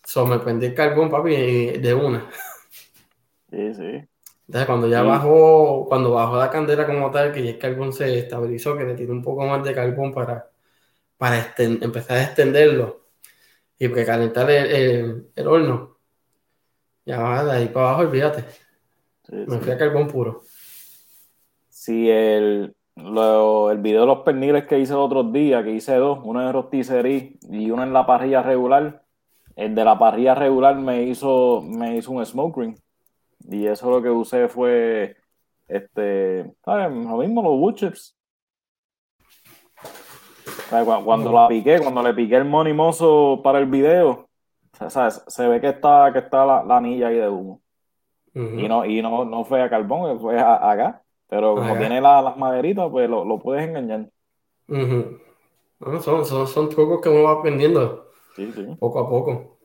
So, 0.05 0.25
me 0.27 0.37
prendí 0.39 0.67
el 0.67 0.75
carbón, 0.75 1.09
papi, 1.09 1.35
de 1.79 1.93
una. 1.95 2.29
Sí, 3.49 3.73
sí. 3.75 4.07
Entonces, 4.47 4.67
cuando 4.67 4.87
ya 4.87 5.01
Sí. 5.01 5.07
bajó, 5.07 5.85
cuando 5.87 6.11
bajó 6.11 6.37
la 6.37 6.49
candela 6.49 6.85
como 6.85 7.09
tal, 7.11 7.31
que 7.31 7.43
ya 7.43 7.51
el 7.51 7.59
carbón 7.59 7.93
se 7.93 8.19
estabilizó, 8.19 8.77
que 8.77 8.83
le 8.83 8.95
tiré 8.95 9.11
un 9.11 9.23
poco 9.23 9.45
más 9.45 9.63
de 9.63 9.73
carbón 9.73 10.13
para, 10.13 10.51
para 11.17 11.55
empezar 11.59 12.17
a 12.17 12.23
extenderlo 12.23 13.07
y 13.79 13.89
precalentar 13.89 14.49
el, 14.51 14.67
el, 14.71 15.31
el 15.35 15.47
horno. 15.47 15.99
Ya 17.05 17.19
va, 17.21 17.43
de 17.43 17.51
ahí 17.51 17.67
para 17.69 17.87
abajo, 17.89 18.01
olvídate. 18.01 18.43
sí, 19.23 19.35
Me 19.45 19.57
sí. 19.57 19.61
fui 19.61 19.71
a 19.71 19.77
carbón 19.77 20.07
puro. 20.07 20.41
Si 21.69 22.09
el, 22.09 22.75
lo- 23.03 23.71
el 23.71 23.79
video 23.79 24.01
de 24.01 24.07
los 24.07 24.19
perniles 24.19 24.65
que 24.65 24.79
hice 24.79 24.93
el 24.93 24.99
otro 24.99 25.23
día, 25.23 25.63
que 25.63 25.71
hice 25.71 25.95
dos, 25.95 26.19
uno 26.23 26.41
en 26.41 26.53
rosticería 26.53 27.31
y 27.49 27.71
uno 27.71 27.83
en 27.83 27.93
la 27.93 28.05
parrilla 28.05 28.41
regular, 28.41 29.03
el 29.55 29.75
de 29.75 29.83
la 29.85 29.97
parrilla 29.99 30.35
regular 30.35 30.75
me 30.75 31.03
hizo, 31.03 31.61
me 31.61 31.97
hizo 31.97 32.11
un 32.11 32.25
smoke 32.25 32.57
ring. 32.57 32.77
Y 33.49 33.65
eso 33.65 33.89
lo 33.89 34.01
que 34.01 34.09
usé 34.09 34.47
fue, 34.47 35.17
este, 35.67 36.53
¿sabes? 36.63 36.91
Lo 36.91 37.17
mismo, 37.17 37.41
los 37.41 37.53
wood 37.53 37.75
chips. 37.75 38.15
Cuando, 41.03 41.31
la 41.33 41.47
piqué, 41.47 41.79
cuando 41.81 42.01
le 42.03 42.13
piqué 42.13 42.35
el 42.37 42.45
money 42.45 42.73
mozo 42.73 43.41
para 43.43 43.59
el 43.59 43.65
video, 43.65 44.29
sea, 44.89 45.09
se 45.11 45.47
ve 45.47 45.59
que 45.59 45.69
está, 45.69 46.09
que 46.13 46.19
está 46.19 46.45
la, 46.45 46.63
la 46.63 46.77
anilla 46.77 47.07
ahí 47.07 47.17
de 47.17 47.29
humo. 47.29 47.61
Y 48.33 48.67
no, 48.69 48.85
y 48.85 49.01
no, 49.01 49.25
no 49.25 49.43
fue 49.43 49.61
a 49.61 49.69
carbón, 49.69 50.19
fue 50.19 50.39
a, 50.39 50.55
a 50.55 50.75
gas. 50.75 50.95
Pero 51.31 51.55
como 51.57 51.77
tiene 51.79 52.01
la- 52.01 52.21
las 52.23 52.37
maderitas, 52.37 52.89
pues 52.91 53.09
lo, 53.09 53.25
lo 53.25 53.39
puedes 53.39 53.67
engañar. 53.67 54.11
Bueno, 55.79 56.01
son, 56.01 56.25
son, 56.25 56.47
son 56.47 56.69
trucos 56.69 57.01
que 57.01 57.09
uno 57.09 57.23
va 57.23 57.33
aprendiendo 57.33 58.11
Sí, 58.35 58.51
sí. 58.53 58.77
poco 58.79 58.99
a 58.99 59.09
poco. 59.09 59.59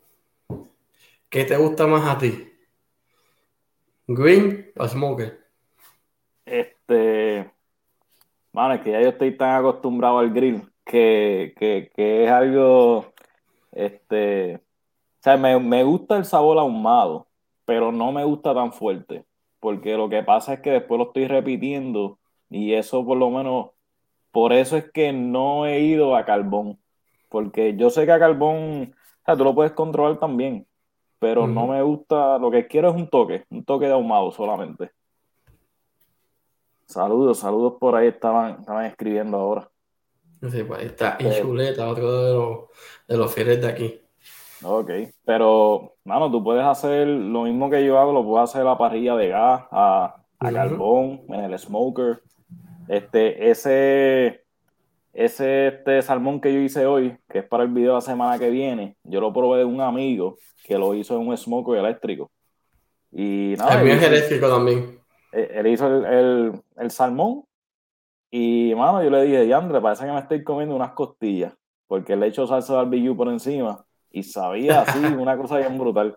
¿Qué 1.31 1.45
te 1.45 1.57
gusta 1.57 1.87
más 1.87 2.05
a 2.09 2.19
ti? 2.19 2.53
¿Green 4.09 4.73
o 4.77 4.89
smoker? 4.89 5.31
Este, 6.47 7.41
es 7.41 8.81
que 8.83 8.91
ya 8.93 9.01
yo 9.03 9.09
estoy 9.11 9.37
tan 9.37 9.57
acostumbrado 9.57 10.19
al 10.19 10.31
grill 10.33 10.63
que, 10.85 11.55
que, 11.59 11.91
que 11.95 12.25
es 12.25 12.31
algo, 12.31 13.13
este, 13.73 14.57
o 14.57 14.61
sea, 15.23 15.37
me, 15.37 15.59
me 15.61 15.85
gusta 15.85 16.17
el 16.17 16.25
sabor 16.25 16.59
ahumado, 16.59 17.29
pero 17.65 17.93
no 17.93 18.13
me 18.13 18.25
gusta 18.25 18.55
tan 18.55 18.73
fuerte, 18.73 19.27
porque 19.61 19.97
lo 19.97 20.09
que 20.09 20.23
pasa 20.23 20.55
es 20.55 20.61
que 20.61 20.71
después 20.71 20.99
lo 20.99 21.07
estoy 21.07 21.27
repitiendo 21.27 22.19
y 22.51 22.75
eso 22.75 23.05
por 23.05 23.19
lo 23.19 23.31
menos, 23.31 23.71
por 24.31 24.53
eso 24.53 24.77
es 24.77 24.91
que 24.91 25.13
no 25.13 25.67
he 25.67 25.81
ido 25.81 26.17
a 26.17 26.25
carbón, 26.25 26.79
porque 27.29 27.77
yo 27.77 27.91
sé 27.91 28.07
que 28.07 28.13
a 28.13 28.19
carbón, 28.19 28.95
o 28.95 29.25
sea, 29.25 29.37
tú 29.37 29.45
lo 29.45 29.55
puedes 29.55 29.73
controlar 29.73 30.19
también, 30.19 30.67
pero 31.19 31.47
no 31.47 31.67
me 31.67 31.83
gusta, 31.83 32.39
lo 32.39 32.51
que 32.51 32.67
quiero 32.67 32.91
es 32.91 32.95
un 32.95 33.09
toque, 33.09 33.45
un 33.51 33.65
toque 33.65 33.87
de 33.87 33.93
ahumado 33.93 34.31
solamente. 34.31 34.91
Saludos, 36.87 37.41
saludos 37.41 37.75
por 37.81 37.97
ahí, 37.97 38.09
estaban, 38.09 38.61
estaban 38.61 38.85
escribiendo 38.87 39.37
ahora. 39.37 39.69
Sí, 40.41 40.63
pues 40.63 40.81
ahí 40.81 40.87
está 40.87 41.17
Eh. 41.19 41.39
Inchuleta, 41.39 41.89
otro 41.89 42.23
de 42.23 42.35
los, 42.35 42.59
de 43.09 43.17
los 43.17 43.35
fieles 43.35 43.61
de 43.61 43.69
aquí. 43.69 44.01
Ok, 44.65 44.91
pero, 45.25 45.95
mano, 46.05 46.31
tú 46.31 46.43
puedes 46.43 46.65
hacer 46.65 47.07
lo 47.07 47.43
mismo 47.43 47.69
que 47.69 47.85
yo 47.85 47.99
hago, 47.99 48.13
lo 48.13 48.25
puedes 48.25 48.51
hacer 48.51 48.63
a 48.63 48.65
la 48.71 48.79
parrilla 48.79 49.15
de 49.15 49.29
gas, 49.29 49.65
a, 49.71 50.17
a 50.39 50.53
carbón, 50.53 51.23
en 51.29 51.41
el 51.41 51.59
smoker. 51.59 52.23
Este, 52.89 53.51
ese, 53.51 54.45
ese 55.13 55.69
este 55.69 56.03
salmón 56.03 56.41
que 56.41 56.53
yo 56.55 56.61
hice 56.61 56.87
hoy, 56.87 57.17
que 57.29 57.41
es 57.41 57.45
para 57.45 57.65
el 57.65 57.71
video 57.71 57.91
de 57.93 57.95
la 57.97 58.01
semana 58.01 58.39
que 58.39 58.51
viene, 58.51 58.97
yo 59.05 59.21
lo 59.21 59.33
probé 59.33 59.59
de 59.61 59.65
un 59.67 59.81
amigo 59.81 60.37
que 60.65 60.79
lo 60.79 60.95
hizo 60.95 61.21
en 61.21 61.29
un 61.29 61.37
smoker 61.37 61.79
eléctrico. 61.79 62.31
Y 63.13 63.55
nada, 63.59 63.81
El 63.81 63.85
mío 63.85 63.95
es 63.95 64.03
eléctrico 64.03 64.49
también. 64.49 64.99
él 65.33 65.49
él 65.53 65.67
hizo 65.69 65.87
el, 65.87 66.05
el- 66.07 66.63
el 66.77 66.91
salmón 66.91 67.45
y, 68.31 68.75
mano, 68.77 69.03
yo 69.03 69.11
le 69.11 69.23
dije, 69.23 69.47
Yandre, 69.49 69.81
parece 69.81 70.07
que 70.07 70.13
me 70.13 70.19
estoy 70.21 70.45
comiendo 70.45 70.75
unas 70.77 70.93
costillas, 70.93 71.55
porque 71.87 72.17
le 72.17 72.27
echo 72.29 72.47
salsa 72.47 72.75
de 72.75 72.79
barbecue 72.79 73.15
por 73.15 73.29
encima 73.29 73.85
y 74.11 74.23
sabía 74.23 74.81
así, 74.83 74.99
una 75.19 75.37
cosa 75.37 75.59
bien 75.59 75.79
brutal. 75.79 76.17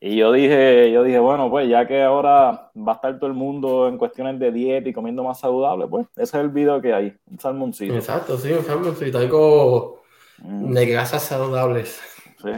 Y 0.00 0.16
yo 0.16 0.32
dije, 0.32 0.90
yo 0.90 1.04
dije, 1.04 1.20
bueno, 1.20 1.48
pues 1.48 1.68
ya 1.68 1.86
que 1.86 2.02
ahora 2.02 2.72
va 2.76 2.92
a 2.92 2.94
estar 2.96 3.18
todo 3.20 3.28
el 3.28 3.34
mundo 3.36 3.86
en 3.86 3.98
cuestiones 3.98 4.36
de 4.40 4.50
dieta 4.50 4.88
y 4.88 4.92
comiendo 4.92 5.22
más 5.22 5.38
saludable, 5.38 5.86
pues 5.86 6.06
ese 6.16 6.22
es 6.24 6.34
el 6.34 6.48
video 6.48 6.80
que 6.80 6.92
hay, 6.92 7.14
un 7.30 7.38
salmoncito. 7.38 7.94
Exacto, 7.94 8.36
sí, 8.36 8.52
un 8.52 8.64
salmoncito, 8.64 9.18
algo 9.18 10.02
Mm, 10.38 10.72
de 10.72 10.86
grasas 10.86 11.22
saludables. 11.22 12.00
sí. 12.38 12.50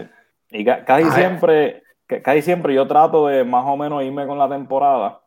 Y 0.53 0.65
ca- 0.65 0.85
casi 0.87 1.05
Ay. 1.05 1.11
siempre, 1.11 1.83
ca- 2.07 2.23
casi 2.23 2.41
siempre 2.41 2.73
yo 2.75 2.87
trato 2.87 3.27
de 3.27 3.45
más 3.45 3.65
o 3.67 3.77
menos 3.77 4.03
irme 4.03 4.27
con 4.27 4.39
la 4.39 4.49
temporada, 4.49 5.21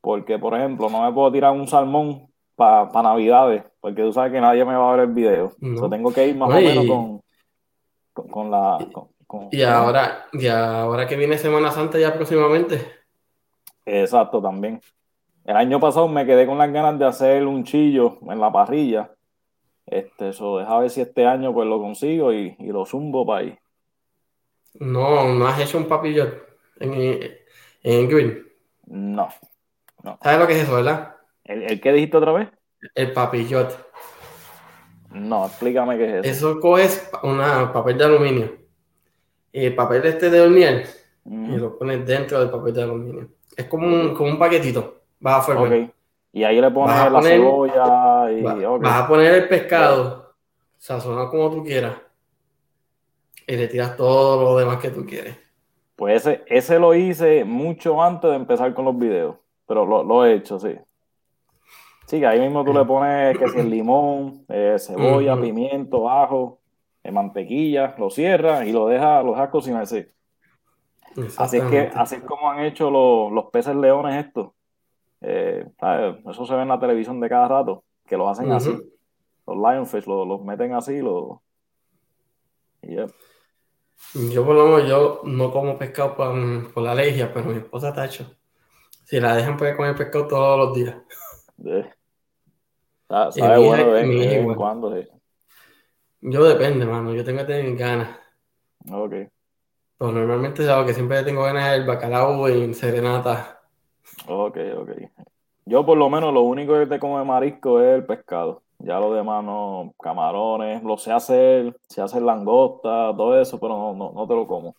porque 0.00 0.38
por 0.38 0.54
ejemplo, 0.54 0.88
no 0.88 1.02
me 1.02 1.12
puedo 1.12 1.32
tirar 1.32 1.50
un 1.52 1.66
salmón 1.66 2.28
para 2.54 3.02
Navidades, 3.02 3.64
porque 3.80 4.02
tú 4.02 4.12
sabes 4.12 4.30
que 4.30 4.40
nadie 4.40 4.64
me 4.64 4.76
va 4.76 4.88
a 4.92 4.96
ver 4.96 5.08
el 5.08 5.12
video. 5.14 5.50
No. 5.58 5.80
Yo 5.82 5.88
tengo 5.90 6.12
que 6.12 6.28
ir 6.28 6.36
más 6.36 6.48
o 6.48 6.52
menos 6.60 6.86
con, 6.86 7.20
con, 8.16 8.28
con 8.28 8.50
la... 8.50 8.88
con- 8.92 9.10
con- 9.26 9.50
Y 9.50 9.62
ahora, 9.62 10.26
y 10.32 10.46
ahora 10.48 11.06
que 11.08 11.16
viene 11.16 11.36
Semana 11.38 11.70
Santa 11.72 11.98
ya 11.98 12.14
próximamente, 12.14 13.04
Exacto, 13.86 14.42
también. 14.42 14.80
El 15.44 15.56
año 15.56 15.80
pasado 15.80 16.08
me 16.08 16.26
quedé 16.26 16.46
con 16.46 16.58
las 16.58 16.72
ganas 16.72 16.98
de 16.98 17.06
hacer 17.06 17.46
un 17.46 17.64
chillo 17.64 18.18
en 18.30 18.40
la 18.40 18.52
parrilla. 18.52 19.12
Este, 19.86 20.30
eso, 20.30 20.58
deja 20.58 20.78
ver 20.80 20.90
si 20.90 21.02
este 21.02 21.26
año 21.26 21.54
pues 21.54 21.68
lo 21.68 21.80
consigo 21.80 22.32
y, 22.32 22.56
y 22.58 22.68
lo 22.68 22.86
zumbo 22.86 23.26
para 23.26 23.40
ahí. 23.40 23.58
no, 24.80 25.32
no 25.34 25.46
has 25.48 25.60
hecho 25.60 25.78
un 25.78 25.88
papillot 25.88 26.34
en, 26.80 26.94
en 27.82 28.08
grill. 28.08 28.46
No. 28.86 29.28
¿Sabes 30.22 30.38
lo 30.40 30.46
que 30.46 30.52
es 30.54 30.62
eso, 30.64 30.74
verdad? 30.74 31.16
¿El, 31.44 31.62
el 31.62 31.80
qué 31.80 31.92
dijiste 31.92 32.16
otra 32.18 32.32
vez? 32.32 32.48
El 32.96 33.12
papillot. 33.12 33.85
No, 35.16 35.46
explícame 35.46 35.96
qué 35.96 36.18
es 36.18 36.26
eso. 36.26 36.50
Eso 36.50 36.60
coges 36.60 37.10
una 37.22 37.72
papel 37.72 37.98
de 37.98 38.04
aluminio. 38.04 38.52
Y 39.52 39.64
el 39.66 39.74
papel 39.74 40.04
este 40.04 40.28
de 40.30 40.40
hornear 40.40 40.82
y 41.24 41.56
lo 41.56 41.78
pones 41.78 42.06
dentro 42.06 42.38
del 42.40 42.50
papel 42.50 42.74
de 42.74 42.82
aluminio. 42.82 43.28
Es 43.56 43.64
como 43.66 43.86
un, 43.86 44.14
como 44.14 44.30
un 44.30 44.38
paquetito. 44.38 45.00
Vas 45.18 45.48
a 45.48 45.58
ok. 45.60 45.72
Y 46.32 46.44
ahí 46.44 46.60
le 46.60 46.70
pones 46.70 46.94
la 46.94 47.10
poner- 47.10 47.38
cebolla 47.40 48.30
y... 48.30 48.42
Va-. 48.42 48.78
Vas 48.78 49.02
a 49.02 49.08
poner 49.08 49.34
el 49.34 49.48
pescado, 49.48 50.34
sazonado 50.76 51.30
como 51.30 51.50
tú 51.50 51.64
quieras, 51.64 51.94
y 53.46 53.56
le 53.56 53.68
tiras 53.68 53.96
todo 53.96 54.42
lo 54.42 54.58
demás 54.58 54.76
que 54.78 54.90
tú 54.90 55.06
quieres. 55.06 55.36
Pues 55.96 56.26
ese, 56.26 56.44
ese 56.46 56.78
lo 56.78 56.94
hice 56.94 57.44
mucho 57.44 58.02
antes 58.02 58.28
de 58.28 58.36
empezar 58.36 58.74
con 58.74 58.84
los 58.84 58.98
videos, 58.98 59.36
pero 59.66 59.86
lo, 59.86 60.02
lo 60.04 60.26
he 60.26 60.34
hecho, 60.34 60.58
sí. 60.58 60.76
Sí, 62.06 62.20
que 62.20 62.26
ahí 62.26 62.40
mismo 62.40 62.64
tú 62.64 62.72
le 62.72 62.84
pones 62.84 63.36
que 63.36 63.48
si 63.48 63.58
el 63.58 63.68
limón, 63.68 64.44
eh, 64.48 64.76
cebolla, 64.78 65.40
pimiento, 65.40 66.08
ajo, 66.08 66.60
en 67.02 67.14
mantequilla, 67.14 67.94
lo 67.98 68.10
cierra 68.10 68.64
y 68.64 68.72
lo 68.72 68.86
deja, 68.86 69.22
lo 69.22 69.32
deja 69.32 69.50
cocinarse. 69.50 70.12
Así 71.36 71.56
es 71.56 71.64
que, 71.64 71.90
así 71.94 72.16
es 72.16 72.22
como 72.22 72.50
han 72.50 72.60
hecho 72.60 72.90
los, 72.90 73.32
los 73.32 73.46
peces 73.46 73.74
leones 73.74 74.26
estos. 74.26 74.52
Eh, 75.20 75.66
eso 76.30 76.46
se 76.46 76.54
ve 76.54 76.62
en 76.62 76.68
la 76.68 76.78
televisión 76.78 77.20
de 77.20 77.28
cada 77.28 77.48
rato, 77.48 77.84
que 78.06 78.16
lo 78.16 78.28
hacen 78.28 78.52
así. 78.52 78.70
Los 79.46 79.56
lionfish 79.56 80.06
los, 80.06 80.42
meten 80.42 80.74
así, 80.74 81.00
los... 81.00 81.38
Yo 84.30 84.44
por 84.44 84.54
lo 84.54 84.66
menos 84.66 84.88
yo 84.88 85.22
no 85.24 85.50
como 85.50 85.78
pescado 85.78 86.14
por, 86.16 86.82
la 86.82 86.92
alergia, 86.92 87.32
pero 87.32 87.46
mi 87.46 87.58
esposa 87.58 87.88
está 87.88 88.04
hecho. 88.04 88.30
Si 89.04 89.18
la 89.18 89.34
dejan 89.34 89.56
puede 89.56 89.76
comer 89.76 89.96
pescado 89.96 90.28
todos 90.28 90.58
los 90.58 90.76
días. 90.76 90.96
Sabe 93.08 93.58
bueno 93.58 93.92
de 93.92 94.54
cuando. 94.56 94.94
Yo 96.20 96.44
depende, 96.44 96.86
mano. 96.86 97.14
Yo 97.14 97.24
tengo 97.24 97.38
que 97.40 97.44
tener 97.44 97.76
ganas. 97.76 98.18
Ok. 98.90 99.12
Pero 99.98 100.12
normalmente 100.12 100.64
lo 100.64 100.84
que 100.84 100.94
siempre 100.94 101.22
tengo 101.22 101.42
ganas 101.42 101.68
es 101.68 101.78
el 101.78 101.86
bacalao 101.86 102.48
y 102.48 102.74
serenata. 102.74 103.60
Ok, 104.26 104.58
ok. 104.76 104.90
Yo 105.64 105.84
por 105.84 105.96
lo 105.98 106.10
menos 106.10 106.32
lo 106.32 106.42
único 106.42 106.78
que 106.78 106.86
te 106.86 106.98
como 106.98 107.18
de 107.18 107.24
marisco 107.24 107.80
es 107.80 107.96
el 107.96 108.06
pescado. 108.06 108.62
Ya 108.78 109.00
lo 109.00 109.14
demás 109.14 109.42
no, 109.42 109.94
camarones, 110.00 110.82
lo 110.82 110.98
sé 110.98 111.10
hacer, 111.10 111.74
sé 111.88 112.02
hacer 112.02 112.22
langosta, 112.22 113.14
todo 113.16 113.40
eso, 113.40 113.58
pero 113.58 113.76
no, 113.76 113.94
no, 113.94 114.12
no 114.12 114.28
te 114.28 114.34
lo 114.34 114.46
como. 114.46 114.76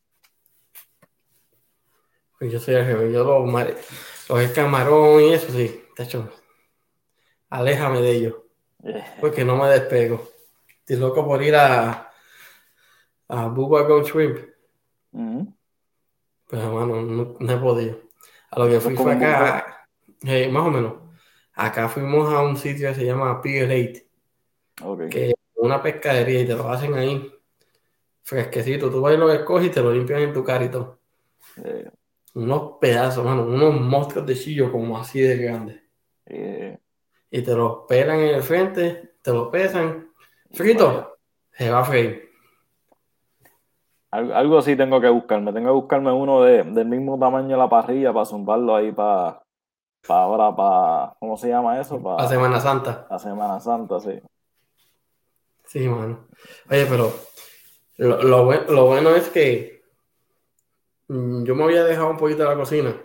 Pues 2.38 2.52
yo 2.52 2.60
soy 2.60 2.76
el 2.76 2.86
jefe, 2.86 3.12
yo 3.12 3.24
lo, 3.24 3.46
lo 3.46 4.40
el 4.40 4.54
camarón 4.54 5.22
y 5.24 5.34
eso 5.34 5.52
sí, 5.52 5.84
de 5.98 6.04
hecho, 6.04 6.30
aléjame 7.50 8.02
de 8.02 8.12
ellos, 8.12 8.36
porque 9.20 9.44
no 9.44 9.56
me 9.58 9.68
despego. 9.70 10.30
Estoy 10.80 10.98
loco 10.98 11.26
por 11.26 11.42
ir 11.44 11.56
a, 11.56 12.12
a 13.28 13.48
Bubba 13.48 13.82
Go 13.84 14.04
Shrimp. 14.04 14.40
Pero 16.50 16.62
hermano, 16.64 17.02
no, 17.02 17.52
he 17.52 17.58
podido. 17.58 18.00
A 18.52 18.60
lo 18.60 18.70
que 18.70 18.80
fui 18.80 18.96
fue 18.96 19.14
acá, 19.14 19.88
eh, 20.24 20.48
más 20.50 20.68
o 20.68 20.72
menos. 20.72 20.94
Acá 21.54 21.90
fuimos 21.90 22.32
a 22.34 22.42
un 22.42 22.56
sitio 22.56 22.90
que 22.90 22.96
se 22.96 23.06
llama 23.06 23.42
Pier 23.42 23.70
8. 24.80 25.10
Que 25.10 25.30
es 25.30 25.36
una 25.56 25.82
pescadería 25.82 26.42
y 26.42 26.46
te 26.46 26.54
lo 26.56 26.70
hacen 26.70 26.94
ahí 26.94 27.34
fresquecito. 28.22 28.92
Tú 28.92 29.02
vas 29.02 29.14
y 29.14 29.18
lo 29.18 29.32
escoges 29.32 29.68
y 29.68 29.72
te 29.72 29.82
lo 29.82 29.92
limpian 29.92 30.22
en 30.22 30.34
tu 30.34 30.44
carito. 30.44 31.00
Eh. 31.64 31.90
Unos 32.36 32.74
pedazos, 32.80 33.26
mano, 33.26 33.44
unos 33.44 33.82
monstruos 33.82 34.28
de 34.28 34.36
chillo 34.36 34.72
como 34.72 34.98
así 34.98 35.20
de 35.20 35.38
grandes. 35.38 35.82
Eh. 36.26 36.78
Y 37.30 37.42
te 37.42 37.54
los 37.54 37.86
pelan 37.88 38.20
en 38.20 38.36
el 38.36 38.44
frente, 38.44 39.16
te 39.22 39.32
lo 39.32 39.52
pesan. 39.52 40.12
Frito, 40.52 41.18
se 41.52 41.70
va 41.70 41.80
a 41.80 41.86
freír. 41.86 42.30
Algo 44.12 44.58
así 44.60 44.76
tengo 44.76 45.02
que 45.02 45.10
buscarme. 45.10 45.52
Tengo 45.52 45.68
que 45.68 45.82
buscarme 45.82 46.12
uno 46.12 46.42
de, 46.42 46.64
del 46.64 46.88
mismo 46.88 47.20
tamaño 47.20 47.50
de 47.50 47.58
la 47.58 47.70
parrilla 47.70 48.14
para 48.14 48.26
zumbarlo 48.26 48.76
ahí 48.76 48.92
para 48.92 49.42
para 50.08 50.22
ahora, 50.22 50.56
para, 50.56 51.16
¿cómo 51.20 51.38
se 51.38 51.50
llama 51.50 51.80
eso? 51.80 52.02
Para 52.02 52.28
Semana 52.28 52.60
Santa. 52.60 53.06
La 53.10 53.20
Semana 53.20 53.60
Santa, 53.60 54.00
sí. 54.00 54.22
Sí, 55.66 55.88
mano. 55.88 56.28
Oye, 56.70 56.86
pero 56.86 57.12
lo, 57.98 58.46
bueno, 58.86 59.16
es 59.16 59.28
que 59.30 59.84
mm, 61.10 61.44
yo 61.44 61.56
me 61.56 61.66
había 61.66 61.84
dejado 61.84 62.10
un 62.10 62.18
poquito 62.18 62.44
de 62.44 62.50
la 62.50 62.56
cocina 62.56 62.96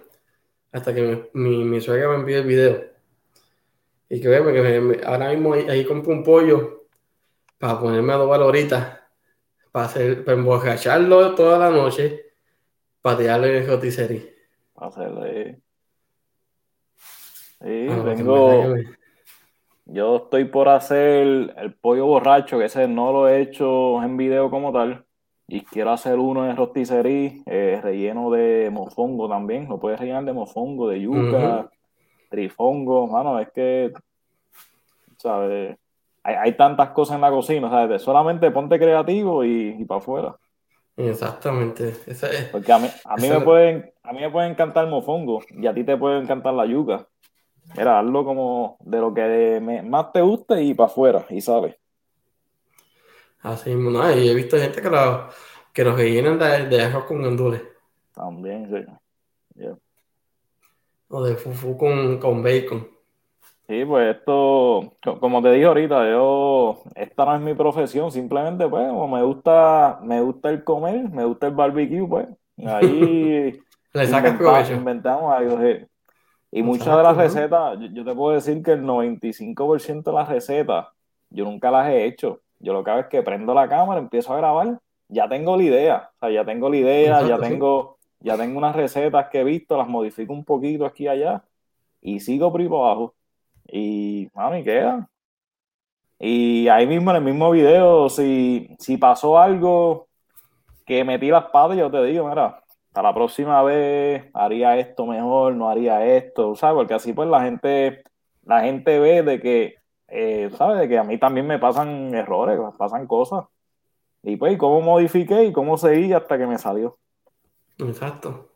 hasta 0.70 0.94
que 0.94 1.30
mi, 1.34 1.64
mi, 1.64 1.80
suegra 1.80 2.08
me 2.08 2.16
envió 2.16 2.38
el 2.38 2.46
video. 2.46 2.91
Y 4.12 4.20
que 4.20 4.28
veme 4.28 4.52
que 4.52 5.00
ahora 5.06 5.30
mismo 5.30 5.54
ahí, 5.54 5.86
compro 5.86 6.12
un 6.12 6.22
pollo 6.22 6.84
para 7.56 7.80
ponerme 7.80 8.12
a 8.12 8.16
adobar 8.16 8.42
ahorita, 8.42 9.08
para, 9.72 9.86
hacer, 9.86 10.22
para 10.22 10.36
emborracharlo 10.36 11.34
toda 11.34 11.58
la 11.58 11.70
noche, 11.70 12.20
para 13.00 13.16
tirarlo 13.16 13.46
en 13.46 13.54
el 13.54 13.66
rotisserie. 13.66 14.34
Para 14.74 14.88
hacerle 14.88 15.62
Sí, 17.62 17.86
tengo. 18.04 18.74
Yo 19.86 20.16
estoy 20.16 20.44
por 20.44 20.68
hacer 20.68 21.54
el 21.56 21.74
pollo 21.80 22.04
borracho, 22.04 22.58
que 22.58 22.66
ese 22.66 22.86
no 22.88 23.12
lo 23.12 23.30
he 23.30 23.40
hecho 23.40 24.02
en 24.02 24.18
video 24.18 24.50
como 24.50 24.74
tal. 24.74 25.06
Y 25.48 25.62
quiero 25.62 25.90
hacer 25.90 26.18
uno 26.18 26.50
en 26.50 26.54
rosticería, 26.54 27.32
eh, 27.46 27.80
relleno 27.82 28.30
de 28.30 28.68
mofongo 28.70 29.26
también. 29.26 29.70
Lo 29.70 29.80
puedes 29.80 29.98
rellenar 29.98 30.26
de 30.26 30.34
mofongo, 30.34 30.90
de 30.90 31.00
yuca, 31.00 31.70
trifongo. 32.32 33.06
Mano, 33.06 33.38
es 33.38 33.50
que, 33.52 33.92
¿sabes? 35.18 35.76
Hay, 36.24 36.56
tantas 36.56 36.90
cosas 36.90 37.16
en 37.16 37.20
la 37.20 37.30
cocina, 37.30 37.68
¿sabes? 37.68 38.02
Solamente 38.02 38.50
ponte 38.50 38.78
creativo 38.78 39.44
y, 39.44 39.84
para 39.84 39.98
afuera. 39.98 40.36
Exactamente. 40.96 41.94
Porque 42.50 42.72
a 42.72 42.78
mí, 42.78 42.88
a, 43.04 43.16
mí 43.16 43.28
me 43.28 43.40
pueden, 43.40 43.92
a 44.02 44.12
mí 44.12 44.20
me 44.20 44.30
puede 44.30 44.48
encantar 44.48 44.84
el 44.84 44.90
mofongo 44.90 45.42
y 45.50 45.66
a 45.66 45.74
ti 45.74 45.84
te 45.84 45.96
puede 45.96 46.20
encantar 46.20 46.54
la 46.54 46.66
yuca. 46.66 47.06
Era 47.76 47.98
hazlo 47.98 48.24
como 48.24 48.76
de 48.80 48.98
lo 48.98 49.14
que 49.14 49.82
más 49.84 50.12
te 50.12 50.20
guste 50.20 50.62
y 50.62 50.74
para 50.74 50.88
afuera, 50.88 51.26
y 51.30 51.40
sabes. 51.40 51.76
Así, 53.40 53.74
no, 53.74 54.12
y 54.16 54.28
he 54.28 54.34
visto 54.34 54.56
gente 54.56 54.80
que, 54.80 54.90
lo, 54.90 55.28
que 55.72 55.84
los 55.84 55.96
rellenan 55.96 56.38
de, 56.38 56.68
de 56.68 56.82
arroz 56.82 57.04
con 57.04 57.22
gandules. 57.22 57.62
También, 58.12 58.68
sí. 58.70 59.64
O 61.14 61.22
de 61.22 61.36
fufu 61.36 61.76
con, 61.76 62.18
con 62.18 62.42
bacon. 62.42 62.88
Sí, 63.68 63.84
pues 63.84 64.16
esto, 64.16 64.94
como 65.20 65.42
te 65.42 65.52
dije 65.52 65.66
ahorita, 65.66 66.10
yo, 66.10 66.82
esta 66.94 67.24
no 67.26 67.36
es 67.36 67.42
mi 67.42 67.54
profesión, 67.54 68.10
simplemente 68.10 68.66
pues, 68.66 68.86
me 68.86 69.22
gusta, 69.22 70.00
me 70.02 70.22
gusta 70.22 70.48
el 70.48 70.64
comer, 70.64 71.10
me 71.10 71.24
gusta 71.26 71.48
el 71.48 71.54
barbecue, 71.54 72.08
pues, 72.08 72.28
ahí 72.66 73.60
Le 73.92 74.06
sacas 74.06 74.36
provecho. 74.36 74.72
Inventamos 74.72 75.32
algo, 75.34 75.58
sí. 75.60 75.86
Y 76.50 76.62
muchas 76.62 76.96
de 76.96 77.02
las 77.02 77.16
recetas, 77.16 77.78
yo, 77.92 78.04
te 78.04 78.14
puedo 78.14 78.34
decir 78.34 78.62
que 78.62 78.72
el 78.72 78.82
95% 78.82 80.02
de 80.10 80.12
las 80.12 80.28
recetas, 80.28 80.86
yo 81.30 81.44
nunca 81.44 81.70
las 81.70 81.88
he 81.88 82.06
hecho. 82.06 82.40
Yo 82.58 82.72
lo 82.72 82.84
que 82.84 82.90
hago 82.90 83.00
es 83.00 83.06
que 83.06 83.22
prendo 83.22 83.54
la 83.54 83.68
cámara, 83.68 84.00
empiezo 84.00 84.32
a 84.32 84.38
grabar, 84.38 84.78
ya 85.08 85.28
tengo 85.28 85.56
la 85.56 85.62
idea. 85.62 86.10
O 86.14 86.18
sea, 86.20 86.30
ya 86.30 86.44
tengo 86.44 86.70
la 86.70 86.76
idea, 86.76 87.26
ya 87.26 87.38
tengo, 87.38 87.98
ya 88.22 88.36
tengo 88.36 88.58
unas 88.58 88.76
recetas 88.76 89.28
que 89.30 89.40
he 89.40 89.44
visto, 89.44 89.76
las 89.76 89.88
modifico 89.88 90.32
un 90.32 90.44
poquito 90.44 90.86
aquí 90.86 91.04
y 91.04 91.08
allá, 91.08 91.44
y 92.00 92.20
sigo 92.20 92.50
por 92.52 92.60
ahí 92.60 92.66
abajo. 92.68 93.14
Y, 93.66 94.28
y 94.32 94.64
queda. 94.64 95.08
Y 96.18 96.68
ahí 96.68 96.86
mismo 96.86 97.10
en 97.10 97.16
el 97.16 97.24
mismo 97.24 97.50
video, 97.50 98.08
si, 98.08 98.76
si 98.78 98.96
pasó 98.96 99.38
algo 99.38 100.08
que 100.86 101.04
metí 101.04 101.28
las 101.30 101.46
patas, 101.46 101.76
yo 101.76 101.90
te 101.90 102.02
digo, 102.04 102.28
mira, 102.28 102.62
para 102.92 103.08
la 103.08 103.14
próxima 103.14 103.62
vez 103.62 104.24
haría 104.34 104.76
esto 104.78 105.06
mejor, 105.06 105.54
no 105.54 105.68
haría 105.68 106.04
esto, 106.06 106.54
¿sabes? 106.54 106.76
Porque 106.76 106.94
así 106.94 107.12
pues 107.12 107.28
la 107.28 107.42
gente, 107.42 108.04
la 108.44 108.60
gente 108.62 108.98
ve 108.98 109.22
de 109.22 109.40
que, 109.40 109.76
eh, 110.08 110.50
¿sabes? 110.56 110.78
De 110.80 110.88
que 110.88 110.98
a 110.98 111.04
mí 111.04 111.18
también 111.18 111.46
me 111.46 111.58
pasan 111.58 112.14
errores, 112.14 112.58
me 112.58 112.72
pasan 112.72 113.06
cosas. 113.06 113.44
Y 114.22 114.36
pues, 114.36 114.56
¿cómo 114.58 114.80
modifiqué 114.80 115.44
y 115.44 115.52
cómo 115.52 115.76
seguí 115.78 116.12
hasta 116.12 116.38
que 116.38 116.46
me 116.46 116.58
salió? 116.58 116.98
Exacto. 117.78 118.48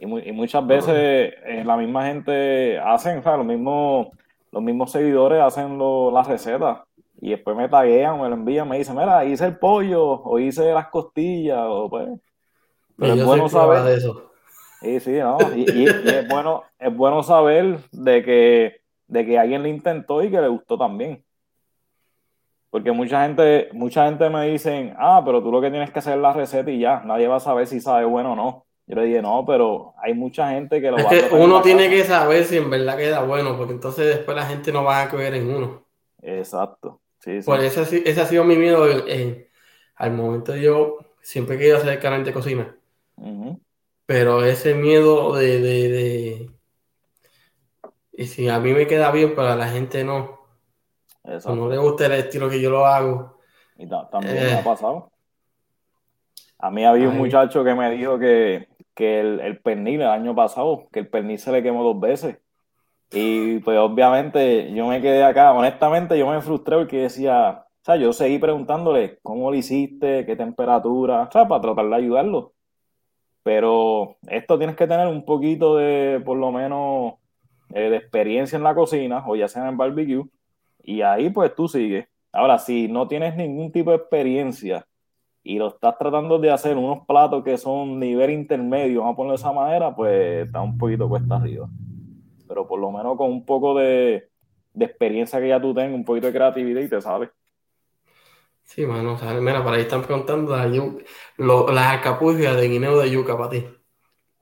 Y, 0.00 0.06
muchas 0.06 0.64
veces 0.66 0.94
eh, 0.94 1.62
la 1.64 1.76
misma 1.76 2.06
gente 2.06 2.78
hacen, 2.78 3.22
¿sabes? 3.22 3.38
Los 3.38 3.46
mismos, 3.46 4.08
los 4.52 4.62
mismos 4.62 4.92
seguidores 4.92 5.42
hacen 5.42 5.78
las 6.12 6.26
recetas 6.28 6.78
y 7.20 7.30
después 7.30 7.56
me 7.56 7.68
taguean, 7.68 8.20
me 8.20 8.28
lo 8.28 8.34
envían, 8.34 8.68
me 8.68 8.78
dicen, 8.78 8.96
mira, 8.96 9.24
hice 9.24 9.44
el 9.46 9.58
pollo 9.58 10.04
o 10.04 10.38
hice 10.38 10.72
las 10.72 10.86
costillas 10.88 11.58
o 11.62 11.90
pues 11.90 12.08
pero 12.98 13.14
es 13.14 13.24
bueno 13.24 13.48
saber. 13.48 13.82
De 13.84 13.94
eso. 13.94 14.32
Sí, 14.80 15.00
sí, 15.00 15.12
¿no? 15.12 15.38
Y, 15.56 15.86
es, 15.86 16.28
bueno, 16.28 16.64
es 16.78 16.94
bueno 16.94 17.22
saber 17.22 17.78
de 17.92 18.24
que, 18.24 18.80
de 19.06 19.26
que 19.26 19.38
alguien 19.38 19.62
lo 19.62 19.68
intentó 19.68 20.22
y 20.22 20.30
que 20.30 20.40
le 20.40 20.48
gustó 20.48 20.76
también. 20.76 21.24
Porque 22.70 22.92
mucha 22.92 23.22
gente, 23.24 23.68
mucha 23.72 24.06
gente 24.06 24.28
me 24.28 24.48
dicen, 24.48 24.94
ah, 24.98 25.22
pero 25.24 25.42
tú 25.42 25.50
lo 25.50 25.60
que 25.60 25.70
tienes 25.70 25.90
que 25.90 25.98
hacer 26.00 26.16
es 26.16 26.20
la 26.20 26.32
receta 26.32 26.70
y 26.70 26.80
ya, 26.80 27.02
nadie 27.04 27.26
va 27.26 27.36
a 27.36 27.40
saber 27.40 27.66
si 27.66 27.80
sabe 27.80 28.04
bueno 28.04 28.32
o 28.32 28.36
no. 28.36 28.66
Yo 28.86 28.96
le 28.96 29.04
dije, 29.04 29.20
no, 29.20 29.44
pero 29.46 29.94
hay 30.02 30.14
mucha 30.14 30.50
gente 30.50 30.80
que 30.80 30.90
lo 30.90 30.96
es 30.96 31.04
va 31.04 31.10
que 31.10 31.28
Uno 31.32 31.60
tiene 31.60 31.90
que 31.90 32.04
saber 32.04 32.44
si 32.44 32.56
en 32.56 32.70
verdad 32.70 32.96
queda 32.96 33.22
bueno, 33.22 33.56
porque 33.56 33.74
entonces 33.74 34.06
después 34.06 34.36
la 34.36 34.46
gente 34.46 34.72
no 34.72 34.84
va 34.84 35.02
a 35.02 35.08
creer 35.10 35.34
en 35.34 35.54
uno. 35.54 35.84
Exacto. 36.22 37.00
Sí, 37.18 37.40
Por 37.44 37.60
eso 37.60 37.82
ese 37.82 38.20
ha 38.20 38.26
sido 38.26 38.44
mi 38.44 38.56
miedo 38.56 38.86
al 39.96 40.12
momento 40.12 40.52
de 40.52 40.62
yo 40.62 40.98
siempre 41.20 41.56
he 41.56 41.58
querido 41.58 41.76
hacer 41.78 41.90
el 41.90 41.98
canal 41.98 42.24
de 42.24 42.32
cocina. 42.32 42.76
Pero 44.06 44.42
ese 44.44 44.74
miedo 44.74 45.34
de, 45.34 45.60
de, 45.60 46.50
Y 48.12 48.26
si 48.26 48.48
a 48.48 48.58
mí 48.58 48.72
me 48.72 48.86
queda 48.86 49.10
bien, 49.10 49.34
pero 49.34 49.48
a 49.48 49.56
la 49.56 49.68
gente 49.68 50.04
no. 50.04 50.37
No 51.46 51.68
le 51.68 51.76
gusta 51.76 52.06
el 52.06 52.12
estilo 52.12 52.48
que 52.48 52.60
yo 52.60 52.70
lo 52.70 52.86
hago. 52.86 53.38
Y 53.76 53.86
también 53.86 54.34
me 54.34 54.52
ha 54.52 54.60
eh. 54.60 54.64
pasado. 54.64 55.10
A 56.58 56.70
mí 56.70 56.84
había 56.84 57.08
un 57.08 57.16
muchacho 57.16 57.62
que 57.62 57.74
me 57.74 57.90
dijo 57.90 58.18
que, 58.18 58.68
el, 58.96 59.40
el, 59.40 59.60
pernil 59.60 60.00
el 60.00 60.08
año 60.08 60.34
pasado, 60.34 60.88
que 60.90 61.00
el 61.00 61.08
pernil 61.08 61.38
se 61.38 61.52
le 61.52 61.62
quemó 61.62 61.84
dos 61.84 62.00
veces. 62.00 62.38
Y 63.12 63.58
pues 63.60 63.78
obviamente 63.78 64.72
yo 64.74 64.88
me 64.88 65.00
quedé 65.00 65.22
acá, 65.22 65.52
honestamente 65.52 66.18
yo 66.18 66.28
me 66.28 66.42
frustré 66.42 66.76
porque 66.76 67.02
decía, 67.02 67.64
o 67.64 67.84
sea, 67.84 67.96
yo 67.96 68.12
seguí 68.12 68.38
preguntándole 68.38 69.18
cómo 69.22 69.50
lo 69.50 69.56
hiciste, 69.56 70.26
qué 70.26 70.36
temperatura, 70.36 71.22
o 71.22 71.30
sea, 71.30 71.48
para 71.48 71.62
tratar 71.62 71.88
de 71.88 71.96
ayudarlo. 71.96 72.52
Pero 73.42 74.16
esto 74.28 74.58
tienes 74.58 74.76
que 74.76 74.86
tener 74.86 75.06
un 75.06 75.24
poquito 75.24 75.76
de, 75.76 76.20
por 76.24 76.36
lo 76.36 76.52
menos, 76.52 77.14
eh, 77.72 77.88
de 77.88 77.96
experiencia 77.96 78.56
en 78.56 78.64
la 78.64 78.74
cocina, 78.74 79.24
o 79.26 79.36
ya 79.36 79.48
sea 79.48 79.62
en 79.62 79.68
el 79.68 79.76
barbecue, 79.76 80.24
y 80.88 81.02
ahí 81.02 81.28
pues 81.28 81.54
tú 81.54 81.68
sigues. 81.68 82.08
Ahora, 82.32 82.58
si 82.58 82.88
no 82.88 83.06
tienes 83.06 83.36
ningún 83.36 83.70
tipo 83.70 83.90
de 83.90 83.98
experiencia 83.98 84.86
y 85.42 85.58
lo 85.58 85.68
estás 85.68 85.98
tratando 85.98 86.38
de 86.38 86.50
hacer 86.50 86.78
unos 86.78 87.06
platos 87.06 87.44
que 87.44 87.58
son 87.58 88.00
nivel 88.00 88.30
intermedio, 88.30 89.00
vamos 89.00 89.12
a 89.12 89.16
ponerlo 89.16 89.32
de 89.32 89.40
esa 89.42 89.52
manera, 89.52 89.94
pues 89.94 90.46
está 90.46 90.62
un 90.62 90.78
poquito 90.78 91.06
cuesta 91.06 91.36
arriba. 91.36 91.68
Pero 92.48 92.66
por 92.66 92.80
lo 92.80 92.90
menos 92.90 93.18
con 93.18 93.30
un 93.30 93.44
poco 93.44 93.78
de, 93.78 94.30
de 94.72 94.84
experiencia 94.86 95.38
que 95.38 95.48
ya 95.48 95.60
tú 95.60 95.74
tengas, 95.74 95.92
un 95.92 96.06
poquito 96.06 96.28
de 96.28 96.32
creatividad 96.32 96.80
y 96.80 96.88
te 96.88 97.02
sale. 97.02 97.28
Sí, 98.64 98.86
mano, 98.86 99.12
o 99.12 99.18
sea, 99.18 99.34
mira, 99.34 99.62
por 99.62 99.74
ahí 99.74 99.82
están 99.82 100.02
preguntando 100.02 100.56
la 100.56 100.66
lo, 101.36 101.70
las 101.70 101.86
alcapurrias 101.86 102.56
de 102.56 102.66
guineo 102.66 102.98
de 102.98 103.10
yuca 103.10 103.36
para 103.36 103.50
ti. 103.50 103.66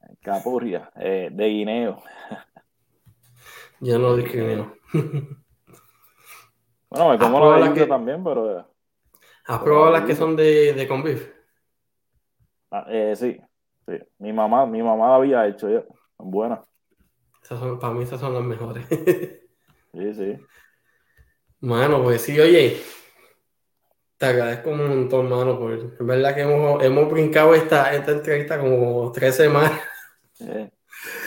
Alcapurria, 0.01 0.93
eh, 0.95 1.29
de 1.33 1.49
guineo. 1.49 2.03
Yo 3.81 3.99
no 3.99 4.15
discrimino. 4.15 4.75
bueno, 6.91 7.11
me 7.11 7.19
como 7.19 7.51
la 7.51 7.59
de 7.59 7.69
yuca 7.69 7.89
también, 7.89 8.23
pero... 8.23 8.69
¿Has 9.47 9.59
probado 9.61 9.93
las 9.93 10.05
que 10.05 10.17
son 10.17 10.35
de, 10.35 10.73
de 10.73 10.89
con 10.89 11.03
beef? 11.03 11.31
Ah, 12.71 12.85
eh, 12.89 13.15
sí, 13.17 13.41
sí. 13.87 13.99
Mi 14.19 14.33
mamá, 14.33 14.67
mi 14.67 14.83
mamá 14.83 15.09
la 15.11 15.15
había 15.17 15.47
hecho 15.47 15.71
ya. 15.71 15.85
Buenas. 16.19 16.61
para 17.81 17.93
mí 17.93 18.03
esas 18.03 18.21
son 18.21 18.35
las 18.35 18.43
mejores. 18.43 18.85
sí, 19.93 20.15
sí. 20.15 20.37
Bueno, 21.61 22.03
pues 22.03 22.23
sí, 22.23 22.39
oye, 22.39 22.83
te 24.19 24.27
agradezco 24.27 24.71
un 24.71 24.89
montón, 24.89 25.29
mano, 25.29 25.59
por 25.59 25.73
es 25.73 25.99
verdad 25.99 26.35
que 26.35 26.43
hemos, 26.43 26.83
hemos 26.83 27.11
brincado 27.11 27.55
esta, 27.55 27.95
esta 27.95 28.13
entrevista 28.13 28.59
como 28.59 29.11
tres 29.13 29.37
semanas. 29.37 29.81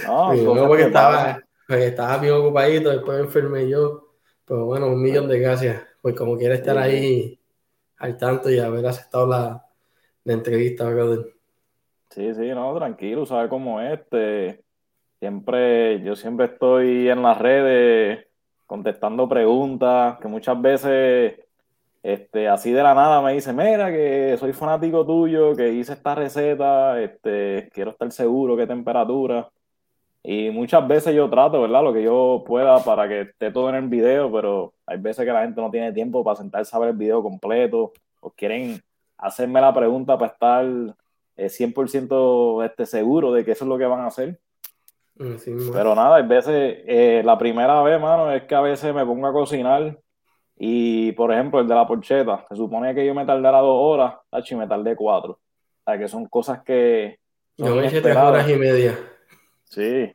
No, 0.05 0.67
porque 0.67 0.83
estaba, 0.83 1.41
porque 1.67 1.87
estaba 1.87 2.17
bien 2.17 2.33
ocupadito, 2.33 2.89
después 2.89 3.19
enfermé 3.19 3.69
yo. 3.69 4.08
Pero 4.49 4.65
bueno, 4.65 4.87
un 4.87 4.99
millón 4.99 5.27
de 5.27 5.39
gracias. 5.39 5.83
Pues 6.01 6.15
como 6.15 6.35
quiera 6.35 6.55
estar 6.55 6.75
ahí 6.75 7.39
al 7.99 8.17
tanto 8.17 8.49
y 8.49 8.57
haber 8.57 8.83
aceptado 8.87 9.27
la, 9.27 9.63
la 10.23 10.33
entrevista, 10.33 10.89
brother. 10.89 11.33
Sí, 12.09 12.33
sí, 12.33 12.47
no, 12.49 12.75
tranquilo, 12.75 13.27
sabes 13.27 13.47
cómo 13.47 13.79
este. 13.79 14.63
Siempre, 15.19 16.01
yo 16.01 16.15
siempre 16.15 16.47
estoy 16.47 17.09
en 17.09 17.21
las 17.21 17.37
redes 17.37 18.25
contestando 18.65 19.29
preguntas 19.29 20.17
que 20.19 20.27
muchas 20.27 20.59
veces 20.59 21.39
este, 22.01 22.47
así 22.47 22.71
de 22.71 22.81
la 22.81 22.95
nada 22.95 23.21
me 23.21 23.33
dice, 23.33 23.53
mira 23.53 23.91
que 23.91 24.35
soy 24.39 24.53
fanático 24.53 25.05
tuyo, 25.05 25.55
que 25.55 25.73
hice 25.73 25.93
esta 25.93 26.15
receta, 26.15 26.99
este, 26.99 27.69
quiero 27.71 27.91
estar 27.91 28.11
seguro 28.11 28.57
qué 28.57 28.65
temperatura. 28.65 29.51
Y 30.23 30.49
muchas 30.49 30.85
veces 30.87 31.15
yo 31.15 31.29
trato, 31.29 31.61
¿verdad? 31.61 31.83
Lo 31.83 31.93
que 31.93 32.03
yo 32.03 32.43
pueda 32.45 32.83
para 32.83 33.07
que 33.07 33.21
esté 33.21 33.51
todo 33.51 33.69
en 33.69 33.75
el 33.75 33.87
video, 33.87 34.31
pero 34.31 34.73
hay 34.85 34.97
veces 34.97 35.25
que 35.25 35.31
la 35.31 35.43
gente 35.43 35.61
no 35.61 35.71
tiene 35.71 35.93
tiempo 35.93 36.23
para 36.23 36.35
sentarse 36.35 36.75
a 36.75 36.79
ver 36.79 36.89
el 36.89 36.97
video 36.97 37.23
completo 37.23 37.93
o 38.19 38.29
quieren 38.31 38.81
hacerme 39.17 39.61
la 39.61 39.73
pregunta 39.73 40.17
para 40.17 40.31
estar 40.31 40.65
100% 41.37 42.63
eh, 42.63 42.65
este, 42.65 42.85
seguro 42.85 43.31
de 43.31 43.45
que 43.45 43.51
eso 43.51 43.63
es 43.63 43.69
lo 43.69 43.77
que 43.77 43.85
van 43.85 44.01
a 44.01 44.07
hacer. 44.07 44.39
pero 45.15 45.95
nada, 45.95 46.17
hay 46.17 46.27
veces, 46.27 46.79
eh, 46.85 47.21
la 47.23 47.37
primera 47.37 47.81
vez, 47.81 47.99
mano, 47.99 48.31
es 48.31 48.43
que 48.43 48.55
a 48.55 48.61
veces 48.61 48.93
me 48.93 49.05
pongo 49.05 49.27
a 49.27 49.33
cocinar 49.33 49.97
y, 50.57 51.13
por 51.13 51.31
ejemplo, 51.31 51.61
el 51.61 51.67
de 51.67 51.75
la 51.75 51.87
porcheta, 51.87 52.45
se 52.49 52.55
supone 52.57 52.93
que 52.93 53.05
yo 53.05 53.15
me 53.15 53.25
tardara 53.25 53.59
dos 53.59 53.79
horas, 53.79 54.15
y 54.49 54.55
me 54.55 54.67
tardé 54.67 54.95
cuatro. 54.95 55.33
O 55.33 55.83
sea, 55.85 55.97
que 55.97 56.09
son 56.09 56.25
cosas 56.25 56.61
que... 56.63 57.17
yo 57.57 57.75
me 57.75 57.87
eché 57.87 58.01
tres 58.01 58.17
horas 58.17 58.47
y 58.49 58.55
media. 58.55 58.97
Sí. 59.69 60.13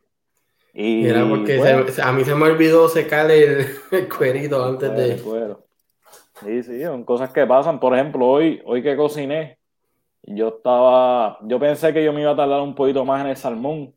Y, 0.73 1.07
era 1.07 1.27
porque 1.27 1.59
a 2.03 2.11
mí 2.11 2.23
se 2.23 2.35
me 2.35 2.45
olvidó 2.45 2.89
secar 2.89 3.31
el, 3.31 3.65
cuerito 4.17 4.63
antes 4.63 4.95
de... 4.95 5.55
Sí, 6.43 6.63
sí, 6.63 6.83
son 6.83 7.03
cosas 7.05 7.31
que 7.31 7.45
pasan. 7.45 7.79
Por 7.79 7.93
ejemplo, 7.95 8.27
hoy, 8.27 8.61
hoy 8.65 8.83
que 8.83 8.95
cociné, 8.95 9.57
yo 10.23 10.49
estaba... 10.49 11.39
Yo 11.43 11.59
pensé 11.59 11.93
que 11.93 12.03
yo 12.03 12.11
me 12.11 12.21
iba 12.21 12.31
a 12.31 12.35
tardar 12.35 12.61
un 12.61 12.75
poquito 12.75 13.05
más 13.05 13.21
en 13.21 13.27
el 13.27 13.37
salmón, 13.37 13.95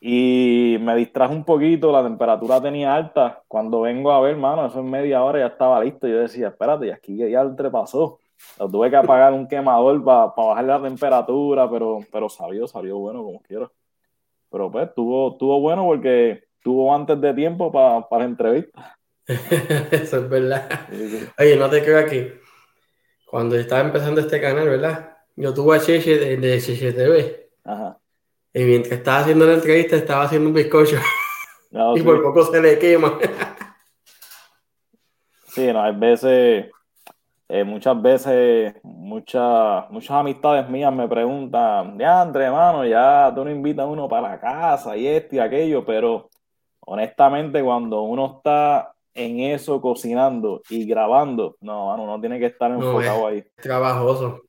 y 0.00 0.76
me 0.80 0.94
distrajo 0.94 1.32
un 1.32 1.44
poquito, 1.44 1.90
la 1.90 2.02
temperatura 2.02 2.60
tenía 2.60 2.94
alta. 2.94 3.42
Cuando 3.48 3.80
vengo 3.80 4.12
a 4.12 4.20
ver, 4.20 4.36
mano, 4.36 4.66
eso 4.66 4.80
en 4.80 4.90
media 4.90 5.24
hora 5.24 5.40
ya 5.40 5.46
estaba 5.46 5.82
listo. 5.82 6.06
Yo 6.06 6.18
decía, 6.18 6.48
espérate, 6.48 6.86
y 6.86 6.90
aquí 6.90 7.16
ya 7.16 7.40
entrepasó. 7.40 8.18
Lo 8.58 8.68
tuve 8.68 8.90
que 8.90 8.96
apagar 8.96 9.32
un 9.32 9.48
quemador 9.48 10.04
para 10.04 10.26
bajar 10.26 10.64
la 10.64 10.82
temperatura, 10.82 11.68
pero, 11.70 12.00
pero 12.12 12.28
salió, 12.28 12.66
salió 12.66 12.98
bueno 12.98 13.24
como 13.24 13.40
quiera. 13.40 13.70
Pero 14.50 14.70
pues 14.70 14.94
tuvo, 14.94 15.36
tuvo 15.36 15.60
bueno 15.60 15.84
porque 15.84 16.44
tuvo 16.62 16.94
antes 16.94 17.20
de 17.20 17.34
tiempo 17.34 17.70
para 17.72 18.06
la 18.10 18.24
entrevista. 18.24 18.98
eso 19.26 20.18
es 20.18 20.28
verdad. 20.28 20.88
Oye, 21.38 21.56
no 21.56 21.68
te 21.68 21.82
creo 21.82 22.06
que 22.06 22.40
cuando 23.26 23.56
estaba 23.56 23.82
empezando 23.82 24.20
este 24.20 24.40
canal, 24.40 24.68
¿verdad? 24.68 25.16
Yo 25.34 25.52
tuve 25.52 25.76
a 25.76 25.80
Cheche 25.80 26.18
de, 26.18 26.36
de 26.36 26.60
Cheche 26.60 26.92
TV. 26.92 27.50
Ajá. 27.64 27.98
Y 28.54 28.64
mientras 28.64 28.98
estaba 28.98 29.18
haciendo 29.18 29.46
la 29.46 29.54
entrevista, 29.54 29.96
estaba 29.96 30.24
haciendo 30.24 30.48
un 30.48 30.54
bizcocho. 30.54 30.96
y 31.94 32.02
por 32.02 32.22
poco 32.22 32.44
se 32.44 32.60
le 32.62 32.78
quema. 32.78 33.18
sí, 35.48 35.72
no, 35.72 35.82
hay 35.82 35.94
veces, 35.94 36.70
eh, 37.48 37.62
muchas 37.62 38.00
veces, 38.02 38.74
muchas, 38.82 39.88
muchas 39.90 40.10
amistades 40.10 40.68
mías 40.68 40.92
me 40.92 41.08
preguntan, 41.08 41.96
ya 41.98 42.22
André, 42.22 42.44
hermano, 42.44 42.84
ya 42.84 43.32
tú 43.34 43.44
no 43.44 43.50
invitas 43.50 43.84
a 43.84 43.88
uno 43.88 44.08
para 44.08 44.30
la 44.30 44.40
casa 44.40 44.96
y 44.96 45.06
esto 45.06 45.36
y 45.36 45.38
aquello, 45.38 45.84
pero 45.84 46.28
honestamente 46.80 47.62
cuando 47.62 48.02
uno 48.02 48.36
está 48.36 48.92
en 49.14 49.40
eso 49.40 49.80
cocinando 49.80 50.60
y 50.68 50.86
grabando, 50.86 51.56
no, 51.60 51.86
mano, 51.86 52.02
uno 52.02 52.20
tiene 52.20 52.38
que 52.40 52.46
estar 52.46 52.70
enfocado 52.70 53.20
no, 53.20 53.26
ahí. 53.28 53.44
Trabajoso. 53.62 54.42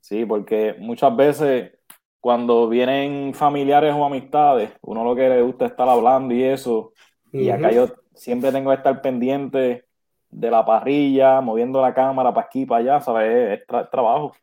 Sí, 0.00 0.24
porque 0.24 0.76
muchas 0.78 1.14
veces 1.16 1.72
cuando 2.20 2.68
vienen 2.68 3.32
familiares 3.32 3.94
o 3.94 4.04
amistades, 4.04 4.70
uno 4.82 5.02
lo 5.02 5.16
que 5.16 5.28
le 5.28 5.42
gusta 5.42 5.64
es 5.64 5.70
estar 5.70 5.88
hablando 5.88 6.34
y 6.34 6.44
eso. 6.44 6.92
Y 7.32 7.50
acá 7.50 7.70
yo 7.70 7.88
siempre 8.14 8.52
tengo 8.52 8.70
que 8.70 8.76
estar 8.76 9.00
pendiente 9.00 9.87
de 10.30 10.50
la 10.50 10.64
parrilla, 10.64 11.40
moviendo 11.40 11.80
la 11.80 11.94
cámara 11.94 12.32
para 12.32 12.46
aquí, 12.46 12.66
para 12.66 12.80
allá, 12.80 13.00
¿sabes? 13.00 13.60
Es, 13.60 13.66
trabajo. 13.90 14.34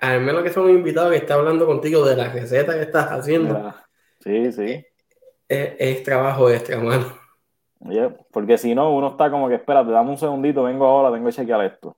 Al 0.00 0.20
menos 0.20 0.42
que 0.42 0.52
son 0.52 0.70
invitados 0.70 1.10
que 1.10 1.18
está 1.18 1.34
hablando 1.34 1.66
contigo 1.66 2.04
de 2.04 2.16
la 2.16 2.28
receta 2.28 2.74
que 2.74 2.82
estás 2.82 3.06
haciendo. 3.10 3.74
Sí, 4.20 4.52
sí. 4.52 4.84
Es, 5.48 6.02
trabajo 6.02 6.50
extra, 6.50 6.78
mano. 6.78 7.06
porque 8.30 8.58
si 8.58 8.74
no, 8.74 8.94
uno 8.94 9.08
está 9.08 9.30
como 9.30 9.48
que, 9.48 9.56
espérate, 9.56 9.90
dame 9.90 10.10
un 10.10 10.18
segundito, 10.18 10.62
vengo 10.62 10.86
ahora, 10.86 11.14
tengo 11.14 11.26
que 11.28 11.34
chequear 11.34 11.64
esto. 11.64 11.96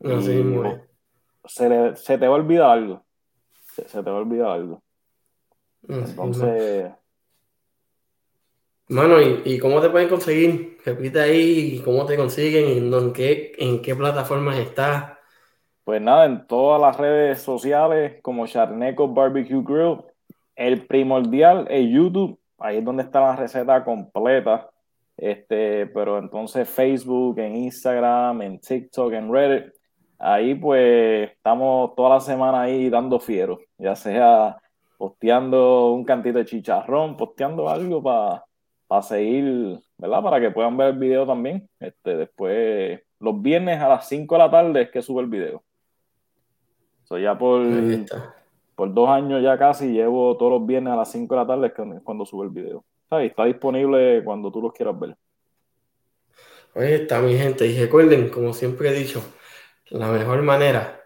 No, 0.00 0.20
sí, 0.20 0.44
se, 1.44 1.96
se 1.96 2.18
te 2.18 2.26
va 2.26 2.34
a 2.34 2.38
olvidar 2.38 2.70
algo 2.70 3.04
se, 3.72 4.02
te 4.02 4.10
va 4.10 4.18
a 4.18 4.20
olvidar 4.20 4.50
algo. 4.50 4.82
Entonces. 5.88 6.92
Mano, 8.92 9.16
¿y, 9.22 9.58
cómo 9.58 9.80
te 9.80 9.88
pueden 9.88 10.10
conseguir? 10.10 10.76
Repite 10.84 11.18
ahí 11.18 11.80
cómo 11.82 12.04
te 12.04 12.14
consiguen, 12.14 12.66
en, 12.68 12.92
en, 12.92 13.12
qué, 13.14 13.52
en 13.56 13.80
qué 13.80 13.96
plataformas 13.96 14.58
estás. 14.58 15.16
Pues 15.82 16.02
nada, 16.02 16.26
en 16.26 16.46
todas 16.46 16.78
las 16.78 16.98
redes 16.98 17.40
sociales 17.40 18.20
como 18.20 18.46
Charneco 18.46 19.08
Barbecue 19.08 19.62
Grill. 19.64 20.02
El 20.54 20.86
primordial 20.86 21.66
es 21.70 21.90
YouTube, 21.90 22.38
ahí 22.58 22.78
es 22.78 22.84
donde 22.84 23.04
está 23.04 23.20
la 23.22 23.34
receta 23.34 23.82
completa. 23.82 24.68
Este, 25.16 25.86
pero 25.86 26.18
entonces 26.18 26.68
Facebook, 26.68 27.38
en 27.38 27.56
Instagram, 27.56 28.42
en 28.42 28.60
TikTok, 28.60 29.10
en 29.14 29.32
Reddit, 29.32 29.72
ahí 30.18 30.54
pues 30.54 31.30
estamos 31.30 31.94
toda 31.94 32.10
la 32.10 32.20
semana 32.20 32.60
ahí 32.60 32.90
dando 32.90 33.18
fiero, 33.18 33.58
ya 33.78 33.96
sea 33.96 34.58
posteando 34.98 35.92
un 35.92 36.04
cantito 36.04 36.38
de 36.38 36.44
chicharrón, 36.44 37.16
posteando 37.16 37.70
algo 37.70 38.02
para 38.02 38.44
seguir, 39.00 39.78
¿verdad? 39.96 40.22
Para 40.22 40.40
que 40.40 40.50
puedan 40.50 40.76
ver 40.76 40.88
el 40.88 40.98
video 40.98 41.26
también. 41.26 41.66
Este, 41.80 42.16
después, 42.16 43.00
los 43.20 43.40
viernes 43.40 43.80
a 43.80 43.88
las 43.88 44.08
5 44.08 44.34
de 44.34 44.38
la 44.38 44.50
tarde 44.50 44.82
es 44.82 44.90
que 44.90 45.00
sube 45.00 45.22
el 45.22 45.28
video. 45.28 45.62
So, 47.04 47.16
ya 47.16 47.38
por, 47.38 47.62
por 48.74 48.92
dos 48.92 49.08
años 49.08 49.42
ya 49.42 49.56
casi 49.56 49.92
llevo 49.92 50.36
todos 50.36 50.52
los 50.52 50.66
viernes 50.66 50.92
a 50.92 50.96
las 50.96 51.10
5 51.10 51.34
de 51.34 51.40
la 51.40 51.46
tarde 51.46 51.66
es 51.68 52.02
cuando 52.02 52.26
sube 52.26 52.44
el 52.44 52.50
video. 52.50 52.84
Está 53.20 53.44
disponible 53.44 54.22
cuando 54.24 54.50
tú 54.50 54.62
los 54.62 54.72
quieras 54.72 54.98
ver. 54.98 55.16
Oye, 56.74 56.94
está 57.02 57.20
mi 57.20 57.36
gente. 57.36 57.66
Y 57.66 57.78
recuerden, 57.78 58.30
como 58.30 58.54
siempre 58.54 58.88
he 58.88 58.92
dicho, 58.92 59.22
la 59.90 60.10
mejor 60.10 60.42
manera 60.42 61.02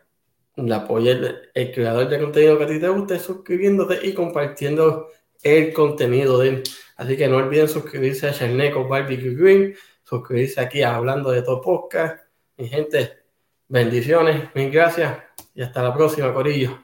de 0.55 0.75
apoyar 0.75 1.51
el, 1.53 1.73
creador 1.73 2.09
de 2.09 2.21
contenido 2.21 2.57
que 2.57 2.65
a 2.65 2.67
ti 2.69 2.81
te 2.81 2.89
guste 2.89 3.17
es 3.17 3.23
suscribiéndote 3.23 4.07
y 4.07 4.15
compartiendo 4.15 5.09
el 5.43 5.73
contenido 5.73 6.39
de 6.39 6.49
él. 6.49 6.63
Así 6.97 7.17
que 7.17 7.29
no 7.29 7.37
olviden 7.37 7.69
suscribirse 7.69 8.29
a 8.29 8.33
Charneco 8.33 8.89
Barbecue 8.89 9.35
Green, 9.35 9.75
suscribirse 10.03 10.61
aquí 10.61 10.83
a 10.83 10.97
Hablando 10.97 11.31
de 11.31 11.43
Todo 11.43 11.61
Podcast. 11.61 12.25
Mi 12.57 12.69
gente, 12.69 13.25
bendiciones, 13.69 14.55
mil 14.55 14.71
gracias 14.71 15.19
y 15.55 15.63
hasta 15.63 15.83
la 15.83 15.93
próxima, 15.93 16.33
Corillo. 16.33 16.79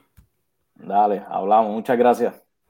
Dale, 0.75 1.23
hablamos, 1.27 1.71
muchas 1.71 1.97
gracias. 1.97 2.42